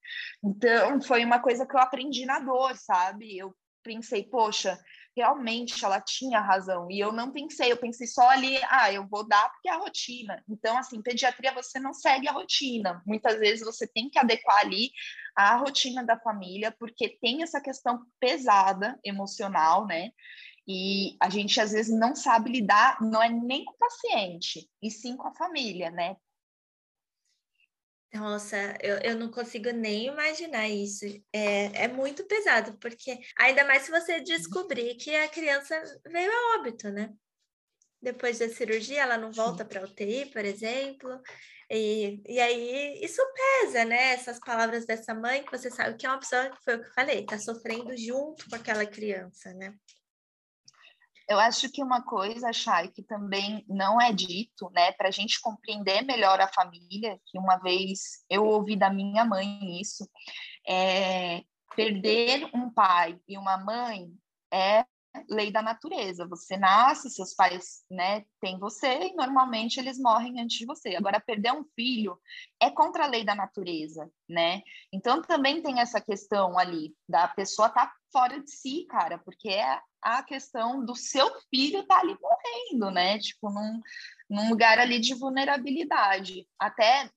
Então, 0.43 1.01
foi 1.01 1.25
uma 1.25 1.39
coisa 1.39 1.65
que 1.65 1.75
eu 1.75 1.79
aprendi 1.79 2.25
na 2.25 2.39
dor, 2.39 2.75
sabe? 2.77 3.37
Eu 3.37 3.53
pensei, 3.83 4.23
poxa, 4.23 4.79
realmente 5.15 5.83
ela 5.83 5.99
tinha 5.99 6.39
razão. 6.39 6.89
E 6.89 6.99
eu 6.99 7.11
não 7.11 7.31
pensei, 7.31 7.71
eu 7.71 7.77
pensei 7.77 8.07
só 8.07 8.29
ali, 8.29 8.59
ah, 8.69 8.91
eu 8.91 9.07
vou 9.07 9.27
dar 9.27 9.49
porque 9.49 9.69
é 9.69 9.73
a 9.73 9.77
rotina. 9.77 10.43
Então, 10.49 10.77
assim, 10.77 11.01
pediatria 11.01 11.53
você 11.53 11.79
não 11.79 11.93
segue 11.93 12.27
a 12.27 12.31
rotina. 12.31 13.01
Muitas 13.05 13.39
vezes 13.39 13.65
você 13.65 13.87
tem 13.87 14.09
que 14.09 14.19
adequar 14.19 14.59
ali 14.59 14.91
a 15.35 15.55
rotina 15.55 16.03
da 16.03 16.19
família, 16.19 16.73
porque 16.77 17.17
tem 17.21 17.43
essa 17.43 17.61
questão 17.61 18.05
pesada 18.19 18.99
emocional, 19.03 19.85
né? 19.85 20.11
E 20.67 21.17
a 21.19 21.29
gente 21.29 21.59
às 21.59 21.71
vezes 21.71 21.97
não 21.97 22.15
sabe 22.15 22.51
lidar, 22.51 23.01
não 23.01 23.21
é 23.21 23.29
nem 23.29 23.65
com 23.65 23.73
o 23.73 23.77
paciente, 23.77 24.69
e 24.81 24.91
sim 24.91 25.17
com 25.17 25.27
a 25.27 25.35
família, 25.35 25.89
né? 25.89 26.15
Nossa, 28.13 28.77
eu, 28.81 28.97
eu 28.97 29.15
não 29.17 29.31
consigo 29.31 29.71
nem 29.71 30.07
imaginar 30.07 30.67
isso. 30.67 31.05
É, 31.31 31.85
é 31.85 31.87
muito 31.87 32.25
pesado, 32.25 32.77
porque 32.77 33.17
ainda 33.37 33.63
mais 33.63 33.83
se 33.83 33.91
você 33.91 34.19
descobrir 34.19 34.95
que 34.95 35.15
a 35.15 35.29
criança 35.29 35.81
veio 36.05 36.29
a 36.29 36.59
óbito, 36.59 36.89
né? 36.89 37.13
Depois 38.01 38.39
da 38.39 38.49
cirurgia, 38.49 39.03
ela 39.03 39.17
não 39.17 39.31
volta 39.31 39.63
para 39.63 39.83
UTI, 39.83 40.25
por 40.25 40.43
exemplo. 40.43 41.21
E, 41.69 42.21
e 42.27 42.39
aí 42.39 42.99
isso 43.01 43.21
pesa, 43.33 43.85
né? 43.85 44.13
Essas 44.13 44.39
palavras 44.39 44.85
dessa 44.85 45.13
mãe, 45.13 45.43
que 45.43 45.51
você 45.51 45.71
sabe 45.71 45.95
que 45.95 46.05
é 46.05 46.09
uma 46.09 46.19
pessoa, 46.19 46.49
que 46.49 46.63
foi 46.65 46.75
o 46.75 46.81
que 46.81 46.87
eu 46.87 46.93
falei, 46.93 47.25
tá 47.25 47.39
sofrendo 47.39 47.95
junto 47.95 48.49
com 48.49 48.55
aquela 48.55 48.85
criança, 48.85 49.53
né? 49.53 49.73
Eu 51.31 51.39
acho 51.39 51.71
que 51.71 51.81
uma 51.81 52.01
coisa, 52.01 52.51
Chay, 52.51 52.89
que 52.89 53.01
também 53.01 53.63
não 53.69 54.01
é 54.01 54.11
dito, 54.11 54.69
né, 54.71 54.91
para 54.91 55.07
a 55.07 55.11
gente 55.11 55.39
compreender 55.39 56.01
melhor 56.01 56.41
a 56.41 56.51
família, 56.51 57.17
que 57.25 57.39
uma 57.39 57.55
vez 57.55 58.25
eu 58.29 58.45
ouvi 58.45 58.75
da 58.75 58.89
minha 58.89 59.23
mãe 59.23 59.79
isso, 59.79 60.05
é 60.67 61.41
perder 61.73 62.49
um 62.53 62.69
pai 62.69 63.17
e 63.29 63.37
uma 63.37 63.57
mãe 63.57 64.11
é 64.53 64.85
lei 65.29 65.49
da 65.49 65.61
natureza. 65.61 66.27
Você 66.27 66.57
nasce, 66.57 67.09
seus 67.09 67.33
pais, 67.33 67.85
né, 67.89 68.25
têm 68.41 68.59
você 68.59 69.07
e 69.07 69.13
normalmente 69.13 69.79
eles 69.79 69.97
morrem 69.97 70.41
antes 70.41 70.57
de 70.57 70.65
você. 70.65 70.97
Agora 70.97 71.17
perder 71.17 71.53
um 71.53 71.63
filho 71.73 72.19
é 72.61 72.69
contra 72.69 73.05
a 73.05 73.07
lei 73.07 73.23
da 73.23 73.35
natureza, 73.35 74.11
né? 74.27 74.61
Então 74.91 75.21
também 75.21 75.61
tem 75.61 75.79
essa 75.79 76.01
questão 76.01 76.59
ali 76.59 76.93
da 77.07 77.25
pessoa 77.29 77.69
estar 77.69 77.85
tá 77.85 77.93
fora 78.11 78.37
de 78.43 78.51
si, 78.51 78.85
cara, 78.89 79.17
porque 79.17 79.47
é 79.47 79.79
a 80.01 80.23
questão 80.23 80.83
do 80.83 80.95
seu 80.95 81.29
filho 81.49 81.81
estar 81.81 81.95
tá 81.95 82.01
ali 82.01 82.17
morrendo, 82.19 82.91
né? 82.91 83.19
Tipo, 83.19 83.49
num, 83.49 83.81
num 84.29 84.49
lugar 84.49 84.79
ali 84.79 84.99
de 84.99 85.13
vulnerabilidade. 85.13 86.47
Até 86.59 87.09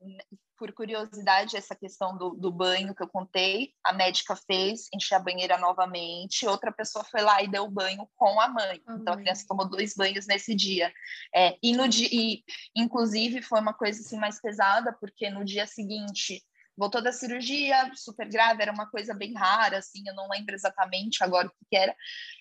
por 0.57 0.73
curiosidade, 0.73 1.57
essa 1.57 1.75
questão 1.75 2.16
do, 2.16 2.31
do 2.31 2.51
banho 2.51 2.94
que 2.94 3.03
eu 3.03 3.09
contei, 3.09 3.73
a 3.83 3.92
médica 3.92 4.37
fez, 4.37 4.88
encher 4.94 5.17
a 5.17 5.21
banheira 5.21 5.58
novamente, 5.58 6.46
outra 6.46 6.73
pessoa 6.73 7.04
foi 7.04 7.23
lá 7.23 7.42
e 7.42 7.48
deu 7.48 7.69
banho 7.69 8.08
com 8.17 8.40
a 8.40 8.48
mãe. 8.48 8.81
Oh, 8.88 8.92
então, 8.92 9.15
a 9.15 9.17
criança 9.17 9.44
tomou 9.48 9.69
dois 9.69 9.94
banhos 9.94 10.27
nesse 10.27 10.54
dia. 10.54 10.92
É, 11.35 11.58
e, 11.63 11.77
no 11.77 11.88
dia, 11.88 12.08
e, 12.11 12.44
inclusive, 12.77 13.42
foi 13.42 13.61
uma 13.61 13.75
coisa 13.75 14.00
assim, 14.00 14.17
mais 14.17 14.40
pesada, 14.40 14.96
porque 15.00 15.29
no 15.29 15.44
dia 15.44 15.67
seguinte 15.67 16.42
voltou 16.77 17.02
da 17.02 17.12
cirurgia, 17.12 17.90
super 17.94 18.29
grave, 18.29 18.62
era 18.62 18.72
uma 18.72 18.90
coisa 18.90 19.14
bem 19.14 19.33
rara, 19.35 19.79
assim, 19.79 20.02
eu 20.06 20.14
não 20.14 20.29
lembro 20.29 20.54
exatamente 20.54 21.22
agora 21.22 21.48
o 21.48 21.50
que 21.50 21.77
era. 21.77 21.94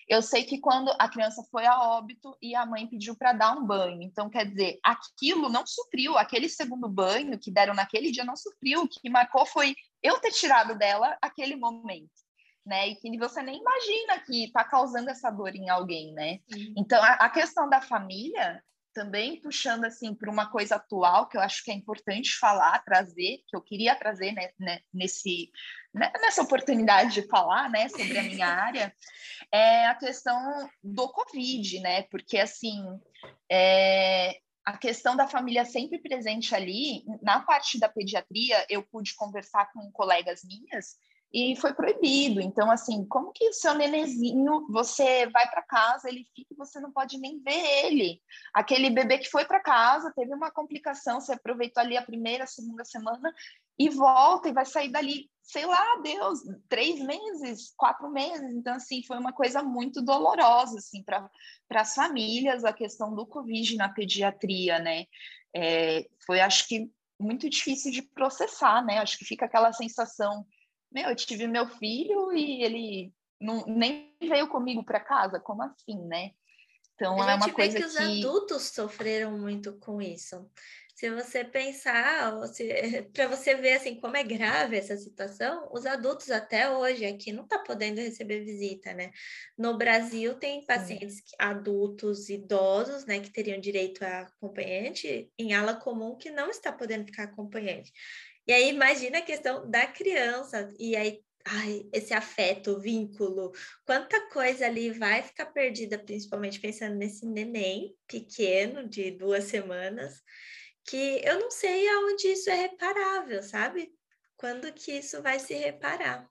Eu 0.08 0.20
sei 0.20 0.44
que 0.44 0.60
quando 0.60 0.94
a 0.98 1.08
criança 1.08 1.42
foi 1.50 1.66
a 1.66 1.80
óbito 1.80 2.36
e 2.42 2.54
a 2.54 2.66
mãe 2.66 2.86
pediu 2.86 3.16
para 3.16 3.32
dar 3.32 3.56
um 3.56 3.64
banho, 3.64 4.02
então 4.02 4.28
quer 4.28 4.46
dizer, 4.46 4.78
aquilo 4.82 5.48
não 5.48 5.66
supriu, 5.66 6.18
aquele 6.18 6.48
segundo 6.48 6.88
banho 6.88 7.38
que 7.38 7.50
deram 7.50 7.74
naquele 7.74 8.10
dia 8.10 8.24
não 8.24 8.36
supriu, 8.36 8.82
o 8.82 8.88
que 8.88 9.08
marcou 9.08 9.46
foi 9.46 9.74
eu 10.02 10.18
ter 10.18 10.32
tirado 10.32 10.76
dela 10.76 11.16
aquele 11.22 11.56
momento. 11.56 12.24
Né, 12.66 12.88
e 12.88 12.96
que 12.96 13.18
você 13.18 13.42
nem 13.42 13.60
imagina 13.60 14.20
que 14.20 14.46
está 14.46 14.64
causando 14.64 15.10
essa 15.10 15.30
dor 15.30 15.54
em 15.54 15.68
alguém, 15.68 16.14
né? 16.14 16.38
Então, 16.74 16.98
a, 17.02 17.12
a 17.12 17.28
questão 17.28 17.68
da 17.68 17.82
família 17.82 18.64
também 18.94 19.40
puxando 19.40 19.84
assim 19.84 20.14
para 20.14 20.30
uma 20.30 20.50
coisa 20.50 20.76
atual 20.76 21.28
que 21.28 21.36
eu 21.36 21.40
acho 21.40 21.64
que 21.64 21.70
é 21.70 21.74
importante 21.74 22.38
falar, 22.38 22.78
trazer, 22.84 23.42
que 23.48 23.54
eu 23.54 23.60
queria 23.60 23.94
trazer 23.96 24.32
né, 24.32 24.50
né, 24.58 24.80
nesse 24.92 25.50
né, 25.92 26.10
nessa 26.20 26.42
oportunidade 26.42 27.14
de 27.14 27.28
falar, 27.28 27.68
né, 27.70 27.88
sobre 27.88 28.18
a 28.18 28.22
minha 28.22 28.46
área, 28.48 28.94
é 29.52 29.86
a 29.86 29.94
questão 29.94 30.68
do 30.82 31.08
Covid, 31.08 31.80
né? 31.80 32.02
Porque 32.02 32.38
assim, 32.38 32.82
é, 33.50 34.38
a 34.64 34.78
questão 34.78 35.14
da 35.14 35.28
família 35.28 35.64
sempre 35.64 35.98
presente 35.98 36.54
ali, 36.54 37.04
na 37.22 37.40
parte 37.40 37.78
da 37.78 37.88
pediatria, 37.88 38.64
eu 38.68 38.82
pude 38.82 39.14
conversar 39.14 39.70
com 39.72 39.90
colegas 39.92 40.42
minhas 40.42 40.96
e 41.34 41.56
foi 41.56 41.74
proibido. 41.74 42.40
Então, 42.40 42.70
assim, 42.70 43.04
como 43.06 43.32
que 43.32 43.48
o 43.48 43.52
seu 43.52 43.74
nenezinho, 43.74 44.68
você 44.70 45.26
vai 45.26 45.50
para 45.50 45.62
casa, 45.62 46.08
ele 46.08 46.24
fica 46.32 46.54
e 46.54 46.56
você 46.56 46.78
não 46.78 46.92
pode 46.92 47.18
nem 47.18 47.42
ver 47.42 47.84
ele? 47.84 48.22
Aquele 48.54 48.88
bebê 48.88 49.18
que 49.18 49.28
foi 49.28 49.44
para 49.44 49.58
casa, 49.58 50.12
teve 50.14 50.32
uma 50.32 50.52
complicação, 50.52 51.20
você 51.20 51.32
aproveitou 51.32 51.82
ali 51.82 51.96
a 51.96 52.02
primeira, 52.02 52.46
segunda 52.46 52.84
semana 52.84 53.34
e 53.76 53.90
volta 53.90 54.48
e 54.48 54.52
vai 54.52 54.64
sair 54.64 54.92
dali, 54.92 55.28
sei 55.42 55.66
lá, 55.66 56.00
Deus, 56.04 56.38
três 56.68 57.00
meses, 57.00 57.74
quatro 57.76 58.08
meses. 58.12 58.54
Então, 58.54 58.74
assim, 58.74 59.02
foi 59.02 59.18
uma 59.18 59.32
coisa 59.32 59.60
muito 59.60 60.00
dolorosa, 60.00 60.78
assim, 60.78 61.02
para 61.02 61.28
as 61.70 61.96
famílias, 61.96 62.64
a 62.64 62.72
questão 62.72 63.12
do 63.12 63.26
Covid 63.26 63.74
na 63.74 63.88
pediatria, 63.88 64.78
né? 64.78 65.06
É, 65.52 66.06
foi, 66.24 66.40
acho 66.40 66.68
que, 66.68 66.88
muito 67.18 67.50
difícil 67.50 67.90
de 67.90 68.02
processar, 68.02 68.84
né? 68.84 68.98
Acho 68.98 69.18
que 69.18 69.24
fica 69.24 69.46
aquela 69.46 69.72
sensação 69.72 70.46
meu, 70.94 71.10
eu 71.10 71.16
tive 71.16 71.46
meu 71.46 71.66
filho 71.66 72.32
e 72.32 72.62
ele 72.62 73.12
não, 73.40 73.64
nem 73.66 74.14
veio 74.20 74.48
comigo 74.48 74.84
para 74.84 75.00
casa, 75.00 75.40
como 75.40 75.62
assim, 75.62 75.98
né? 76.06 76.30
Então 76.94 77.20
a 77.20 77.32
é 77.32 77.34
uma 77.34 77.52
coisa 77.52 77.76
que 77.76 77.84
os 77.84 77.96
adultos 77.96 78.70
sofreram 78.72 79.36
muito 79.36 79.76
com 79.78 80.00
isso. 80.00 80.48
Se 80.94 81.10
você 81.10 81.44
pensar, 81.44 82.32
para 83.12 83.26
você 83.26 83.56
ver 83.56 83.74
assim 83.74 84.00
como 84.00 84.16
é 84.16 84.22
grave 84.22 84.76
essa 84.76 84.96
situação, 84.96 85.68
os 85.72 85.84
adultos 85.84 86.30
até 86.30 86.70
hoje 86.70 87.04
aqui 87.04 87.32
não 87.32 87.48
tá 87.48 87.58
podendo 87.58 88.00
receber 88.00 88.44
visita, 88.44 88.94
né? 88.94 89.10
No 89.58 89.76
Brasil 89.76 90.36
tem 90.36 90.64
pacientes 90.64 91.16
Sim. 91.16 91.36
adultos, 91.36 92.28
idosos, 92.28 93.04
né, 93.06 93.18
que 93.18 93.32
teriam 93.32 93.60
direito 93.60 94.04
a 94.04 94.20
acompanhante 94.20 95.28
em 95.36 95.52
ala 95.52 95.74
comum 95.74 96.16
que 96.16 96.30
não 96.30 96.48
está 96.48 96.72
podendo 96.72 97.06
ficar 97.06 97.24
acompanhante. 97.24 97.92
E 98.46 98.52
aí 98.52 98.68
imagina 98.68 99.18
a 99.18 99.22
questão 99.22 99.68
da 99.70 99.86
criança, 99.86 100.72
e 100.78 100.96
aí 100.96 101.24
ai, 101.46 101.86
esse 101.92 102.14
afeto, 102.14 102.80
vínculo, 102.80 103.52
quanta 103.84 104.28
coisa 104.30 104.66
ali 104.66 104.90
vai 104.90 105.22
ficar 105.22 105.46
perdida, 105.46 105.98
principalmente 105.98 106.58
pensando 106.60 106.96
nesse 106.96 107.26
neném 107.26 107.94
pequeno 108.06 108.88
de 108.88 109.10
duas 109.10 109.44
semanas, 109.44 110.22
que 110.86 111.20
eu 111.24 111.38
não 111.40 111.50
sei 111.50 111.86
aonde 111.88 112.28
isso 112.28 112.50
é 112.50 112.54
reparável, 112.54 113.42
sabe? 113.42 113.92
Quando 114.36 114.72
que 114.72 114.92
isso 114.92 115.22
vai 115.22 115.38
se 115.38 115.54
reparar? 115.54 116.28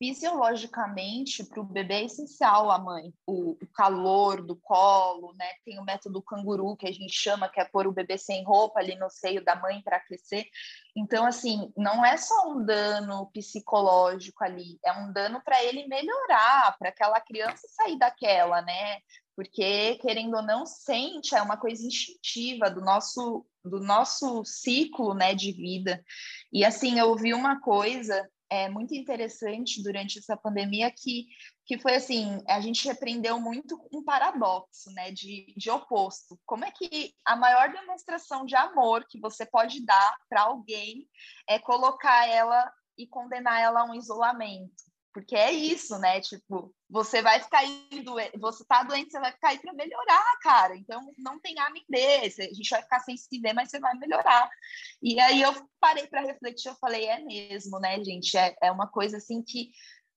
Fisiologicamente 0.00 1.44
para 1.44 1.60
o 1.60 1.64
bebê 1.64 1.94
é 1.96 2.04
essencial 2.04 2.70
a 2.70 2.78
mãe, 2.78 3.12
o, 3.26 3.50
o, 3.50 3.66
calor 3.74 4.42
do 4.42 4.56
colo, 4.56 5.34
né? 5.34 5.46
Tem 5.62 5.78
o 5.78 5.84
método 5.84 6.22
canguru 6.22 6.74
que 6.74 6.86
a 6.86 6.92
gente 6.92 7.12
chama, 7.12 7.50
que 7.50 7.60
é 7.60 7.66
pôr 7.66 7.86
o 7.86 7.92
bebê 7.92 8.16
sem 8.16 8.42
roupa 8.42 8.80
ali 8.80 8.96
no 8.96 9.10
seio 9.10 9.44
da 9.44 9.54
mãe 9.54 9.82
para 9.82 9.98
aquecer. 9.98 10.46
Então, 10.96 11.26
assim, 11.26 11.70
não 11.76 12.02
é 12.02 12.16
só 12.16 12.50
um 12.50 12.64
dano 12.64 13.30
psicológico 13.30 14.42
ali, 14.42 14.78
é 14.82 14.90
um 14.90 15.12
dano 15.12 15.42
para 15.44 15.62
ele 15.62 15.86
melhorar, 15.86 16.78
para 16.78 16.88
aquela 16.88 17.20
criança 17.20 17.68
sair 17.68 17.98
daquela, 17.98 18.62
né? 18.62 19.00
Porque, 19.36 19.96
querendo 19.96 20.34
ou 20.34 20.42
não, 20.42 20.64
sente, 20.64 21.34
é 21.34 21.42
uma 21.42 21.58
coisa 21.58 21.86
instintiva 21.86 22.70
do 22.70 22.80
nosso, 22.80 23.46
do 23.62 23.80
nosso 23.80 24.42
ciclo, 24.46 25.12
né, 25.12 25.34
de 25.34 25.52
vida. 25.52 26.02
E, 26.50 26.64
assim, 26.64 26.98
eu 26.98 27.10
ouvi 27.10 27.34
uma 27.34 27.60
coisa 27.60 28.26
é, 28.50 28.68
muito 28.68 28.94
interessante 28.94 29.82
durante 29.82 30.18
essa 30.18 30.36
pandemia 30.36 30.90
que, 30.90 31.26
que 31.64 31.78
foi 31.78 31.94
assim, 31.94 32.42
a 32.48 32.60
gente 32.60 32.90
aprendeu 32.90 33.38
muito 33.38 33.80
um 33.94 34.02
paradoxo, 34.02 34.90
né, 34.92 35.12
de, 35.12 35.54
de 35.56 35.70
oposto. 35.70 36.38
Como 36.44 36.64
é 36.64 36.70
que 36.72 37.14
a 37.24 37.36
maior 37.36 37.72
demonstração 37.72 38.44
de 38.44 38.56
amor 38.56 39.06
que 39.08 39.20
você 39.20 39.46
pode 39.46 39.84
dar 39.86 40.16
para 40.28 40.42
alguém 40.42 41.08
é 41.48 41.58
colocar 41.60 42.28
ela 42.28 42.70
e 42.98 43.06
condenar 43.06 43.60
ela 43.60 43.82
a 43.82 43.84
um 43.84 43.94
isolamento? 43.94 44.89
Porque 45.12 45.34
é 45.34 45.50
isso, 45.50 45.98
né? 45.98 46.20
Tipo, 46.20 46.72
você 46.88 47.20
vai 47.20 47.40
ficar 47.40 47.62
doente, 48.04 48.38
você 48.38 48.64
tá 48.64 48.82
doente, 48.84 49.10
você 49.10 49.18
vai 49.18 49.32
ficar 49.32 49.48
aí 49.48 49.58
para 49.58 49.72
melhorar, 49.72 50.38
cara. 50.40 50.76
Então 50.76 51.12
não 51.18 51.40
tem 51.40 51.58
A 51.58 51.68
nem 51.70 51.84
B, 51.88 51.98
a 51.98 52.28
gente 52.28 52.70
vai 52.70 52.82
ficar 52.82 53.00
sem 53.00 53.16
se 53.16 53.40
ver, 53.40 53.52
mas 53.52 53.70
você 53.70 53.80
vai 53.80 53.94
melhorar. 53.96 54.48
E 55.02 55.18
aí 55.18 55.42
eu 55.42 55.52
parei 55.80 56.06
para 56.06 56.20
refletir, 56.20 56.68
eu 56.68 56.76
falei, 56.76 57.06
é 57.06 57.18
mesmo, 57.20 57.80
né, 57.80 58.02
gente? 58.04 58.36
É, 58.36 58.56
é 58.62 58.70
uma 58.70 58.86
coisa 58.86 59.16
assim 59.16 59.42
que 59.42 59.70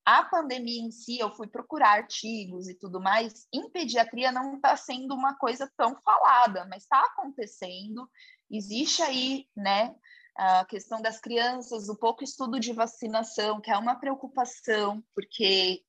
a 0.06 0.24
pandemia 0.24 0.82
em 0.82 0.92
si, 0.92 1.18
eu 1.18 1.32
fui 1.32 1.48
procurar 1.48 1.92
artigos 1.92 2.68
e 2.68 2.76
tudo 2.76 3.00
mais, 3.00 3.48
em 3.54 3.70
pediatria 3.70 4.32
não 4.32 4.56
está 4.56 4.76
sendo 4.76 5.16
uma 5.16 5.36
coisa 5.36 5.72
tão 5.78 5.96
falada, 6.02 6.68
mas 6.70 6.84
está 6.84 7.00
acontecendo. 7.06 8.10
Existe 8.52 9.02
aí, 9.02 9.48
né, 9.56 9.96
a 10.36 10.66
questão 10.66 11.02
das 11.02 11.20
crianças, 11.20 11.90
o 11.90 11.96
pouco 11.96 12.24
estudo 12.24 12.60
de 12.60 12.74
vacinação, 12.74 13.62
que 13.62 13.72
é 13.72 13.78
uma 13.78 13.96
preocupação, 13.96 15.04
porque 15.14 15.82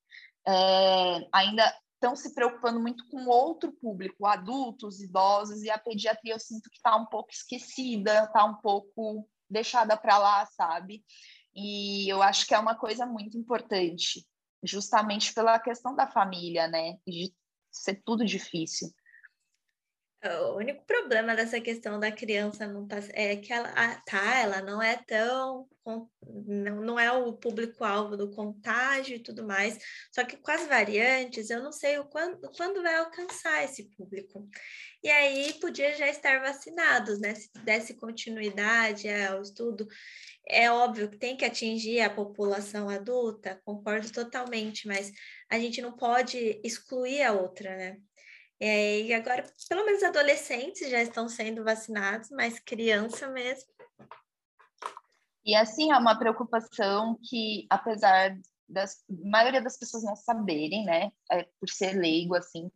é, 0.46 1.28
ainda 1.32 1.64
estão 1.94 2.14
se 2.14 2.34
preocupando 2.34 2.78
muito 2.78 3.08
com 3.08 3.26
outro 3.26 3.72
público, 3.72 4.26
adultos, 4.26 5.00
idosos, 5.00 5.62
e 5.62 5.70
a 5.70 5.78
pediatria 5.78 6.34
eu 6.34 6.38
sinto 6.38 6.68
que 6.68 6.76
está 6.76 6.94
um 6.96 7.06
pouco 7.06 7.30
esquecida, 7.30 8.24
está 8.24 8.44
um 8.44 8.56
pouco 8.56 9.26
deixada 9.48 9.96
para 9.96 10.18
lá, 10.18 10.46
sabe? 10.46 11.02
E 11.54 12.12
eu 12.12 12.22
acho 12.22 12.46
que 12.46 12.54
é 12.54 12.58
uma 12.58 12.74
coisa 12.74 13.06
muito 13.06 13.38
importante, 13.38 14.26
justamente 14.62 15.32
pela 15.32 15.58
questão 15.58 15.94
da 15.94 16.06
família, 16.06 16.68
né? 16.68 16.98
De 17.06 17.32
ser 17.70 18.02
tudo 18.04 18.24
difícil. 18.24 18.92
O 20.24 20.56
único 20.56 20.84
problema 20.86 21.36
dessa 21.36 21.60
questão 21.60 22.00
da 22.00 22.10
criança 22.10 22.66
não 22.66 22.86
tá, 22.86 22.96
é 23.12 23.36
que 23.36 23.52
ela 23.52 23.70
tá, 24.06 24.38
ela 24.40 24.62
não 24.62 24.82
é 24.82 24.96
tão 24.96 25.68
não, 25.84 26.80
não 26.80 26.98
é 26.98 27.12
o 27.12 27.34
público-alvo 27.34 28.16
do 28.16 28.30
contágio 28.30 29.16
e 29.16 29.22
tudo 29.22 29.46
mais. 29.46 29.78
Só 30.10 30.24
que 30.24 30.36
com 30.36 30.50
as 30.50 30.66
variantes, 30.66 31.50
eu 31.50 31.62
não 31.62 31.72
sei 31.72 31.98
o 31.98 32.06
quando, 32.06 32.40
quando 32.56 32.82
vai 32.82 32.96
alcançar 32.96 33.64
esse 33.64 33.84
público. 33.90 34.48
E 35.02 35.10
aí 35.10 35.52
podia 35.60 35.94
já 35.94 36.08
estar 36.08 36.40
vacinados, 36.40 37.20
né? 37.20 37.34
Se 37.34 37.50
desse 37.62 37.94
continuidade 37.94 39.08
ao 39.10 39.42
estudo, 39.42 39.86
é 40.48 40.70
óbvio 40.70 41.10
que 41.10 41.18
tem 41.18 41.36
que 41.36 41.44
atingir 41.44 42.00
a 42.00 42.08
população 42.08 42.88
adulta, 42.88 43.60
concordo 43.64 44.10
totalmente, 44.10 44.86
mas 44.86 45.12
a 45.50 45.58
gente 45.58 45.82
não 45.82 45.92
pode 45.92 46.60
excluir 46.64 47.22
a 47.22 47.32
outra, 47.32 47.76
né? 47.76 47.98
É, 48.60 49.00
e 49.00 49.12
agora, 49.12 49.44
pelo 49.68 49.84
menos 49.84 50.02
adolescentes 50.02 50.88
já 50.90 51.02
estão 51.02 51.28
sendo 51.28 51.64
vacinados, 51.64 52.30
mas 52.30 52.58
criança 52.58 53.28
mesmo. 53.28 53.68
E 55.44 55.54
assim, 55.54 55.92
é 55.92 55.98
uma 55.98 56.18
preocupação 56.18 57.18
que, 57.22 57.66
apesar 57.68 58.34
da 58.66 58.84
maioria 59.24 59.60
das 59.60 59.76
pessoas 59.76 60.02
não 60.02 60.16
saberem, 60.16 60.84
né, 60.84 61.10
é, 61.30 61.46
por 61.60 61.68
ser 61.68 61.92
leigo, 61.92 62.34
assim, 62.34 62.70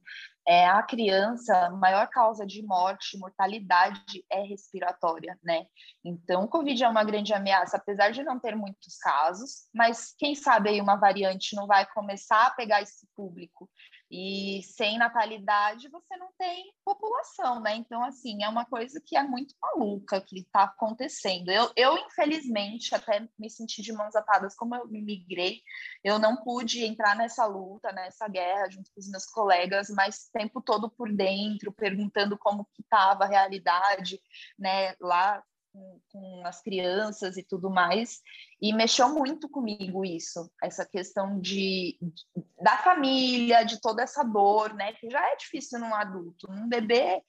é 0.46 0.66
a 0.66 0.82
criança, 0.82 1.70
maior 1.70 2.08
causa 2.08 2.46
de 2.46 2.62
morte, 2.62 3.18
mortalidade 3.18 4.24
é 4.30 4.42
respiratória, 4.42 5.38
né? 5.42 5.66
Então, 6.02 6.44
o 6.44 6.48
Covid 6.48 6.82
é 6.82 6.88
uma 6.88 7.04
grande 7.04 7.34
ameaça, 7.34 7.76
apesar 7.76 8.12
de 8.12 8.22
não 8.22 8.40
ter 8.40 8.56
muitos 8.56 8.96
casos, 8.96 9.68
mas 9.74 10.14
quem 10.16 10.34
sabe 10.34 10.70
aí 10.70 10.80
uma 10.80 10.96
variante 10.96 11.54
não 11.54 11.66
vai 11.66 11.86
começar 11.92 12.46
a 12.46 12.50
pegar 12.50 12.80
esse 12.80 13.06
público 13.14 13.68
E 14.10 14.62
sem 14.62 14.96
natalidade 14.96 15.88
você 15.88 16.16
não 16.16 16.30
tem 16.38 16.72
população, 16.82 17.60
né? 17.60 17.74
Então, 17.76 18.02
assim, 18.02 18.42
é 18.42 18.48
uma 18.48 18.64
coisa 18.64 19.02
que 19.04 19.16
é 19.16 19.22
muito 19.22 19.54
maluca 19.60 20.20
que 20.20 20.38
está 20.38 20.64
acontecendo. 20.64 21.50
Eu, 21.50 21.70
eu, 21.76 21.98
infelizmente, 21.98 22.94
até 22.94 23.28
me 23.38 23.50
senti 23.50 23.82
de 23.82 23.92
mãos 23.92 24.16
atadas 24.16 24.54
como 24.54 24.74
eu 24.74 24.88
migrei. 24.88 25.60
Eu 26.02 26.18
não 26.18 26.36
pude 26.36 26.84
entrar 26.84 27.14
nessa 27.16 27.44
luta, 27.44 27.92
nessa 27.92 28.26
guerra 28.28 28.70
junto 28.70 28.90
com 28.94 29.00
os 29.00 29.10
meus 29.10 29.26
colegas, 29.26 29.90
mas 29.90 30.28
o 30.28 30.32
tempo 30.32 30.62
todo 30.62 30.90
por 30.90 31.12
dentro, 31.12 31.70
perguntando 31.70 32.38
como 32.38 32.64
que 32.72 32.80
estava 32.80 33.24
a 33.24 33.28
realidade, 33.28 34.20
né? 34.58 34.94
Lá 35.00 35.42
com, 35.72 36.46
as 36.46 36.62
crianças 36.62 37.36
e 37.36 37.42
tudo 37.42 37.70
mais, 37.70 38.20
e 38.60 38.72
mexeu 38.72 39.08
muito 39.14 39.48
comigo 39.48 40.04
isso, 40.04 40.50
essa 40.62 40.86
questão 40.86 41.40
de, 41.40 41.98
de, 42.00 42.24
da 42.62 42.76
família, 42.78 43.64
de 43.64 43.80
toda 43.80 44.02
essa 44.02 44.22
dor, 44.22 44.74
né, 44.74 44.92
que 44.94 45.10
já 45.10 45.32
é 45.32 45.36
difícil 45.36 45.78
num 45.78 45.94
adulto, 45.94 46.50
num 46.50 46.68
bebê, 46.68 47.22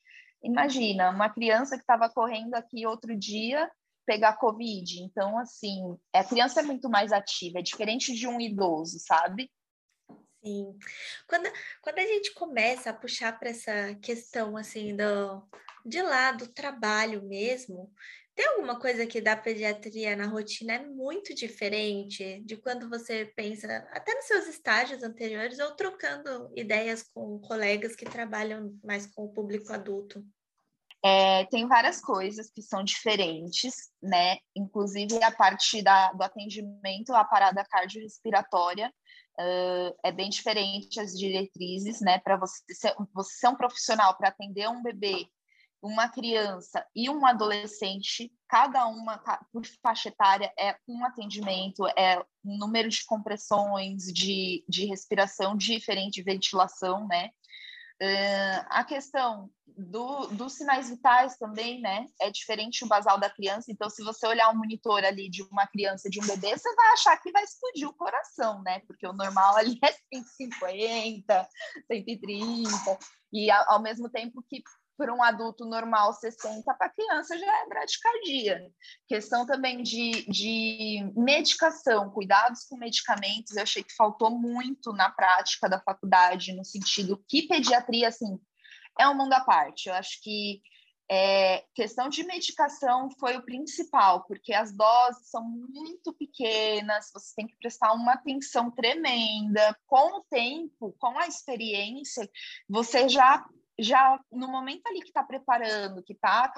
imagina, 0.44 1.10
uma 1.10 1.30
criança 1.30 1.76
que 1.76 1.84
estava 1.84 2.10
correndo 2.10 2.56
aqui 2.56 2.86
outro 2.86 3.18
dia 3.18 3.70
pegar 4.06 4.38
covid, 4.38 5.04
então 5.04 5.38
assim, 5.38 5.96
a 6.14 6.24
criança 6.24 6.62
é 6.62 6.64
muito 6.64 6.90
mais 6.90 7.12
ativa, 7.12 7.60
é 7.60 7.62
diferente 7.62 8.14
de 8.14 8.28
um 8.28 8.40
idoso, 8.42 8.98
sabe? 9.00 9.52
Sim. 10.44 10.78
Quando, 11.28 11.52
quando 11.82 12.00
a 12.00 12.06
gente 12.06 12.34
começa 12.34 12.90
a 12.90 12.94
puxar 12.94 13.38
para 13.38 13.50
essa 13.50 13.94
questão 14.02 14.56
assim 14.56 14.96
do 14.96 15.44
de 15.86 16.02
lá 16.02 16.32
do 16.32 16.48
trabalho 16.48 17.22
mesmo, 17.24 17.92
tem 18.40 18.48
alguma 18.48 18.80
coisa 18.80 19.06
que 19.06 19.20
da 19.20 19.36
pediatria 19.36 20.16
na 20.16 20.26
rotina 20.26 20.76
é 20.76 20.86
muito 20.86 21.36
diferente 21.36 22.42
de 22.46 22.56
quando 22.56 22.88
você 22.88 23.26
pensa, 23.36 23.68
até 23.92 24.16
nos 24.16 24.28
seus 24.28 24.48
estágios 24.48 25.04
anteriores, 25.04 25.60
ou 25.60 25.76
trocando 25.76 26.50
ideias 26.56 27.04
com 27.14 27.38
colegas 27.40 27.98
que 27.98 28.06
trabalham 28.06 28.80
mais 28.82 29.06
com 29.08 29.26
o 29.26 29.34
público 29.34 29.74
adulto? 29.74 30.24
É, 31.04 31.44
tem 31.48 31.68
várias 31.68 32.00
coisas 32.00 32.50
que 32.50 32.62
são 32.62 32.82
diferentes, 32.82 33.92
né? 34.02 34.38
Inclusive 34.56 35.22
a 35.22 35.32
parte 35.32 35.82
da, 35.82 36.14
do 36.14 36.24
atendimento, 36.24 37.14
a 37.14 37.26
parada 37.26 37.66
cardiorrespiratória 37.70 38.88
uh, 39.38 40.00
é 40.02 40.14
bem 40.14 40.30
diferente 40.30 40.98
as 40.98 41.12
diretrizes, 41.12 42.00
né? 42.00 42.20
Para 42.20 42.38
você 42.38 42.64
ser, 42.72 42.96
você 43.14 43.34
ser 43.34 43.50
um 43.50 43.56
profissional 43.56 44.16
para 44.16 44.30
atender 44.30 44.70
um 44.70 44.82
bebê 44.82 45.28
uma 45.82 46.10
criança 46.10 46.86
e 46.96 47.10
um 47.10 47.26
adolescente, 47.26 48.32
cada 48.48 48.86
uma 48.88 49.18
por 49.52 49.66
faixa 49.82 50.10
etária, 50.10 50.52
é 50.60 50.76
um 50.88 51.06
atendimento, 51.06 51.88
é 51.98 52.20
um 52.44 52.58
número 52.58 52.90
de 52.90 53.06
compressões, 53.06 54.06
de, 54.06 54.64
de 54.68 54.86
respiração 54.86 55.56
diferente, 55.56 56.16
de 56.16 56.24
ventilação, 56.24 57.08
né? 57.08 57.30
Uh, 58.02 58.66
a 58.70 58.84
questão 58.86 59.50
do, 59.80 60.28
dos 60.28 60.54
sinais 60.54 60.90
vitais 60.90 61.38
também, 61.38 61.82
né? 61.82 62.06
É 62.22 62.30
diferente 62.30 62.84
o 62.84 62.88
basal 62.88 63.18
da 63.20 63.30
criança. 63.30 63.72
Então, 63.72 63.90
se 63.90 64.04
você 64.04 64.28
olhar 64.28 64.50
um 64.50 64.58
monitor 64.58 65.04
ali 65.04 65.30
de 65.30 65.44
uma 65.44 65.68
criança, 65.68 66.10
de 66.10 66.20
um 66.20 66.26
bebê, 66.26 66.58
você 66.58 66.74
vai 66.76 66.94
achar 66.94 67.18
que 67.18 67.32
vai 67.32 67.44
explodir 67.44 67.88
o 67.88 67.94
coração, 67.94 68.62
né? 68.64 68.80
Porque 68.88 69.08
o 69.08 69.14
normal 69.14 69.56
ali 69.58 69.78
é 69.84 69.92
150, 70.14 71.50
130. 71.88 73.00
E 73.32 73.52
ao 73.52 73.82
mesmo 73.82 74.10
tempo 74.10 74.44
que 74.48 74.64
para 75.00 75.14
um 75.14 75.24
adulto 75.24 75.64
normal 75.64 76.12
60, 76.12 76.74
para 76.74 76.90
criança 76.90 77.40
já 77.40 77.62
é 77.62 77.68
bradicardia. 77.70 78.70
Questão 79.08 79.46
também 79.46 79.82
de, 79.82 80.30
de 80.30 81.10
medicação, 81.16 82.10
cuidados 82.10 82.66
com 82.66 82.76
medicamentos, 82.76 83.56
eu 83.56 83.64
achei 83.64 83.82
que 83.82 83.96
faltou 83.96 84.30
muito 84.30 84.92
na 84.92 85.10
prática 85.10 85.70
da 85.70 85.80
faculdade, 85.80 86.52
no 86.52 86.66
sentido 86.66 87.24
que 87.30 87.48
pediatria, 87.48 88.10
assim, 88.10 88.38
é 89.00 89.08
um 89.08 89.16
mundo 89.16 89.32
à 89.32 89.40
parte. 89.40 89.88
Eu 89.88 89.96
acho 89.96 90.22
que 90.22 90.62
é, 91.10 91.64
questão 91.74 92.10
de 92.10 92.24
medicação 92.24 93.10
foi 93.18 93.38
o 93.38 93.46
principal, 93.46 94.26
porque 94.26 94.54
as 94.54 94.76
doses 94.76 95.30
são 95.30 95.44
muito 95.44 96.12
pequenas, 96.14 97.10
você 97.14 97.36
tem 97.38 97.48
que 97.48 97.56
prestar 97.56 97.94
uma 97.94 98.16
atenção 98.16 98.70
tremenda. 98.70 99.76
Com 99.88 100.20
o 100.20 100.26
tempo, 100.30 100.94
com 101.00 101.18
a 101.18 101.26
experiência, 101.26 102.30
você 102.68 103.08
já 103.08 103.48
já 103.80 104.20
no 104.32 104.48
momento 104.48 104.86
ali 104.88 105.02
que 105.02 105.08
está 105.08 105.24
preparando, 105.24 106.04
que 106.04 106.14
está 106.14 106.54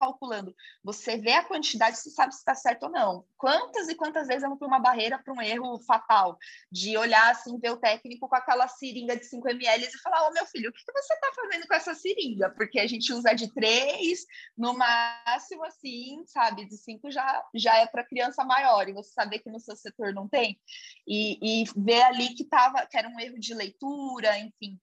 calculando, 0.00 0.56
você 0.82 1.18
vê 1.18 1.32
a 1.32 1.44
quantidade, 1.44 1.98
você 1.98 2.10
sabe 2.10 2.32
se 2.32 2.38
está 2.38 2.54
certo 2.54 2.84
ou 2.84 2.90
não. 2.90 3.24
Quantas 3.36 3.88
e 3.88 3.94
quantas 3.94 4.26
vezes 4.26 4.42
eu 4.42 4.56
fui 4.56 4.66
uma 4.66 4.78
barreira 4.78 5.18
para 5.18 5.32
um 5.32 5.42
erro 5.42 5.78
fatal, 5.80 6.38
de 6.72 6.96
olhar 6.96 7.30
assim, 7.30 7.58
ver 7.58 7.70
o 7.70 7.76
técnico 7.76 8.26
com 8.26 8.34
aquela 8.34 8.66
seringa 8.66 9.14
de 9.14 9.26
5 9.26 9.46
ml 9.50 9.84
e 9.84 9.98
falar, 9.98 10.24
ô 10.24 10.28
oh, 10.28 10.32
meu 10.32 10.46
filho, 10.46 10.70
o 10.70 10.72
que, 10.72 10.82
que 10.82 10.92
você 10.92 11.12
está 11.12 11.30
fazendo 11.34 11.68
com 11.68 11.74
essa 11.74 11.94
seringa? 11.94 12.50
Porque 12.50 12.80
a 12.80 12.86
gente 12.86 13.12
usa 13.12 13.34
de 13.34 13.52
3, 13.52 14.24
no 14.56 14.72
máximo 14.72 15.64
assim, 15.64 16.24
sabe, 16.26 16.64
de 16.64 16.78
5 16.78 17.10
já, 17.10 17.44
já 17.54 17.76
é 17.76 17.86
para 17.86 18.06
criança 18.06 18.42
maior, 18.42 18.88
e 18.88 18.94
você 18.94 19.10
saber 19.12 19.40
que 19.40 19.50
no 19.50 19.60
seu 19.60 19.76
setor 19.76 20.14
não 20.14 20.26
tem, 20.26 20.58
e, 21.06 21.62
e 21.62 21.64
ver 21.76 22.02
ali 22.02 22.34
que, 22.34 22.44
tava, 22.44 22.86
que 22.86 22.96
era 22.96 23.08
um 23.08 23.20
erro 23.20 23.38
de 23.38 23.52
leitura, 23.52 24.38
enfim, 24.38 24.80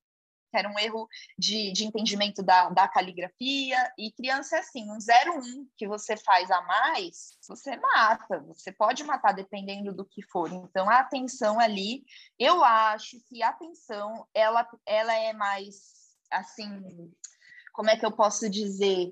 era 0.58 0.70
um 0.70 0.80
erro 0.80 1.08
de, 1.38 1.72
de 1.72 1.86
entendimento 1.86 2.44
da, 2.44 2.70
da 2.70 2.88
caligrafia, 2.88 3.94
e 3.98 4.12
criança 4.12 4.58
é 4.58 4.60
assim, 4.60 4.90
um 4.90 4.98
01 4.98 5.68
que 5.78 5.88
você 5.88 6.18
faz 6.18 6.50
a 6.52 6.62
mais, 6.62 7.38
você 7.48 7.78
mata, 7.78 8.40
você 8.48 8.72
pode 8.72 9.04
matar 9.04 9.34
dependendo 9.34 9.94
do 9.94 10.06
que 10.06 10.22
for. 10.24 10.52
Então, 10.52 10.90
a 10.90 11.00
atenção 11.00 11.60
ali, 11.60 12.04
eu 12.40 12.64
acho 12.64 13.20
que 13.28 13.42
a 13.44 13.50
atenção, 13.50 14.28
ela, 14.34 14.68
ela 14.86 15.14
é 15.14 15.34
mais, 15.34 15.76
assim, 16.32 17.12
como 17.74 17.90
é 17.90 17.98
que 17.98 18.06
eu 18.06 18.12
posso 18.12 18.50
dizer? 18.50 19.12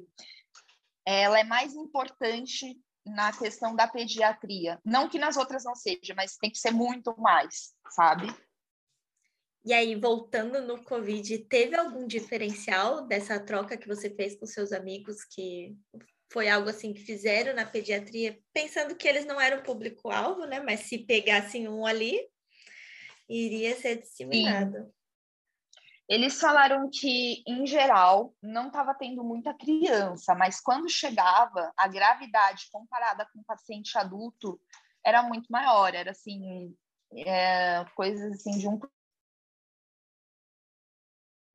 Ela 1.05 1.39
é 1.39 1.43
mais 1.43 1.75
importante 1.75 2.75
na 3.05 3.31
questão 3.31 3.75
da 3.75 3.87
pediatria. 3.87 4.79
Não 4.83 5.07
que 5.07 5.19
nas 5.19 5.37
outras 5.37 5.63
não 5.63 5.75
seja, 5.75 6.15
mas 6.15 6.37
tem 6.37 6.49
que 6.49 6.57
ser 6.57 6.71
muito 6.71 7.15
mais, 7.19 7.75
sabe? 7.89 8.33
E 9.65 9.73
aí, 9.73 9.95
voltando 9.95 10.61
no 10.61 10.83
Covid, 10.83 11.39
teve 11.45 11.75
algum 11.75 12.05
diferencial 12.05 13.07
dessa 13.07 13.39
troca 13.39 13.75
que 13.75 13.87
você 13.87 14.11
fez 14.11 14.37
com 14.39 14.45
seus 14.45 14.71
amigos 14.71 15.23
que 15.25 15.75
foi 16.31 16.47
algo 16.49 16.69
assim 16.69 16.93
que 16.93 17.01
fizeram 17.01 17.55
na 17.55 17.65
pediatria, 17.65 18.39
pensando 18.53 18.95
que 18.95 19.07
eles 19.07 19.25
não 19.25 19.41
eram 19.41 19.63
público-alvo, 19.63 20.45
né? 20.45 20.59
Mas 20.59 20.81
se 20.81 20.99
pegassem 20.99 21.67
um 21.67 21.83
ali, 21.83 22.19
iria 23.27 23.75
ser 23.75 24.01
disseminado. 24.01 24.77
Sim. 24.77 24.91
Eles 26.07 26.39
falaram 26.39 26.87
que, 26.91 27.43
em 27.47 27.65
geral, 27.65 28.35
não 28.43 28.67
estava 28.67 28.93
tendo 28.93 29.23
muita 29.23 29.55
criança, 29.55 30.35
mas 30.35 30.61
quando 30.61 30.87
chegava, 30.87 31.73
a 31.75 31.87
gravidade 31.87 32.67
comparada 32.71 33.27
com 33.33 33.39
o 33.39 33.45
paciente 33.45 33.97
adulto 33.97 34.61
era 35.03 35.23
muito 35.23 35.47
maior, 35.51 35.95
era 35.95 36.11
assim, 36.11 36.75
é, 37.11 37.83
coisas 37.95 38.33
assim 38.33 38.51
de 38.59 38.67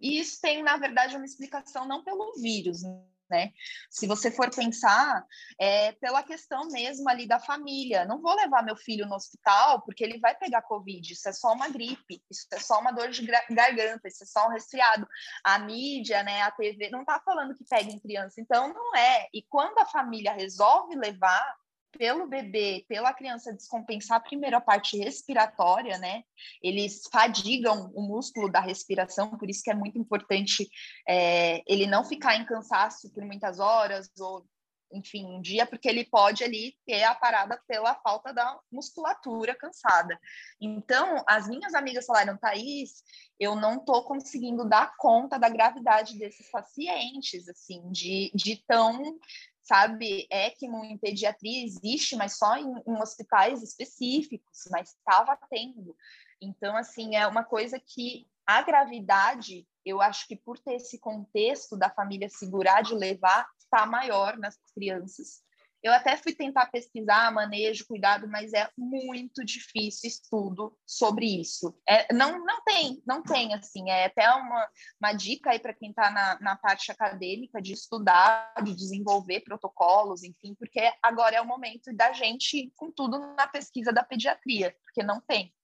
e 0.01 0.19
isso 0.19 0.41
tem, 0.41 0.63
na 0.63 0.77
verdade, 0.77 1.17
uma 1.17 1.25
explicação 1.25 1.87
não 1.87 2.03
pelo 2.03 2.33
vírus, 2.41 2.83
né? 3.31 3.53
Se 3.89 4.07
você 4.07 4.31
for 4.31 4.51
pensar, 4.51 5.25
é 5.59 5.93
pela 5.93 6.23
questão 6.23 6.67
mesmo 6.69 7.09
ali 7.09 7.27
da 7.27 7.39
família. 7.39 8.05
Não 8.05 8.21
vou 8.21 8.35
levar 8.35 8.65
meu 8.65 8.77
filho 8.77 9.07
no 9.07 9.15
hospital 9.15 9.83
porque 9.83 10.03
ele 10.03 10.19
vai 10.19 10.35
pegar 10.35 10.63
Covid. 10.63 11.13
Isso 11.13 11.29
é 11.29 11.33
só 11.33 11.53
uma 11.53 11.69
gripe, 11.69 12.21
isso 12.29 12.47
é 12.53 12.59
só 12.59 12.81
uma 12.81 12.91
dor 12.91 13.09
de 13.11 13.25
garganta, 13.25 14.09
isso 14.09 14.25
é 14.25 14.27
só 14.27 14.49
um 14.49 14.51
resfriado. 14.51 15.07
A 15.45 15.59
mídia, 15.61 16.23
né, 16.25 16.43
a 16.43 16.51
TV, 16.51 16.91
não 16.91 17.03
está 17.03 17.21
falando 17.21 17.57
que 17.57 17.65
pega 17.65 17.91
em 17.91 18.01
criança. 18.01 18.41
Então, 18.41 18.75
não 18.75 18.97
é. 18.97 19.29
E 19.33 19.43
quando 19.43 19.79
a 19.79 19.87
família 19.87 20.33
resolve 20.33 20.97
levar, 20.97 21.57
pelo 21.93 22.27
bebê, 22.27 22.85
pela 22.89 23.13
criança 23.13 23.53
descompensar 23.53 24.23
primeiro 24.23 24.57
a 24.57 24.61
parte 24.61 24.97
respiratória, 24.99 25.99
né? 25.99 26.23
Eles 26.63 27.03
fadigam 27.11 27.91
o 27.95 28.03
músculo 28.03 28.51
da 28.51 28.61
respiração, 28.61 29.37
por 29.37 29.49
isso 29.49 29.63
que 29.63 29.71
é 29.71 29.75
muito 29.75 29.99
importante 29.99 30.69
é, 31.09 31.63
ele 31.67 31.87
não 31.87 32.05
ficar 32.05 32.37
em 32.37 32.47
cansaço 32.47 33.13
por 33.13 33.25
muitas 33.25 33.59
horas 33.59 34.11
ou 34.19 34.45
enfim, 34.93 35.25
um 35.25 35.41
dia, 35.41 35.67
porque 35.67 35.89
ele 35.89 36.05
pode 36.05 36.43
ali 36.43 36.77
ter 36.85 37.05
a 37.05 37.15
parada 37.15 37.61
pela 37.67 37.95
falta 37.95 38.33
da 38.33 38.59
musculatura 38.71 39.55
cansada. 39.55 40.19
Então, 40.61 41.23
as 41.27 41.49
minhas 41.49 41.75
amigas 41.75 42.07
falaram, 42.07 42.37
Thaís, 42.37 43.03
eu 43.39 43.55
não 43.55 43.77
estou 43.77 44.05
conseguindo 44.05 44.69
dar 44.69 44.95
conta 44.97 45.39
da 45.39 45.49
gravidade 45.49 46.19
desses 46.19 46.51
pacientes, 46.51 47.49
assim, 47.49 47.91
de, 47.91 48.31
de 48.35 48.57
tão 48.67 49.19
sabe, 49.63 50.27
ECMO 50.31 50.85
em 50.85 50.99
pediatria 50.99 51.65
existe, 51.65 52.17
mas 52.17 52.37
só 52.37 52.57
em, 52.57 52.73
em 52.87 53.01
hospitais 53.01 53.63
específicos, 53.63 54.69
mas 54.71 54.91
estava 54.91 55.39
tendo. 55.49 55.97
Então, 56.41 56.77
assim, 56.77 57.17
é 57.17 57.27
uma 57.27 57.45
coisa 57.45 57.79
que 57.79 58.27
a 58.47 58.63
gravidade, 58.63 59.67
eu 59.85 60.01
acho 60.01 60.27
que 60.27 60.35
por 60.35 60.59
ter 60.59 60.75
esse 60.75 60.99
contexto 60.99 61.77
da 61.77 61.89
família 61.91 62.29
segurar 62.29 62.83
de 62.83 62.95
levar, 62.95 63.47
está 63.59 63.87
maior 63.87 64.37
nas 64.39 64.59
crianças. 64.75 65.43
Eu 65.83 65.93
até 65.93 66.17
fui 66.17 66.35
tentar 66.35 66.67
pesquisar 66.67 67.33
manejo, 67.33 67.87
cuidado, 67.87 68.29
mas 68.29 68.53
é 68.53 68.69
muito 68.77 69.45
difícil 69.45 70.09
estudo 70.09 70.77
sobre 70.87 71.41
isso. 71.41 71.75
É, 71.89 72.13
não, 72.13 72.45
não 72.45 72.63
tem, 72.65 73.03
não 73.07 73.23
tem, 73.23 73.55
assim, 73.55 73.89
é 73.91 74.07
até 74.07 74.31
uma, 74.31 74.69
uma 75.01 75.13
dica 75.13 75.51
aí 75.51 75.59
para 75.59 75.75
quem 75.75 75.91
está 75.91 76.11
na, 76.11 76.39
na 76.41 76.57
parte 76.57 76.93
acadêmica 76.93 77.63
de 77.63 77.73
estudar, 77.73 78.53
de 78.63 78.75
desenvolver 78.75 79.41
protocolos, 79.41 80.23
enfim, 80.23 80.55
porque 80.55 80.93
agora 81.03 81.37
é 81.37 81.41
o 81.41 81.47
momento 81.47 81.95
da 81.95 82.13
gente 82.13 82.71
com 82.77 82.91
tudo 82.91 83.19
na 83.35 83.47
pesquisa 83.47 83.93
da 83.93 84.05
pediatria, 84.05 84.77
porque 84.83 85.03
não 85.03 85.21
tem. 85.21 85.55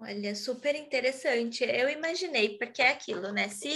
Olha, 0.00 0.32
super 0.36 0.76
interessante. 0.76 1.64
Eu 1.64 1.88
imaginei, 1.88 2.56
porque 2.56 2.80
é 2.80 2.90
aquilo, 2.90 3.32
né? 3.32 3.48
Se 3.48 3.68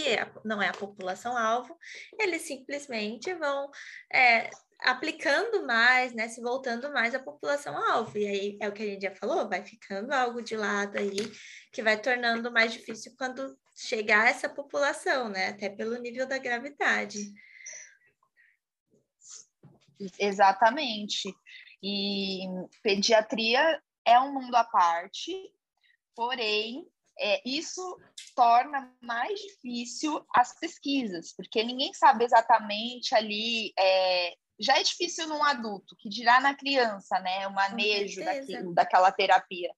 não 0.45 0.63
é 0.63 0.69
a 0.69 0.73
população-alvo, 0.73 1.77
eles 2.17 2.43
simplesmente 2.43 3.35
vão 3.35 3.69
é, 4.13 4.49
aplicando 4.85 5.67
mais, 5.67 6.13
né? 6.13 6.29
Se 6.29 6.41
voltando 6.41 6.93
mais 6.93 7.15
à 7.15 7.19
população-alvo. 7.19 8.17
E 8.19 8.27
aí 8.27 8.59
é 8.61 8.69
o 8.69 8.73
que 8.73 8.83
a 8.83 8.87
gente 8.87 9.03
já 9.03 9.15
falou, 9.15 9.49
vai 9.49 9.65
ficando 9.65 10.13
algo 10.13 10.43
de 10.43 10.57
lado 10.57 10.99
aí, 10.99 11.17
que 11.73 11.83
vai 11.83 12.01
tornando 12.01 12.51
mais 12.53 12.73
difícil 12.73 13.15
quando 13.17 13.57
chegar 13.77 14.29
essa 14.29 14.49
população, 14.49 15.29
né? 15.29 15.49
Até 15.49 15.69
pelo 15.69 15.99
nível 15.99 16.27
da 16.27 16.39
gravidade. 16.39 17.33
Exatamente. 20.19 21.35
E 21.83 22.47
pediatria 22.83 23.81
é 24.05 24.19
um 24.21 24.33
mundo 24.33 24.55
à 24.55 24.65
parte, 24.65 25.33
Porém, 26.15 26.87
é, 27.19 27.41
isso 27.45 27.99
torna 28.35 28.95
mais 29.01 29.39
difícil 29.41 30.25
as 30.35 30.59
pesquisas, 30.59 31.33
porque 31.35 31.63
ninguém 31.63 31.93
sabe 31.95 32.25
exatamente 32.25 33.15
ali. 33.15 33.73
É, 33.79 34.35
já 34.61 34.79
é 34.79 34.83
difícil 34.83 35.27
num 35.29 35.43
adulto, 35.43 35.97
que 35.99 36.09
dirá 36.09 36.41
na 36.41 36.55
criança, 36.55 37.19
né? 37.21 37.47
O 37.47 37.53
manejo 37.53 38.25
daquilo, 38.25 38.75
daquela 38.75 39.11
terapia. 39.13 39.71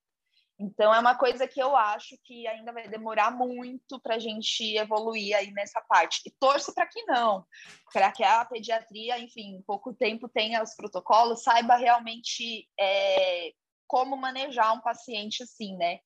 Então, 0.58 0.94
é 0.94 1.00
uma 1.00 1.16
coisa 1.16 1.48
que 1.48 1.60
eu 1.60 1.74
acho 1.74 2.16
que 2.22 2.46
ainda 2.46 2.72
vai 2.72 2.86
demorar 2.88 3.30
muito 3.32 4.00
para 4.00 4.14
a 4.14 4.18
gente 4.20 4.76
evoluir 4.76 5.36
aí 5.36 5.50
nessa 5.50 5.80
parte. 5.80 6.20
E 6.24 6.30
torço 6.30 6.72
para 6.72 6.86
que 6.86 7.02
não, 7.06 7.44
para 7.92 8.12
que 8.12 8.22
a 8.22 8.44
pediatria, 8.44 9.18
enfim, 9.18 9.56
em 9.56 9.62
pouco 9.62 9.92
tempo 9.92 10.28
tenha 10.28 10.62
os 10.62 10.74
protocolos, 10.76 11.42
saiba 11.42 11.74
realmente 11.74 12.68
é, 12.78 13.52
como 13.86 14.16
manejar 14.16 14.72
um 14.74 14.80
paciente 14.80 15.42
assim, 15.42 15.76
né? 15.76 15.98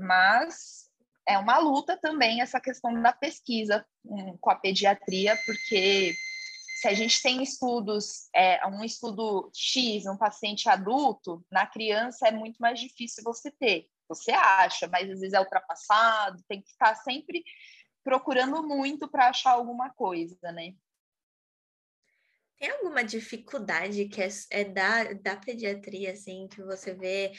mas 0.00 0.88
é 1.28 1.38
uma 1.38 1.58
luta 1.58 1.96
também 1.96 2.40
essa 2.40 2.60
questão 2.60 3.00
da 3.00 3.12
pesquisa 3.12 3.84
um, 4.04 4.36
com 4.38 4.50
a 4.50 4.56
pediatria, 4.56 5.36
porque 5.44 6.14
se 6.80 6.88
a 6.88 6.94
gente 6.94 7.20
tem 7.20 7.42
estudos, 7.42 8.30
é, 8.34 8.66
um 8.66 8.82
estudo 8.82 9.50
X, 9.54 10.06
um 10.06 10.16
paciente 10.16 10.66
adulto, 10.66 11.44
na 11.52 11.66
criança 11.66 12.28
é 12.28 12.32
muito 12.32 12.56
mais 12.56 12.80
difícil 12.80 13.22
você 13.22 13.50
ter. 13.50 13.86
Você 14.08 14.30
acha, 14.30 14.88
mas 14.88 15.10
às 15.10 15.20
vezes 15.20 15.34
é 15.34 15.40
ultrapassado, 15.40 16.42
tem 16.48 16.62
que 16.62 16.70
estar 16.70 16.94
sempre 16.94 17.44
procurando 18.02 18.62
muito 18.66 19.06
para 19.10 19.28
achar 19.28 19.50
alguma 19.50 19.90
coisa, 19.90 20.38
né? 20.52 20.72
Tem 22.58 22.70
alguma 22.70 23.04
dificuldade 23.04 24.08
que 24.08 24.22
é, 24.22 24.28
é 24.50 24.64
da, 24.64 25.12
da 25.12 25.36
pediatria, 25.36 26.12
assim, 26.12 26.48
que 26.48 26.62
você 26.62 26.94
vê 26.94 27.32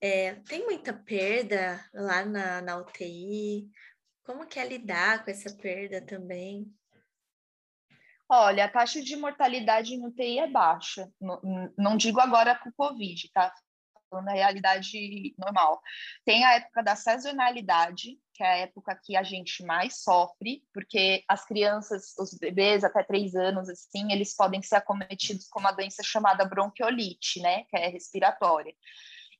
é, 0.00 0.34
tem 0.34 0.64
muita 0.64 0.92
perda 0.92 1.84
lá 1.92 2.24
na, 2.24 2.62
na 2.62 2.76
UTI? 2.76 3.68
Como 4.22 4.46
que 4.46 4.60
é 4.60 4.68
lidar 4.68 5.24
com 5.24 5.32
essa 5.32 5.52
perda 5.56 6.00
também? 6.00 6.72
Olha, 8.36 8.64
a 8.64 8.68
taxa 8.68 9.00
de 9.00 9.14
mortalidade 9.14 9.96
no 9.96 10.08
UTI 10.08 10.40
é 10.40 10.48
baixa. 10.48 11.08
Não, 11.20 11.40
não 11.78 11.96
digo 11.96 12.18
agora 12.18 12.56
com 12.56 12.68
o 12.68 12.72
Covid, 12.72 13.30
tá? 13.32 13.54
Falando 14.10 14.28
a 14.28 14.32
realidade 14.32 15.32
normal. 15.38 15.80
Tem 16.24 16.44
a 16.44 16.54
época 16.54 16.82
da 16.82 16.96
sazonalidade, 16.96 18.18
que 18.32 18.42
é 18.42 18.46
a 18.46 18.56
época 18.56 19.00
que 19.04 19.16
a 19.16 19.22
gente 19.22 19.64
mais 19.64 20.02
sofre, 20.02 20.64
porque 20.72 21.22
as 21.28 21.44
crianças, 21.44 22.12
os 22.18 22.36
bebês 22.36 22.82
até 22.82 23.04
três 23.04 23.36
anos, 23.36 23.68
assim, 23.68 24.10
eles 24.10 24.34
podem 24.34 24.60
ser 24.62 24.76
acometidos 24.76 25.46
com 25.48 25.60
uma 25.60 25.70
doença 25.70 26.02
chamada 26.02 26.44
bronquiolite, 26.44 27.40
né? 27.40 27.62
Que 27.70 27.76
é 27.76 27.86
respiratória 27.86 28.74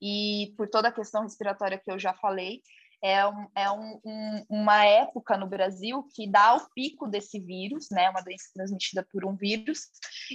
e 0.01 0.53
por 0.57 0.69
toda 0.69 0.89
a 0.89 0.93
questão 0.93 1.23
respiratória 1.23 1.79
que 1.79 1.91
eu 1.91 1.99
já 1.99 2.13
falei, 2.13 2.63
é, 3.05 3.27
um, 3.29 3.47
é 3.55 3.71
um, 3.71 4.01
um, 4.03 4.47
uma 4.49 4.83
época 4.87 5.37
no 5.37 5.47
Brasil 5.47 6.09
que 6.15 6.27
dá 6.27 6.55
o 6.55 6.71
pico 6.71 7.07
desse 7.07 7.39
vírus, 7.39 7.89
né? 7.91 8.09
Uma 8.09 8.23
doença 8.23 8.49
transmitida 8.55 9.07
por 9.13 9.27
um 9.27 9.37
vírus. 9.37 9.91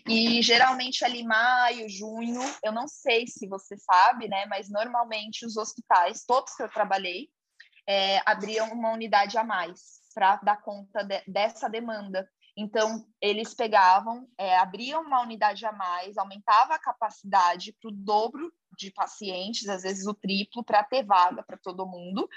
E 0.07 0.39
geralmente 0.43 1.03
ali 1.03 1.23
maio, 1.23 1.89
junho, 1.89 2.39
eu 2.63 2.71
não 2.71 2.87
sei 2.87 3.25
se 3.25 3.47
você 3.47 3.75
sabe, 3.75 4.27
né? 4.27 4.45
Mas 4.45 4.69
normalmente 4.69 5.47
os 5.47 5.57
hospitais, 5.57 6.23
todos 6.27 6.53
que 6.53 6.61
eu 6.61 6.69
trabalhei, 6.69 7.27
é, 7.87 8.21
abriam 8.23 8.71
uma 8.71 8.91
unidade 8.91 9.35
a 9.35 9.43
mais 9.43 10.01
para 10.13 10.35
dar 10.35 10.61
conta 10.61 11.03
de, 11.03 11.23
dessa 11.27 11.67
demanda. 11.67 12.29
Então, 12.55 13.03
eles 13.19 13.55
pegavam, 13.55 14.27
é, 14.37 14.55
abriam 14.57 15.01
uma 15.01 15.21
unidade 15.23 15.65
a 15.65 15.71
mais, 15.71 16.19
aumentava 16.19 16.75
a 16.75 16.79
capacidade 16.79 17.75
para 17.81 17.89
o 17.89 17.95
dobro 17.95 18.53
de 18.79 18.91
pacientes, 18.91 19.67
às 19.67 19.83
vezes 19.83 20.07
o 20.07 20.13
triplo, 20.13 20.63
para 20.63 20.83
ter 20.83 21.03
vaga 21.03 21.43
para 21.43 21.57
todo 21.57 21.85
mundo. 21.85 22.27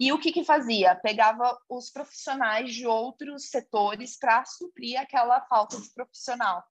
E 0.00 0.12
o 0.12 0.18
que, 0.18 0.32
que 0.32 0.44
fazia? 0.44 0.94
Pegava 0.96 1.56
os 1.68 1.90
profissionais 1.90 2.74
de 2.74 2.86
outros 2.86 3.50
setores 3.50 4.18
para 4.18 4.44
suprir 4.44 4.98
aquela 4.98 5.40
falta 5.42 5.80
de 5.80 5.92
profissional. 5.92 6.64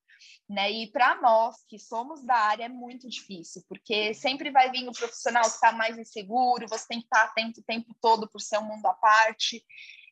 Né? 0.49 0.71
E 0.71 0.91
para 0.91 1.21
nós 1.21 1.55
que 1.69 1.77
somos 1.77 2.25
da 2.25 2.35
área 2.35 2.65
é 2.65 2.69
muito 2.69 3.07
difícil, 3.07 3.63
porque 3.69 4.13
sempre 4.13 4.51
vai 4.51 4.69
vir 4.71 4.87
o 4.89 4.91
profissional 4.91 5.43
que 5.43 5.49
está 5.49 5.71
mais 5.71 5.97
inseguro, 5.97 6.67
você 6.67 6.87
tem 6.87 6.99
que 6.99 7.05
estar 7.05 7.19
tá 7.19 7.25
atento 7.25 7.61
o 7.61 7.63
tempo 7.63 7.95
todo 8.01 8.27
por 8.27 8.41
ser 8.41 8.57
um 8.57 8.65
mundo 8.65 8.85
à 8.87 8.93
parte. 8.93 9.63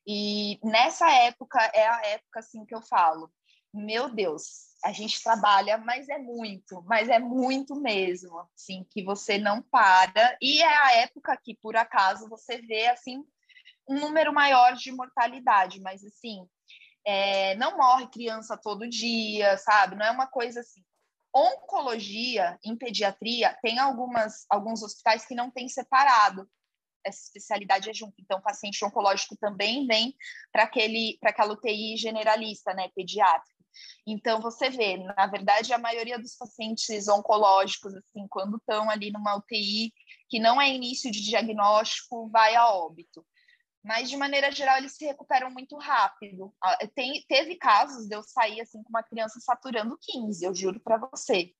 E 0.05 0.59
nessa 0.63 1.11
época 1.11 1.59
é 1.74 1.86
a 1.86 2.01
época 2.05 2.39
assim 2.39 2.65
que 2.65 2.74
eu 2.74 2.82
falo, 2.82 3.30
meu 3.74 4.09
Deus, 4.09 4.66
a 4.84 4.91
gente 4.91 5.21
trabalha, 5.23 5.78
mas 5.78 6.07
é 6.09 6.17
muito, 6.17 6.82
mas 6.84 7.09
é 7.09 7.19
muito 7.19 7.75
mesmo, 7.75 8.39
assim, 8.55 8.86
que 8.91 9.03
você 9.03 9.38
não 9.38 9.61
para. 9.61 10.38
E 10.41 10.61
é 10.61 10.78
a 10.78 10.95
época 10.97 11.38
que, 11.43 11.55
por 11.55 11.75
acaso, 11.75 12.30
você 12.30 12.59
vê, 12.61 12.88
assim, 12.88 13.23
um 13.88 13.99
número 13.99 14.34
maior 14.34 14.75
de 14.75 14.91
mortalidade, 14.91 15.82
mas, 15.82 16.03
assim, 16.03 16.47
é, 17.05 17.55
não 17.55 17.78
morre 17.78 18.07
criança 18.07 18.57
todo 18.57 18.89
dia, 18.89 19.57
sabe? 19.57 19.95
Não 19.95 20.05
é 20.05 20.11
uma 20.11 20.28
coisa 20.28 20.59
assim. 20.59 20.84
Oncologia 21.34 22.57
em 22.63 22.75
pediatria 22.75 23.57
tem 23.61 23.80
algumas, 23.80 24.45
alguns 24.49 24.82
hospitais 24.84 25.25
que 25.25 25.36
não 25.36 25.51
têm 25.51 25.69
separado 25.69 26.49
essa 27.07 27.21
especialidade 27.23 27.89
é 27.89 27.93
junto. 27.93 28.15
Então, 28.19 28.41
paciente 28.41 28.84
oncológico 28.84 29.36
também 29.38 29.88
vem 29.88 30.15
para 30.51 30.63
aquela 30.63 31.53
UTI 31.53 31.95
generalista, 31.97 32.73
né, 32.73 32.89
pediátrica. 32.95 33.56
Então, 34.05 34.41
você 34.41 34.69
vê, 34.69 34.97
na 34.97 35.28
verdade, 35.28 35.73
a 35.73 35.78
maioria 35.78 36.17
dos 36.17 36.36
pacientes 36.36 37.07
oncológicos, 37.07 37.93
assim, 37.93 38.28
quando 38.30 38.57
estão 38.57 38.89
ali 38.89 39.11
numa 39.11 39.36
UTI, 39.36 39.93
que 40.30 40.39
não 40.39 40.61
é 40.61 40.69
início 40.69 41.11
de 41.11 41.21
diagnóstico, 41.21 42.30
vai 42.30 42.55
a 42.55 42.69
óbito. 42.69 43.25
Mas, 43.84 44.09
de 44.09 44.17
maneira 44.17 44.51
geral, 44.51 44.78
eles 44.78 44.95
se 44.95 45.05
recuperam 45.05 45.49
muito 45.49 45.78
rápido. 45.78 46.53
Ah, 46.61 46.78
tem, 46.93 47.23
teve 47.28 47.55
casos 47.55 48.07
de 48.07 48.15
eu 48.15 48.23
sair, 48.23 48.61
assim, 48.61 48.82
com 48.84 48.89
uma 48.89 49.03
criança 49.03 49.39
saturando 49.39 49.97
15, 50.01 50.43
eu 50.45 50.53
juro 50.53 50.80
para 50.80 50.97
você. 50.97 51.51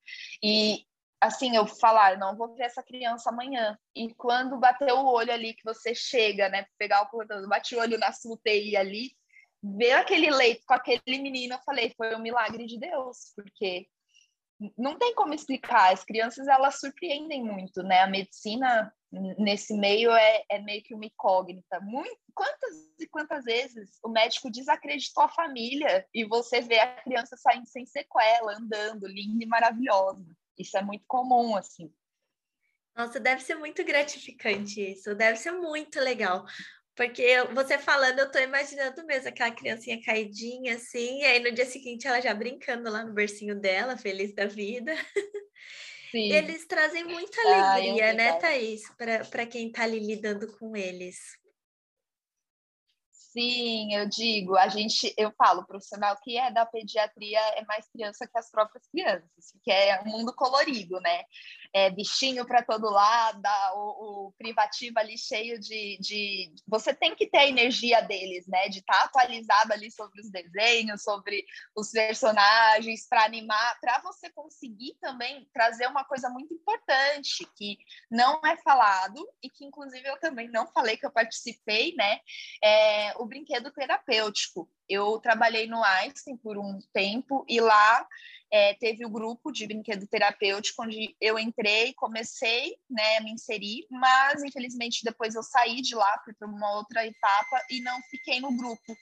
E, 0.44 0.86
assim, 1.22 1.56
eu 1.56 1.66
falar, 1.66 2.18
não 2.18 2.36
vou 2.36 2.56
ver 2.56 2.64
essa 2.64 2.84
criança 2.84 3.30
amanhã. 3.30 3.78
E 3.96 4.14
quando 4.16 4.60
bateu 4.60 4.98
o 4.98 5.06
olho 5.06 5.32
ali, 5.32 5.54
que 5.54 5.64
você 5.64 5.96
chega, 5.96 6.50
né, 6.50 6.66
pegar 6.78 7.10
o 7.12 7.48
bate 7.48 7.76
o 7.76 7.80
olho 7.80 7.98
na 7.98 8.12
sua 8.12 8.34
UTI 8.34 8.76
ali, 8.76 9.12
ver 9.64 9.94
aquele 9.94 10.30
leito 10.30 10.64
com 10.66 10.74
aquele 10.74 11.20
menino, 11.20 11.56
eu 11.56 11.60
falei, 11.66 11.94
foi 11.96 12.16
um 12.16 12.22
milagre 12.22 12.66
de 12.66 12.80
Deus, 12.80 13.34
porque 13.36 13.88
não 14.78 14.98
tem 14.98 15.14
como 15.14 15.34
explicar. 15.34 15.94
As 15.94 16.04
crianças, 16.04 16.48
elas 16.48 16.80
surpreendem 16.80 17.44
muito, 17.44 17.84
né? 17.84 18.00
A 18.00 18.08
medicina 18.08 18.92
nesse 19.38 19.74
meio 19.74 20.12
é, 20.12 20.44
é 20.50 20.60
meio 20.60 20.84
que 20.84 20.94
uma 20.94 21.06
incógnita. 21.06 21.80
Muito, 21.82 22.18
quantas 22.34 22.76
e 23.00 23.08
quantas 23.08 23.46
vezes 23.46 23.98
o 24.04 24.10
médico 24.10 24.52
desacreditou 24.52 25.24
a 25.24 25.30
família 25.30 26.06
e 26.14 26.26
você 26.26 26.62
vê 26.62 26.80
a 26.80 27.02
criança 27.02 27.38
saindo 27.38 27.68
sem 27.68 27.86
sequela, 27.86 28.58
andando, 28.58 29.08
linda 29.08 29.44
e 29.44 29.48
maravilhosa. 29.48 30.26
Isso 30.58 30.78
é 30.78 30.82
muito 30.82 31.06
comum, 31.08 31.56
assim. 31.56 31.94
Nossa, 32.96 33.20
deve 33.20 33.44
ser 33.44 33.54
muito 33.54 33.84
gratificante 33.84 34.82
isso, 34.82 35.14
deve 35.14 35.38
ser 35.38 35.52
muito 35.52 36.00
legal. 36.00 36.44
Porque 36.98 37.44
você 37.54 37.78
falando, 37.78 38.18
eu 38.18 38.32
tô 38.32 38.40
imaginando 38.40 39.06
mesmo 39.06 39.30
aquela 39.30 39.52
criancinha 39.52 40.02
caidinha 40.04 40.76
assim, 40.76 41.20
e 41.20 41.26
aí 41.26 41.40
no 41.40 41.52
dia 41.52 41.66
seguinte 41.66 42.08
ela 42.08 42.20
já 42.20 42.34
brincando 42.34 42.90
lá 42.90 43.06
no 43.06 43.14
bercinho 43.14 43.54
dela, 43.58 43.96
feliz 43.96 44.34
da 44.34 44.48
vida. 44.48 44.96
Sim. 46.10 46.32
Eles 46.32 46.66
trazem 46.66 47.04
muita 47.04 47.40
alegria, 47.42 48.10
ah, 48.10 48.14
né, 48.14 48.34
Thaís, 48.40 48.82
para 49.30 49.46
quem 49.46 49.72
tá 49.72 49.84
ali 49.84 50.00
lidando 50.00 50.58
com 50.58 50.76
eles. 50.76 51.18
Sim, 53.12 53.94
eu 53.94 54.10
digo, 54.10 54.56
a 54.56 54.68
gente, 54.68 55.14
eu 55.16 55.32
falo, 55.38 55.62
o 55.62 55.68
profissional 55.68 56.18
que 56.24 56.36
é 56.36 56.50
da 56.50 56.66
pediatria 56.66 57.40
é 57.56 57.64
mais 57.66 57.88
criança 57.90 58.26
que 58.26 58.36
as 58.36 58.50
próprias 58.50 58.88
crianças, 58.88 59.54
que 59.64 59.70
é 59.70 60.02
um 60.02 60.06
mundo 60.06 60.34
colorido, 60.34 61.00
né? 61.02 61.24
É 61.74 61.90
bichinho 61.90 62.46
para 62.46 62.64
todo 62.64 62.90
lado, 62.90 63.42
o, 63.76 64.28
o, 64.28 64.32
privativo 64.38 65.00
ali 65.00 65.18
cheio 65.18 65.60
de, 65.60 65.98
de. 66.00 66.54
Você 66.68 66.94
tem 66.94 67.16
que 67.16 67.28
ter 67.28 67.40
a 67.40 67.48
energia 67.48 68.02
deles, 68.02 68.48
né? 68.48 68.70
De 68.70 68.80
estar 68.80 68.94
tá 68.94 69.04
atualizado 69.06 69.74
ali 69.74 69.92
sobre 69.92 70.22
os 70.22 70.30
desenhos, 70.30 71.04
sobre 71.04 71.46
os 71.76 71.92
personagens, 71.92 73.08
para 73.08 73.26
animar, 73.26 73.80
para 73.80 74.02
você 74.02 74.30
conseguir 74.30 74.98
também 75.02 75.48
trazer 75.54 75.88
uma 75.88 76.04
coisa 76.04 76.30
muito 76.30 76.54
importante 76.54 77.48
que 77.56 77.78
não 78.10 78.40
é 78.46 78.58
falado 78.58 79.28
e 79.42 79.50
que, 79.50 79.66
inclusive, 79.66 80.08
eu 80.08 80.20
também 80.20 80.50
não 80.50 80.68
falei 80.68 80.98
que 80.98 81.06
eu 81.06 81.12
participei, 81.12 81.94
né? 81.96 82.20
É, 82.64 83.14
o 83.18 83.26
brinquedo 83.26 83.72
terapêutico. 83.72 84.70
Eu 84.90 85.20
trabalhei 85.20 85.68
no 85.68 85.84
Einstein 85.84 86.38
por 86.38 86.58
um 86.58 86.80
tempo 86.94 87.46
e 87.48 87.60
lá 87.60 88.08
é, 88.52 88.74
teve 88.76 89.06
o 89.06 89.10
grupo 89.10 89.52
de 89.52 89.68
brinquedo 89.68 90.08
terapêutico 90.08 90.84
onde 90.84 91.16
eu 91.20 91.38
entrei, 91.38 91.94
comecei 91.94 92.78
né, 92.90 93.18
a 93.18 93.22
me 93.22 93.32
inserir, 93.32 93.86
mas 93.90 94.44
infelizmente 94.44 95.04
depois 95.04 95.36
eu 95.36 95.44
saí 95.44 95.82
de 95.82 95.96
lá, 95.96 96.22
fui 96.24 96.34
para 96.34 96.48
uma 96.48 96.78
outra 96.78 97.06
etapa 97.06 97.62
e 97.70 97.82
não 97.82 98.00
fiquei 98.10 98.40
no 98.40 98.56
grupo. 98.56 98.96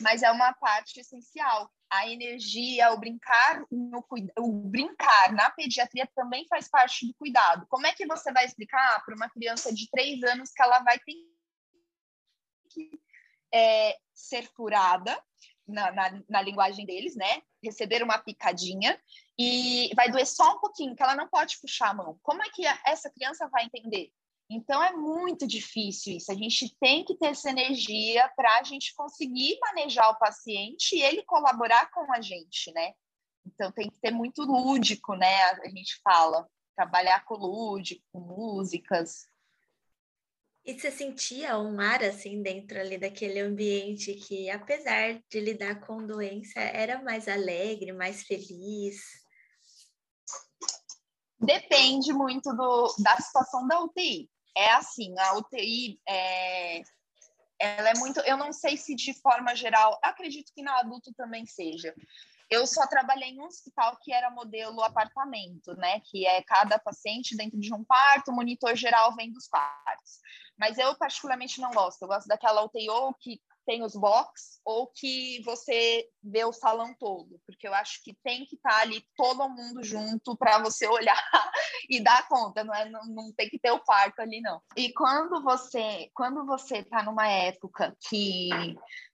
Mas 0.00 0.22
é 0.22 0.30
uma 0.30 0.52
parte 0.52 1.00
essencial. 1.00 1.70
A 1.90 2.08
energia, 2.08 2.92
o 2.92 2.98
brincar, 2.98 3.64
no, 3.70 4.04
o 4.38 4.52
brincar 4.68 5.32
na 5.32 5.50
pediatria 5.50 6.08
também 6.14 6.46
faz 6.48 6.68
parte 6.68 7.06
do 7.06 7.14
cuidado. 7.14 7.66
Como 7.68 7.86
é 7.86 7.92
que 7.92 8.06
você 8.06 8.32
vai 8.32 8.46
explicar 8.46 9.04
para 9.04 9.14
uma 9.14 9.28
criança 9.28 9.74
de 9.74 9.90
três 9.90 10.22
anos 10.22 10.50
que 10.52 10.62
ela 10.62 10.80
vai 10.80 10.98
ter 10.98 11.12
que 12.70 12.98
é, 13.52 13.96
ser 14.14 14.48
furada 14.56 15.22
na, 15.72 15.90
na, 15.92 16.22
na, 16.28 16.42
linguagem 16.42 16.86
deles, 16.86 17.16
né? 17.16 17.42
Receber 17.62 18.02
uma 18.02 18.18
picadinha 18.18 18.98
e 19.38 19.90
vai 19.96 20.10
doer 20.10 20.26
só 20.26 20.56
um 20.56 20.60
pouquinho, 20.60 20.94
que 20.94 21.02
ela 21.02 21.16
não 21.16 21.28
pode 21.28 21.58
puxar 21.60 21.90
a 21.90 21.94
mão. 21.94 22.18
Como 22.22 22.42
é 22.42 22.50
que 22.50 22.62
essa 22.86 23.10
criança 23.10 23.48
vai 23.48 23.64
entender? 23.64 24.10
Então 24.50 24.82
é 24.82 24.92
muito 24.92 25.46
difícil 25.46 26.16
isso. 26.16 26.30
A 26.30 26.34
gente 26.34 26.76
tem 26.78 27.04
que 27.04 27.16
ter 27.16 27.28
essa 27.28 27.48
energia 27.48 28.30
para 28.36 28.58
a 28.58 28.62
gente 28.62 28.94
conseguir 28.94 29.58
manejar 29.60 30.10
o 30.10 30.18
paciente 30.18 30.94
e 30.94 31.02
ele 31.02 31.22
colaborar 31.22 31.90
com 31.90 32.12
a 32.12 32.20
gente, 32.20 32.70
né? 32.72 32.92
Então 33.46 33.72
tem 33.72 33.88
que 33.88 33.98
ter 33.98 34.10
muito 34.10 34.42
lúdico, 34.42 35.14
né? 35.14 35.42
A 35.44 35.68
gente 35.68 35.98
fala, 36.02 36.46
trabalhar 36.76 37.24
com 37.24 37.34
lúdico, 37.34 38.04
com 38.12 38.20
músicas. 38.20 39.26
E 40.64 40.78
você 40.78 40.92
sentia 40.92 41.58
um 41.58 41.80
ar 41.80 42.04
assim 42.04 42.40
dentro 42.40 42.78
ali 42.78 42.96
daquele 42.96 43.40
ambiente 43.40 44.14
que, 44.14 44.48
apesar 44.48 45.20
de 45.28 45.40
lidar 45.40 45.80
com 45.80 46.06
doença, 46.06 46.60
era 46.60 47.02
mais 47.02 47.26
alegre, 47.26 47.92
mais 47.92 48.22
feliz? 48.22 49.02
Depende 51.40 52.12
muito 52.12 52.54
do, 52.54 52.94
da 53.00 53.16
situação 53.16 53.66
da 53.66 53.80
UTI. 53.80 54.30
É 54.56 54.72
assim, 54.74 55.12
a 55.18 55.36
UTI 55.38 56.00
é, 56.08 56.82
ela 57.58 57.90
é 57.90 57.98
muito. 57.98 58.20
Eu 58.20 58.36
não 58.36 58.52
sei 58.52 58.76
se 58.76 58.94
de 58.94 59.14
forma 59.20 59.56
geral, 59.56 59.98
acredito 60.02 60.52
que 60.54 60.62
na 60.62 60.78
adulto 60.78 61.12
também 61.14 61.44
seja. 61.44 61.92
Eu 62.52 62.66
só 62.66 62.86
trabalhei 62.86 63.30
em 63.30 63.40
um 63.40 63.46
hospital 63.46 63.96
que 64.02 64.12
era 64.12 64.30
modelo 64.30 64.82
apartamento, 64.82 65.74
né? 65.76 66.00
Que 66.00 66.26
é 66.26 66.42
cada 66.42 66.78
paciente 66.78 67.34
dentro 67.34 67.58
de 67.58 67.72
um 67.72 67.82
quarto, 67.82 68.30
o 68.30 68.34
monitor 68.34 68.76
geral 68.76 69.16
vem 69.16 69.32
dos 69.32 69.48
quartos. 69.48 70.20
Mas 70.58 70.76
eu 70.76 70.94
particularmente 70.96 71.62
não 71.62 71.70
gosto. 71.70 72.02
Eu 72.02 72.08
gosto 72.08 72.28
daquela 72.28 72.62
UTI 72.62 72.90
ou 72.90 73.14
que 73.14 73.40
tem 73.64 73.82
os 73.82 73.94
box 73.94 74.60
ou 74.64 74.88
que 74.88 75.40
você 75.44 76.06
vê 76.22 76.44
o 76.44 76.52
salão 76.52 76.94
todo, 76.98 77.40
porque 77.46 77.66
eu 77.66 77.72
acho 77.74 78.02
que 78.02 78.14
tem 78.22 78.44
que 78.44 78.56
estar 78.56 78.70
tá 78.70 78.80
ali 78.80 79.02
todo 79.16 79.48
mundo 79.48 79.82
junto 79.82 80.36
para 80.36 80.58
você 80.58 80.86
olhar 80.86 81.16
e 81.88 82.02
dar 82.02 82.26
conta, 82.28 82.64
não, 82.64 82.74
é, 82.74 82.88
não, 82.88 83.04
não, 83.06 83.32
tem 83.32 83.48
que 83.48 83.58
ter 83.58 83.70
o 83.70 83.80
quarto 83.80 84.20
ali 84.20 84.40
não. 84.40 84.60
E 84.76 84.92
quando 84.92 85.42
você 85.42 86.10
quando 86.14 86.44
você 86.44 86.78
está 86.78 87.02
numa 87.02 87.28
época 87.28 87.96
que 88.08 88.48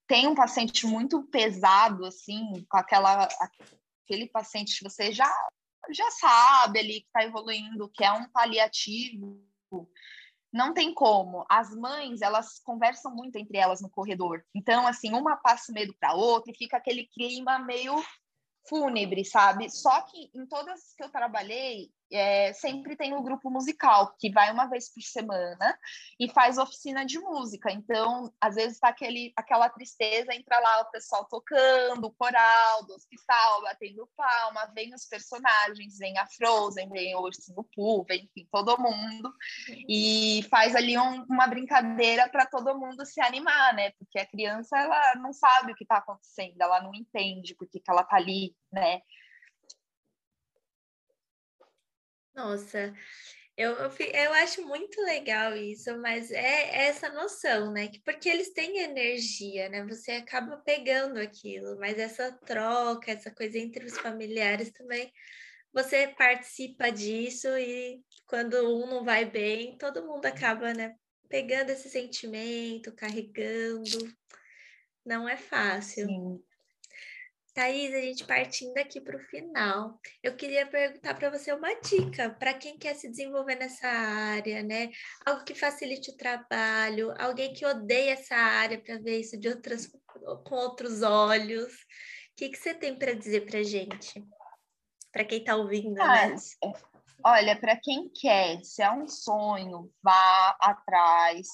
tem 0.08 0.26
um 0.26 0.34
paciente 0.34 0.86
muito 0.86 1.22
pesado 1.24 2.04
assim, 2.06 2.66
com 2.68 2.76
aquela 2.78 3.28
aquele 4.04 4.26
paciente 4.26 4.78
que 4.78 4.88
você 4.88 5.12
já 5.12 5.30
já 5.90 6.10
sabe 6.10 6.80
ali 6.80 7.00
que 7.00 7.06
está 7.06 7.24
evoluindo, 7.24 7.88
que 7.90 8.04
é 8.04 8.12
um 8.12 8.28
paliativo, 8.30 9.40
não 10.52 10.74
tem 10.74 10.92
como. 10.92 11.46
As 11.48 11.74
mães, 11.74 12.20
elas 12.20 12.58
conversam 12.58 13.14
muito 13.14 13.36
entre 13.36 13.58
elas 13.58 13.80
no 13.80 13.90
corredor. 13.90 14.44
Então, 14.54 14.86
assim, 14.86 15.14
uma 15.14 15.36
passa 15.36 15.72
medo 15.72 15.94
para 15.98 16.14
outra 16.14 16.50
e 16.50 16.56
fica 16.56 16.76
aquele 16.76 17.06
clima 17.06 17.58
meio 17.58 17.94
fúnebre, 18.68 19.24
sabe? 19.24 19.70
Só 19.70 20.02
que 20.02 20.30
em 20.34 20.46
todas 20.46 20.94
que 20.94 21.02
eu 21.02 21.10
trabalhei, 21.10 21.90
é, 22.12 22.52
sempre 22.52 22.96
tem 22.96 23.12
o 23.12 23.18
um 23.18 23.22
grupo 23.22 23.50
musical, 23.50 24.14
que 24.18 24.30
vai 24.30 24.52
uma 24.52 24.66
vez 24.66 24.92
por 24.92 25.02
semana 25.02 25.78
e 26.18 26.28
faz 26.28 26.58
oficina 26.58 27.04
de 27.04 27.18
música. 27.18 27.70
Então, 27.70 28.32
às 28.40 28.54
vezes 28.54 28.74
está 28.74 28.94
aquela 29.36 29.68
tristeza, 29.68 30.34
entra 30.34 30.58
lá 30.58 30.82
o 30.82 30.90
pessoal 30.90 31.26
tocando, 31.26 32.06
o 32.06 32.12
coral 32.12 32.84
do 32.86 32.94
hospital, 32.94 33.62
batendo 33.62 34.08
palma, 34.16 34.70
vem 34.74 34.94
os 34.94 35.06
personagens, 35.06 35.98
vem 35.98 36.16
a 36.18 36.26
Frozen, 36.26 36.88
vem 36.90 37.14
o 37.14 37.20
Ursinho 37.20 37.64
Poo, 37.74 38.04
vem 38.04 38.18
enfim, 38.24 38.48
todo 38.50 38.80
mundo, 38.80 39.32
e 39.88 40.44
faz 40.50 40.74
ali 40.74 40.98
um, 40.98 41.24
uma 41.24 41.46
brincadeira 41.46 42.28
para 42.28 42.46
todo 42.46 42.78
mundo 42.78 43.04
se 43.06 43.20
animar, 43.20 43.74
né? 43.74 43.90
Porque 43.92 44.18
a 44.18 44.26
criança, 44.26 44.78
ela 44.78 45.14
não 45.16 45.32
sabe 45.32 45.72
o 45.72 45.74
que 45.74 45.84
está 45.84 45.98
acontecendo, 45.98 46.60
ela 46.60 46.82
não 46.82 46.94
entende 46.94 47.54
porque 47.54 47.80
que 47.80 47.90
ela 47.90 48.02
está 48.02 48.16
ali, 48.16 48.54
né? 48.72 49.00
Nossa, 52.38 52.94
eu, 53.56 53.72
eu, 53.72 54.32
acho 54.34 54.64
muito 54.64 55.00
legal 55.02 55.56
isso, 55.56 55.98
mas 55.98 56.30
é 56.30 56.86
essa 56.86 57.08
noção, 57.08 57.72
né? 57.72 57.88
Que 57.88 58.00
porque 58.00 58.28
eles 58.28 58.52
têm 58.52 58.78
energia, 58.78 59.68
né? 59.68 59.84
Você 59.86 60.12
acaba 60.12 60.56
pegando 60.58 61.18
aquilo, 61.18 61.76
mas 61.80 61.98
essa 61.98 62.30
troca, 62.46 63.10
essa 63.10 63.32
coisa 63.32 63.58
entre 63.58 63.84
os 63.84 63.98
familiares 63.98 64.70
também, 64.70 65.12
você 65.72 66.06
participa 66.16 66.92
disso 66.92 67.48
e 67.58 68.00
quando 68.24 68.54
um 68.72 68.86
não 68.86 69.04
vai 69.04 69.24
bem, 69.24 69.76
todo 69.76 70.06
mundo 70.06 70.26
acaba, 70.26 70.72
né? 70.72 70.94
Pegando 71.28 71.70
esse 71.70 71.90
sentimento, 71.90 72.94
carregando. 72.94 73.98
Não 75.04 75.28
é 75.28 75.36
fácil. 75.36 76.06
Sim. 76.06 76.47
Thaís, 77.58 77.92
a 77.92 78.00
gente 78.00 78.24
partindo 78.24 78.78
aqui 78.78 79.00
para 79.00 79.16
o 79.16 79.24
final, 79.24 79.98
eu 80.22 80.36
queria 80.36 80.64
perguntar 80.64 81.14
para 81.14 81.28
você 81.28 81.52
uma 81.52 81.74
dica 81.80 82.30
para 82.30 82.54
quem 82.54 82.78
quer 82.78 82.94
se 82.94 83.10
desenvolver 83.10 83.56
nessa 83.56 83.88
área, 83.88 84.62
né? 84.62 84.90
Algo 85.26 85.42
que 85.42 85.56
facilite 85.56 86.12
o 86.12 86.16
trabalho, 86.16 87.12
alguém 87.18 87.52
que 87.52 87.66
odeia 87.66 88.12
essa 88.12 88.36
área 88.36 88.80
para 88.80 88.98
ver 88.98 89.18
isso 89.18 89.36
de 89.36 89.48
outras, 89.48 89.90
com 90.44 90.54
outros 90.54 91.02
olhos. 91.02 91.72
O 91.72 92.36
que, 92.36 92.48
que 92.48 92.58
você 92.58 92.72
tem 92.72 92.96
para 92.96 93.12
dizer 93.12 93.44
para 93.44 93.60
gente? 93.64 94.24
Para 95.10 95.24
quem 95.24 95.40
está 95.40 95.56
ouvindo, 95.56 95.94
né? 95.94 96.36
Olha, 97.24 97.58
para 97.58 97.74
quem 97.74 98.08
quer, 98.08 98.62
se 98.62 98.84
é 98.84 98.92
um 98.92 99.08
sonho, 99.08 99.92
vá 100.00 100.56
atrás. 100.60 101.48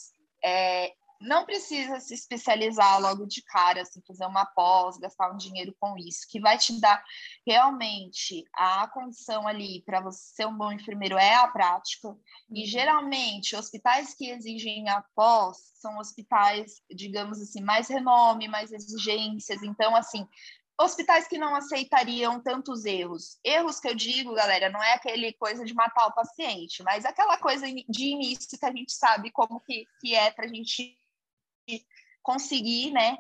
É, 0.45 0.93
não 1.21 1.45
precisa 1.45 2.01
se 2.01 2.15
especializar 2.15 3.01
logo 3.01 3.27
de 3.27 3.43
cara, 3.43 3.83
assim, 3.83 4.03
fazer 4.07 4.27
uma 4.27 4.45
pós, 4.45 4.99
gastar 4.99 5.33
um 5.33 5.37
dinheiro 5.37 5.75
com 5.79 5.97
isso, 5.97 6.27
que 6.29 6.41
vai 6.41 6.59
te 6.59 6.79
dar 6.81 7.03
realmente 7.47 8.45
a 8.55 8.89
condição 8.89 9.47
ali 9.47 9.83
para 9.85 10.01
você 10.01 10.35
ser 10.35 10.47
um 10.47 10.57
bom 10.57 10.73
enfermeiro 10.73 11.17
é 11.17 11.35
a 11.35 11.49
prática. 11.49 12.09
Uhum. 12.09 12.19
E 12.53 12.67
geralmente, 12.67 13.57
hospitais 13.57 14.15
que 14.15 14.31
exigem 14.31 14.89
a 14.89 15.03
pós 15.15 15.59
são 15.75 15.99
hospitais, 15.99 16.83
digamos 16.91 17.41
assim, 17.41 17.63
mais 17.63 17.89
renome, 17.89 18.49
mais 18.49 18.73
exigências. 18.73 19.63
Então, 19.63 19.95
assim, 19.95 20.27
hospitais 20.81 21.29
que 21.29 21.39
não 21.39 21.55
aceitariam 21.55 22.41
tantos 22.41 22.85
erros. 22.85 23.39
Erros 23.45 23.79
que 23.79 23.89
eu 23.89 23.95
digo, 23.95 24.35
galera, 24.35 24.69
não 24.69 24.83
é 24.83 24.95
aquele 24.95 25.33
coisa 25.35 25.65
de 25.65 25.75
matar 25.75 26.07
o 26.07 26.15
paciente, 26.15 26.83
mas 26.83 27.05
aquela 27.05 27.39
coisa 27.39 27.67
de 27.67 28.05
início 28.05 28.59
que 28.59 28.67
a 28.67 28.73
gente 28.73 28.93
sabe 28.93 29.31
como 29.31 29.61
que, 29.61 29.87
que 30.01 30.15
é 30.15 30.31
para 30.31 30.47
a 30.47 30.49
gente 30.49 30.99
conseguir, 32.23 32.91
né, 32.91 33.17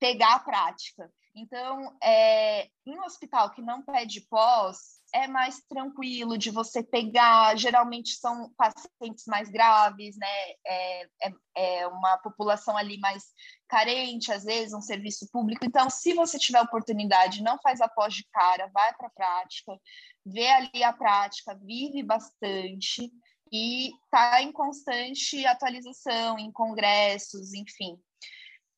pegar 0.00 0.34
a 0.34 0.40
prática. 0.40 1.10
Então, 1.34 1.96
é, 2.02 2.64
em 2.84 2.98
um 2.98 3.04
hospital 3.04 3.50
que 3.50 3.62
não 3.62 3.82
pede 3.82 4.22
pós, 4.28 4.98
é 5.14 5.28
mais 5.28 5.60
tranquilo 5.68 6.36
de 6.36 6.50
você 6.50 6.82
pegar. 6.82 7.56
Geralmente 7.56 8.16
são 8.16 8.52
pacientes 8.56 9.24
mais 9.26 9.48
graves, 9.48 10.16
né? 10.16 10.26
É, 10.66 11.02
é, 11.04 11.32
é, 11.56 11.86
uma 11.86 12.18
população 12.18 12.76
ali 12.76 12.98
mais 12.98 13.24
carente, 13.68 14.32
às 14.32 14.44
vezes, 14.44 14.74
um 14.74 14.80
serviço 14.80 15.28
público. 15.30 15.64
Então, 15.64 15.88
se 15.88 16.12
você 16.12 16.38
tiver 16.38 16.60
oportunidade, 16.60 17.42
não 17.42 17.58
faz 17.60 17.80
a 17.80 17.88
pós 17.88 18.14
de 18.14 18.24
cara, 18.32 18.68
vai 18.74 18.92
para 18.94 19.06
a 19.06 19.10
prática, 19.10 19.78
vê 20.26 20.48
ali 20.48 20.82
a 20.82 20.92
prática, 20.92 21.58
vive 21.62 22.02
bastante 22.02 23.12
e 23.52 23.90
está 24.04 24.42
em 24.42 24.52
constante 24.52 25.44
atualização, 25.46 26.38
em 26.38 26.50
congressos, 26.52 27.52
enfim. 27.54 27.98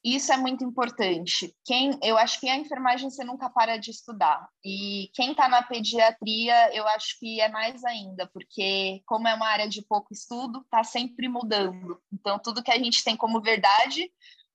isso 0.02 0.32
é 0.32 0.36
muito 0.36 0.64
importante. 0.64 1.54
Quem, 1.64 1.98
eu 2.02 2.16
acho 2.16 2.40
que 2.40 2.48
a 2.48 2.56
enfermagem 2.56 3.10
você 3.10 3.24
nunca 3.24 3.50
para 3.50 3.76
de 3.76 3.90
estudar. 3.90 4.48
E 4.64 5.10
quem 5.14 5.32
está 5.32 5.48
na 5.48 5.62
pediatria, 5.62 6.74
eu 6.74 6.86
acho 6.88 7.18
que 7.18 7.40
é 7.40 7.48
mais 7.48 7.84
ainda, 7.84 8.26
porque 8.32 9.02
como 9.06 9.28
é 9.28 9.34
uma 9.34 9.48
área 9.48 9.68
de 9.68 9.82
pouco 9.82 10.12
estudo, 10.12 10.60
está 10.60 10.82
sempre 10.82 11.28
mudando. 11.28 12.00
Então, 12.12 12.38
tudo 12.38 12.62
que 12.62 12.72
a 12.72 12.78
gente 12.78 13.04
tem 13.04 13.16
como 13.16 13.42
verdade, 13.42 14.10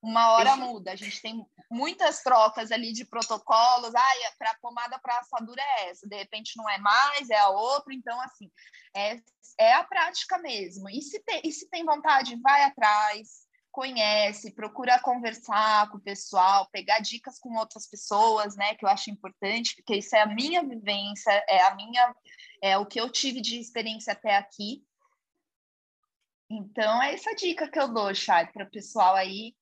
uma 0.05 0.33
hora 0.33 0.55
muda. 0.55 0.91
A 0.91 0.95
gente 0.95 1.19
tem 1.19 1.43
muitas 1.69 2.21
trocas 2.21 2.71
ali 2.71 2.93
de 2.93 3.03
protocolos. 3.05 3.93
Ah, 3.95 4.31
para 4.37 4.53
pomada 4.61 4.99
para 4.99 5.19
assadura 5.19 5.61
é 5.61 5.89
essa, 5.89 6.07
de 6.07 6.15
repente 6.15 6.55
não 6.55 6.69
é 6.69 6.77
mais, 6.77 7.29
é 7.29 7.39
a 7.39 7.49
outra. 7.49 7.93
Então, 7.93 8.19
assim, 8.21 8.51
é, 8.95 9.19
é 9.59 9.73
a 9.73 9.83
prática 9.83 10.37
mesmo. 10.37 10.87
E 10.89 11.01
se, 11.01 11.19
tem, 11.23 11.41
e 11.43 11.51
se 11.51 11.67
tem 11.69 11.83
vontade, 11.83 12.39
vai 12.41 12.63
atrás 12.63 13.45
conhece, 13.71 14.55
procura 14.55 14.97
conversar 14.99 15.89
com 15.91 15.97
o 15.97 16.01
pessoal, 16.01 16.69
pegar 16.71 16.99
dicas 16.99 17.37
com 17.37 17.57
outras 17.57 17.85
pessoas, 17.85 18.55
né, 18.55 18.73
que 18.73 18.85
eu 18.85 18.89
acho 18.89 19.11
importante, 19.11 19.75
porque 19.75 19.97
isso 19.97 20.15
é 20.15 20.21
a 20.21 20.25
minha 20.25 20.63
vivência, 20.63 21.29
é 21.49 21.61
a 21.61 21.75
minha 21.75 22.15
é 22.61 22.77
o 22.77 22.85
que 22.85 22.97
eu 22.97 23.11
tive 23.11 23.41
de 23.41 23.59
experiência 23.59 24.13
até 24.13 24.37
aqui. 24.37 24.81
Então 26.49 27.03
é 27.03 27.15
essa 27.15 27.35
dica 27.35 27.69
que 27.69 27.77
eu 27.77 27.93
dou, 27.93 28.15
Chay, 28.15 28.45
para 28.47 28.63
o 28.63 28.71
pessoal 28.71 29.13
aí 29.13 29.53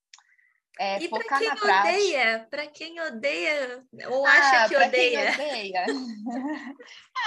é, 0.79 1.03
e 1.03 1.07
focar 1.07 1.39
quem 1.39 1.49
na 1.49 1.55
prática. 1.55 1.89
odeia, 1.89 2.47
para 2.49 2.67
quem 2.67 2.99
odeia 2.99 3.85
ou 4.09 4.25
acha 4.25 4.63
ah, 4.63 4.69
que 4.69 4.75
odeia. 4.75 5.31
odeia. 5.33 5.85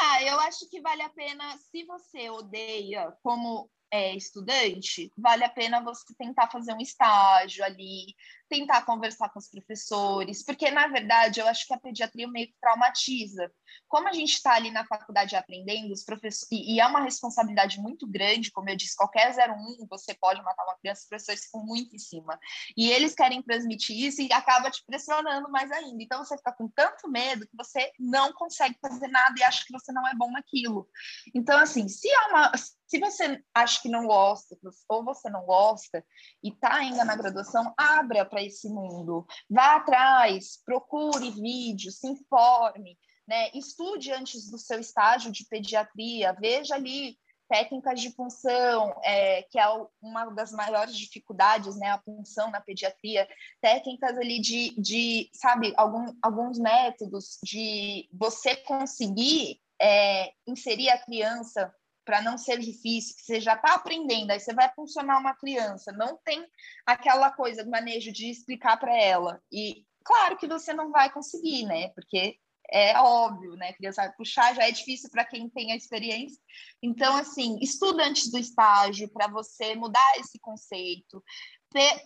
ah, 0.01 0.23
eu 0.25 0.41
acho 0.41 0.69
que 0.69 0.81
vale 0.81 1.03
a 1.03 1.09
pena 1.09 1.57
se 1.71 1.85
você 1.85 2.29
odeia 2.31 3.13
como 3.23 3.71
é, 3.97 4.15
estudante, 4.15 5.11
vale 5.17 5.43
a 5.43 5.49
pena 5.49 5.83
você 5.83 6.15
tentar 6.19 6.51
fazer 6.51 6.75
um 6.75 6.81
estágio 6.81 7.65
ali, 7.65 8.15
tentar 8.47 8.83
conversar 8.83 9.31
com 9.31 9.39
os 9.39 9.49
professores, 9.49 10.45
porque 10.45 10.71
na 10.71 10.87
verdade 10.87 11.41
eu 11.41 11.49
acho 11.49 11.67
que 11.67 11.73
a 11.73 11.79
pediatria 11.79 12.29
meio 12.29 12.49
que 12.49 12.55
traumatiza. 12.61 13.51
Como 13.89 14.07
a 14.07 14.13
gente 14.13 14.35
está 14.35 14.55
ali 14.55 14.71
na 14.71 14.85
faculdade 14.85 15.35
aprendendo, 15.35 15.93
os 15.93 16.05
professores 16.05 16.47
e, 16.53 16.75
e, 16.75 16.81
é 16.81 16.87
uma 16.87 17.01
responsabilidade 17.01 17.81
muito 17.81 18.07
grande, 18.07 18.51
como 18.53 18.69
eu 18.69 18.77
disse, 18.77 18.97
qualquer 18.97 19.35
01 19.35 19.87
você 19.89 20.15
pode 20.15 20.43
matar 20.43 20.65
uma 20.65 20.77
criança, 20.79 21.03
os 21.03 21.09
professores 21.09 21.45
ficam 21.45 21.65
muito 21.65 21.95
em 21.95 21.99
cima. 21.99 22.39
E 22.77 22.91
eles 22.91 23.15
querem 23.15 23.43
transmitir 23.43 23.97
isso 23.97 24.21
e 24.21 24.33
acaba 24.33 24.71
te 24.71 24.85
pressionando 24.85 25.51
mais 25.51 25.71
ainda. 25.73 26.03
Então 26.03 26.23
você 26.23 26.37
fica 26.37 26.53
com 26.53 26.69
tanto 26.69 27.09
medo 27.09 27.47
que 27.47 27.57
você 27.57 27.91
não 27.99 28.33
consegue 28.35 28.77
fazer 28.81 29.09
nada 29.09 29.35
e 29.39 29.43
acha 29.43 29.65
que 29.65 29.73
você 29.73 29.91
não 29.93 30.07
é 30.07 30.15
bom 30.15 30.31
naquilo. 30.31 30.87
Então 31.35 31.59
assim, 31.59 31.89
se 31.89 32.09
é 32.09 32.27
uma 32.29 32.53
se 32.87 33.01
você 33.01 33.43
acha 33.53 33.83
que 33.83 33.86
não 33.89 34.07
gosta, 34.07 34.57
ou 34.89 35.05
você 35.05 35.29
não 35.29 35.45
gosta, 35.45 36.05
e 36.43 36.49
está 36.49 36.75
ainda 36.75 37.05
na 37.05 37.17
graduação, 37.17 37.73
abra 37.77 38.25
para 38.25 38.43
esse 38.43 38.69
mundo. 38.69 39.27
Vá 39.49 39.77
atrás, 39.77 40.61
procure 40.65 41.31
vídeos, 41.31 41.99
se 41.99 42.09
informe, 42.09 42.99
né? 43.27 43.51
estude 43.55 44.13
antes 44.13 44.51
do 44.51 44.59
seu 44.59 44.79
estágio 44.81 45.33
de 45.33 45.47
pediatria, 45.47 46.37
veja 46.41 46.75
ali 46.75 47.17
técnicas 47.49 48.01
de 48.01 48.11
punção, 48.11 48.95
é, 49.05 49.43
que 49.43 49.59
é 49.59 49.67
uma 50.03 50.27
das 50.27 50.53
maiores 50.53 50.97
dificuldades, 50.97 51.77
né, 51.79 51.91
a 51.91 51.99
punção 51.99 52.51
na 52.51 52.61
pediatria, 52.61 53.29
técnicas 53.61 54.17
ali 54.19 54.41
de, 54.41 54.75
de 54.81 55.31
sabe, 55.33 55.73
algum, 55.77 56.07
alguns 56.21 56.59
métodos 56.59 57.39
de 57.43 58.09
você 58.13 58.57
conseguir 58.57 59.61
é, 59.81 60.33
inserir 60.47 60.91
a 60.91 60.99
criança 60.99 61.73
para 62.07 62.23
não 62.23 62.39
ser 62.39 62.59
difícil, 62.61 63.17
que 63.17 63.23
você 63.23 63.41
já 63.41 63.55
está 63.55 63.75
aprendendo, 63.75 64.31
aí 64.31 64.39
você 64.39 64.55
vai 64.55 64.73
funcionar 64.75 65.19
uma 65.19 65.35
criança, 65.35 65.91
não 65.91 66.17
tem 66.25 66.47
aquela 66.87 67.33
coisa 67.33 67.65
do 67.65 67.71
manejo 67.71 68.13
de 68.13 68.31
explicar 68.31 68.79
para 68.79 68.97
ela. 68.97 69.43
E 69.53 69.85
claro 70.05 70.37
que 70.37 70.47
você 70.47 70.73
não 70.73 70.93
vai 70.93 71.11
conseguir, 71.11 71.67
né? 71.67 71.89
Porque 71.89 72.39
é 72.71 72.99
óbvio, 72.99 73.55
né? 73.57 73.73
Criança 73.73 74.03
vai 74.03 74.13
puxar, 74.13 74.55
já 74.55 74.67
é 74.67 74.71
difícil 74.71 75.11
para 75.11 75.25
quem 75.25 75.49
tem 75.49 75.73
a 75.73 75.77
experiência. 75.77 76.41
Então, 76.83 77.17
assim, 77.17 77.59
estuda 77.61 78.05
antes 78.05 78.31
do 78.31 78.39
estágio 78.39 79.09
para 79.13 79.29
você 79.29 79.75
mudar 79.75 80.19
esse 80.19 80.39
conceito. 80.39 81.23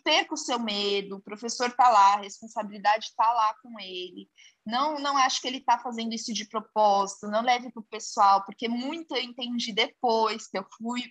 Perca 0.05 0.35
o 0.35 0.39
seu 0.39 0.59
medo, 0.59 1.17
o 1.17 1.23
professor 1.23 1.69
está 1.69 1.89
lá, 1.89 2.15
a 2.15 2.21
responsabilidade 2.21 3.07
está 3.07 3.33
lá 3.33 3.55
com 3.63 3.79
ele. 3.79 4.29
Não, 4.67 4.99
não 4.99 5.17
acho 5.17 5.41
que 5.41 5.49
ele 5.49 5.59
está 5.59 5.79
fazendo 5.79 6.13
isso 6.13 6.33
de 6.33 6.49
propósito, 6.49 7.29
não 7.29 7.43
leve 7.43 7.71
para 7.71 7.81
o 7.81 7.87
pessoal, 7.87 8.45
porque 8.45 8.69
muito 8.69 9.15
eu 9.15 9.23
entendi 9.23 9.73
depois 9.73 10.49
que 10.49 10.59
eu 10.59 10.67
fui, 10.77 11.03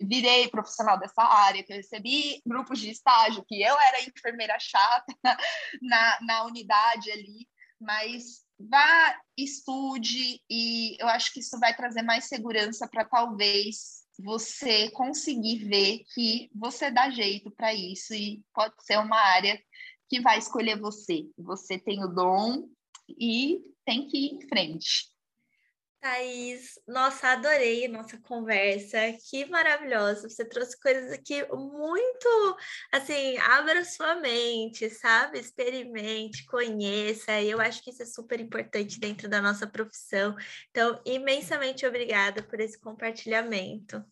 virei 0.00 0.48
profissional 0.48 0.98
dessa 0.98 1.22
área, 1.22 1.62
que 1.62 1.72
eu 1.72 1.76
recebi 1.76 2.40
grupos 2.46 2.78
de 2.78 2.90
estágio, 2.90 3.44
que 3.46 3.60
eu 3.60 3.78
era 3.78 4.02
enfermeira 4.02 4.58
chata 4.58 5.14
na, 5.82 6.18
na 6.22 6.44
unidade 6.44 7.10
ali, 7.10 7.46
mas 7.80 8.44
vá, 8.58 9.20
estude, 9.36 10.40
e 10.48 10.96
eu 10.98 11.08
acho 11.08 11.32
que 11.32 11.40
isso 11.40 11.58
vai 11.58 11.74
trazer 11.74 12.02
mais 12.02 12.24
segurança 12.26 12.88
para 12.88 13.04
talvez 13.04 14.04
você 14.18 14.90
conseguir 14.90 15.64
ver 15.64 16.04
que 16.14 16.50
você 16.54 16.90
dá 16.90 17.10
jeito 17.10 17.50
para 17.50 17.74
isso 17.74 18.14
e 18.14 18.42
pode 18.54 18.74
ser 18.80 18.98
uma 18.98 19.18
área 19.18 19.60
que 20.08 20.20
vai 20.20 20.38
escolher 20.38 20.80
você. 20.80 21.28
Você 21.36 21.78
tem 21.78 22.02
o 22.02 22.08
dom 22.08 22.68
e 23.08 23.60
tem 23.84 24.06
que 24.08 24.16
ir 24.16 24.34
em 24.34 24.48
frente. 24.48 25.10
Thaís, 26.00 26.78
nossa, 26.86 27.32
adorei 27.32 27.88
nossa 27.88 28.18
conversa, 28.20 28.98
que 29.28 29.44
maravilhosa. 29.46 30.28
Você 30.28 30.44
trouxe 30.44 30.78
coisas 30.80 31.10
aqui 31.12 31.44
muito, 31.52 32.56
assim, 32.92 33.36
abra 33.38 33.84
sua 33.84 34.14
mente, 34.16 34.88
sabe? 34.90 35.38
Experimente, 35.40 36.44
conheça. 36.46 37.42
Eu 37.42 37.60
acho 37.60 37.82
que 37.82 37.90
isso 37.90 38.02
é 38.02 38.06
super 38.06 38.40
importante 38.40 39.00
dentro 39.00 39.28
da 39.28 39.40
nossa 39.42 39.66
profissão. 39.66 40.36
Então, 40.70 41.00
imensamente 41.04 41.84
obrigada 41.86 42.42
por 42.42 42.60
esse 42.60 42.78
compartilhamento. 42.78 44.04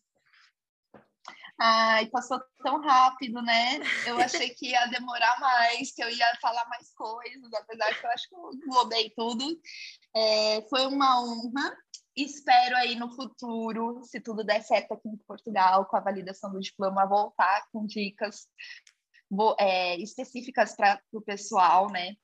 Ai, 1.58 2.06
passou 2.06 2.40
tão 2.62 2.80
rápido, 2.80 3.40
né? 3.40 3.78
Eu 4.06 4.18
achei 4.18 4.50
que 4.50 4.70
ia 4.70 4.86
demorar 4.86 5.38
mais, 5.38 5.92
que 5.92 6.02
eu 6.02 6.10
ia 6.10 6.26
falar 6.40 6.66
mais 6.68 6.92
coisas, 6.94 7.52
apesar 7.54 7.94
que 7.94 8.04
eu 8.04 8.10
acho 8.10 8.28
que 8.28 8.34
eu 8.34 8.50
englobei 8.54 9.12
tudo. 9.16 9.60
É, 10.16 10.62
foi 10.68 10.86
uma 10.86 11.22
honra. 11.22 11.76
Espero 12.16 12.76
aí 12.76 12.94
no 12.94 13.10
futuro, 13.14 14.02
se 14.04 14.20
tudo 14.20 14.44
der 14.44 14.62
certo 14.62 14.92
aqui 14.92 15.08
em 15.08 15.16
Portugal, 15.16 15.84
com 15.86 15.96
a 15.96 16.00
validação 16.00 16.52
do 16.52 16.60
diploma, 16.60 17.06
voltar 17.06 17.66
com 17.72 17.86
dicas 17.86 18.46
é, 19.58 19.96
específicas 19.96 20.76
para 20.76 21.00
o 21.12 21.20
pessoal, 21.20 21.90
né? 21.90 22.14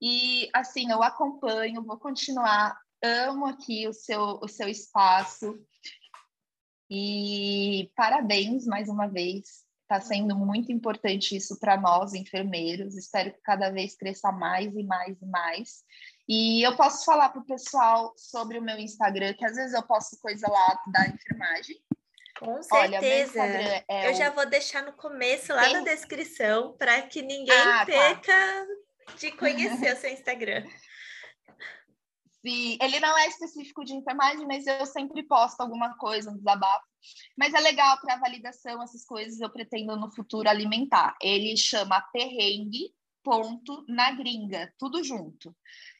E 0.00 0.48
assim, 0.54 0.90
eu 0.90 1.02
acompanho, 1.02 1.84
vou 1.84 1.98
continuar, 1.98 2.78
amo 3.02 3.46
aqui 3.46 3.88
o 3.88 3.92
seu, 3.92 4.38
o 4.40 4.46
seu 4.48 4.68
espaço. 4.68 5.58
E 6.90 7.90
parabéns 7.94 8.64
mais 8.66 8.88
uma 8.88 9.06
vez. 9.06 9.66
Está 9.82 10.00
sendo 10.00 10.36
muito 10.36 10.70
importante 10.70 11.34
isso 11.34 11.58
para 11.58 11.80
nós, 11.80 12.12
enfermeiros. 12.12 12.96
Espero 12.96 13.32
que 13.32 13.40
cada 13.40 13.70
vez 13.70 13.96
cresça 13.96 14.30
mais 14.30 14.74
e 14.76 14.82
mais 14.82 15.20
e 15.20 15.26
mais. 15.26 15.82
E 16.28 16.62
eu 16.62 16.76
posso 16.76 17.06
falar 17.06 17.30
para 17.30 17.40
o 17.40 17.46
pessoal 17.46 18.12
sobre 18.16 18.58
o 18.58 18.62
meu 18.62 18.78
Instagram, 18.78 19.32
que 19.32 19.46
às 19.46 19.56
vezes 19.56 19.72
eu 19.72 19.82
posto 19.82 20.18
coisa 20.20 20.46
lá 20.46 20.78
da 20.92 21.06
enfermagem. 21.08 21.76
Com 22.38 22.62
certeza. 22.62 23.42
Olha, 23.42 23.84
é 23.88 24.08
eu 24.08 24.12
o... 24.12 24.14
já 24.14 24.30
vou 24.30 24.46
deixar 24.46 24.82
no 24.82 24.92
começo, 24.92 25.52
lá 25.54 25.64
Tem... 25.64 25.72
na 25.72 25.80
descrição, 25.80 26.76
para 26.76 27.02
que 27.02 27.22
ninguém 27.22 27.58
ah, 27.58 27.78
tá. 27.78 27.86
perca 27.86 28.32
tá. 29.06 29.14
de 29.18 29.32
conhecer 29.32 29.94
o 29.94 29.96
seu 29.96 30.10
Instagram. 30.10 30.64
Ele 32.50 33.00
não 33.00 33.16
é 33.18 33.26
específico 33.26 33.84
de 33.84 33.94
enfermagem, 33.94 34.46
mas 34.46 34.66
eu 34.66 34.86
sempre 34.86 35.22
posto 35.22 35.60
alguma 35.60 35.96
coisa, 35.96 36.30
um 36.30 36.36
desabafo. 36.36 36.86
Mas 37.36 37.54
é 37.54 37.60
legal 37.60 38.00
para 38.00 38.18
validação, 38.18 38.82
essas 38.82 39.04
coisas 39.04 39.40
eu 39.40 39.50
pretendo 39.50 39.96
no 39.96 40.12
futuro 40.14 40.48
alimentar. 40.48 41.16
Ele 41.20 41.56
chama 41.56 42.00
perrengue 42.12 42.92
ponto 43.22 43.84
na 43.86 44.10
gringa, 44.12 44.72
tudo 44.78 45.04
junto. 45.04 45.54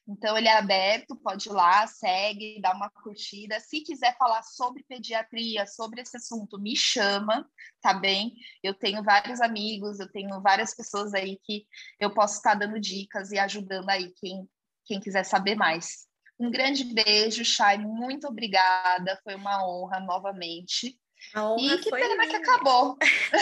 Então 0.09 0.39
ele 0.39 0.49
é 0.49 0.57
aberto, 0.57 1.15
pode 1.17 1.51
ir 1.51 1.53
lá, 1.53 1.87
segue, 1.87 2.59
dá 2.63 2.73
uma 2.73 2.89
curtida. 2.89 3.61
Se 3.61 3.83
quiser 3.83 4.17
falar 4.17 4.43
sobre 4.43 4.83
pediatria, 4.89 5.67
sobre 5.67 6.01
esse 6.01 6.17
assunto, 6.17 6.59
me 6.59 6.75
chama, 6.75 7.47
tá 7.83 7.93
bem? 7.93 8.35
Eu 8.63 8.73
tenho 8.73 9.03
vários 9.03 9.43
amigos, 9.43 10.01
eu 10.01 10.11
tenho 10.11 10.41
várias 10.41 10.75
pessoas 10.75 11.13
aí 11.13 11.39
que 11.45 11.67
eu 12.01 12.15
posso 12.15 12.37
estar 12.37 12.55
dando 12.55 12.81
dicas 12.81 13.31
e 13.31 13.39
ajudando 13.39 13.91
aí 13.91 14.11
quem, 14.17 14.49
quem 14.87 14.99
quiser 14.99 15.25
saber 15.25 15.55
mais. 15.55 16.08
Um 16.39 16.51
grande 16.51 16.85
beijo, 16.85 17.45
Chay, 17.45 17.79
muito 17.79 18.29
obrigada, 18.29 19.21
foi 19.25 19.35
uma 19.35 19.67
honra 19.67 19.99
novamente. 20.01 20.99
E 21.59 21.79
que 21.79 21.91
pena 21.91 22.17
minha. 22.17 22.29
que 22.29 22.37
acabou. 22.37 22.97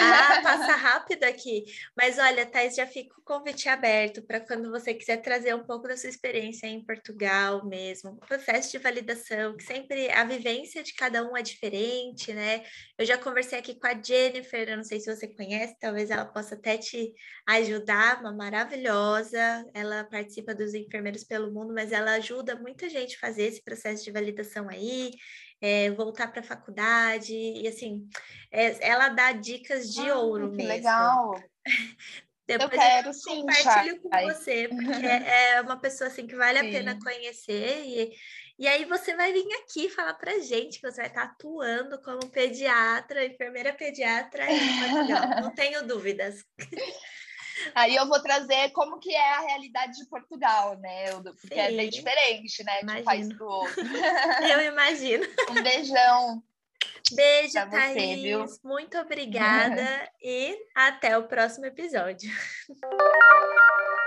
ah, 0.00 0.40
passa 0.42 0.72
rápido 0.76 1.24
aqui. 1.24 1.64
Mas 1.96 2.18
olha, 2.18 2.46
Thais, 2.46 2.74
já 2.74 2.86
fica 2.86 3.14
o 3.18 3.22
convite 3.22 3.68
aberto 3.68 4.22
para 4.22 4.40
quando 4.40 4.70
você 4.70 4.94
quiser 4.94 5.18
trazer 5.18 5.54
um 5.54 5.64
pouco 5.64 5.86
da 5.86 5.96
sua 5.96 6.10
experiência 6.10 6.66
em 6.66 6.84
Portugal 6.84 7.64
mesmo, 7.66 8.12
o 8.12 8.26
processo 8.26 8.72
de 8.72 8.78
validação, 8.78 9.56
que 9.56 9.64
sempre 9.64 10.10
a 10.10 10.24
vivência 10.24 10.82
de 10.82 10.94
cada 10.94 11.22
um 11.28 11.36
é 11.36 11.42
diferente, 11.42 12.32
né? 12.32 12.64
Eu 12.98 13.04
já 13.04 13.16
conversei 13.18 13.58
aqui 13.58 13.74
com 13.74 13.86
a 13.86 14.00
Jennifer, 14.00 14.68
eu 14.68 14.76
não 14.76 14.84
sei 14.84 15.00
se 15.00 15.14
você 15.14 15.28
conhece, 15.28 15.76
talvez 15.78 16.10
ela 16.10 16.24
possa 16.24 16.54
até 16.54 16.76
te 16.78 17.12
ajudar, 17.46 18.20
uma 18.20 18.32
maravilhosa. 18.32 19.64
Ela 19.74 20.04
participa 20.04 20.54
dos 20.54 20.74
enfermeiros 20.74 21.24
pelo 21.24 21.52
mundo, 21.52 21.72
mas 21.72 21.92
ela 21.92 22.12
ajuda 22.12 22.56
muita 22.56 22.88
gente 22.88 23.16
a 23.16 23.20
fazer 23.20 23.44
esse 23.44 23.62
processo 23.62 24.04
de 24.04 24.10
validação 24.10 24.68
aí 24.68 25.12
é, 25.60 25.90
voltar 25.90 26.30
para 26.30 26.40
a 26.40 26.44
faculdade, 26.44 27.34
e 27.34 27.66
assim, 27.66 28.08
é, 28.50 28.86
ela 28.86 29.08
dá 29.08 29.32
dicas 29.32 29.92
de 29.92 30.08
ah, 30.08 30.18
ouro 30.18 30.50
que 30.50 30.56
mesmo. 30.56 30.68
legal! 30.68 31.42
Depois 32.46 32.70
eu 32.70 32.78
quero 32.78 33.08
eu 33.08 33.12
sim, 33.12 33.40
compartilho 33.40 34.00
com 34.00 34.08
você, 34.08 34.68
porque 34.68 35.06
é 35.26 35.60
uma 35.60 35.80
pessoa 35.80 36.08
assim 36.08 36.26
que 36.26 36.36
vale 36.36 36.60
sim. 36.60 36.68
a 36.68 36.70
pena 36.70 36.98
conhecer 37.00 37.82
e, 37.84 38.12
e 38.56 38.68
aí 38.68 38.84
você 38.84 39.16
vai 39.16 39.32
vir 39.32 39.52
aqui 39.54 39.88
falar 39.88 40.14
pra 40.14 40.38
gente 40.38 40.80
que 40.80 40.88
você 40.88 40.98
vai 40.98 41.08
estar 41.08 41.24
atuando 41.24 42.00
como 42.00 42.30
pediatra, 42.30 43.26
enfermeira 43.26 43.72
pediatra 43.72 44.50
em 44.50 44.78
Portugal, 44.78 45.42
não 45.42 45.50
tenho 45.56 45.84
dúvidas. 45.86 46.44
Aí 47.74 47.96
eu 47.96 48.06
vou 48.06 48.20
trazer 48.20 48.70
como 48.70 48.98
que 48.98 49.14
é 49.14 49.34
a 49.34 49.40
realidade 49.40 49.96
de 49.98 50.06
Portugal, 50.06 50.76
né? 50.78 51.12
Porque 51.22 51.54
Sim. 51.54 51.60
é 51.60 51.72
bem 51.72 51.90
diferente, 51.90 52.64
né? 52.64 52.82
De 52.82 53.00
um 53.00 53.04
país 53.04 53.32
pro 53.32 53.46
outro. 53.46 53.82
Eu 54.50 54.62
imagino. 54.62 55.26
Um 55.50 55.62
beijão. 55.62 56.42
Beijo, 57.12 57.52
Thaís. 57.52 57.92
Você, 57.92 58.16
viu? 58.16 58.44
Muito 58.64 58.98
obrigada 58.98 60.10
e 60.20 60.58
até 60.74 61.16
o 61.16 61.28
próximo 61.28 61.66
episódio. 61.66 62.30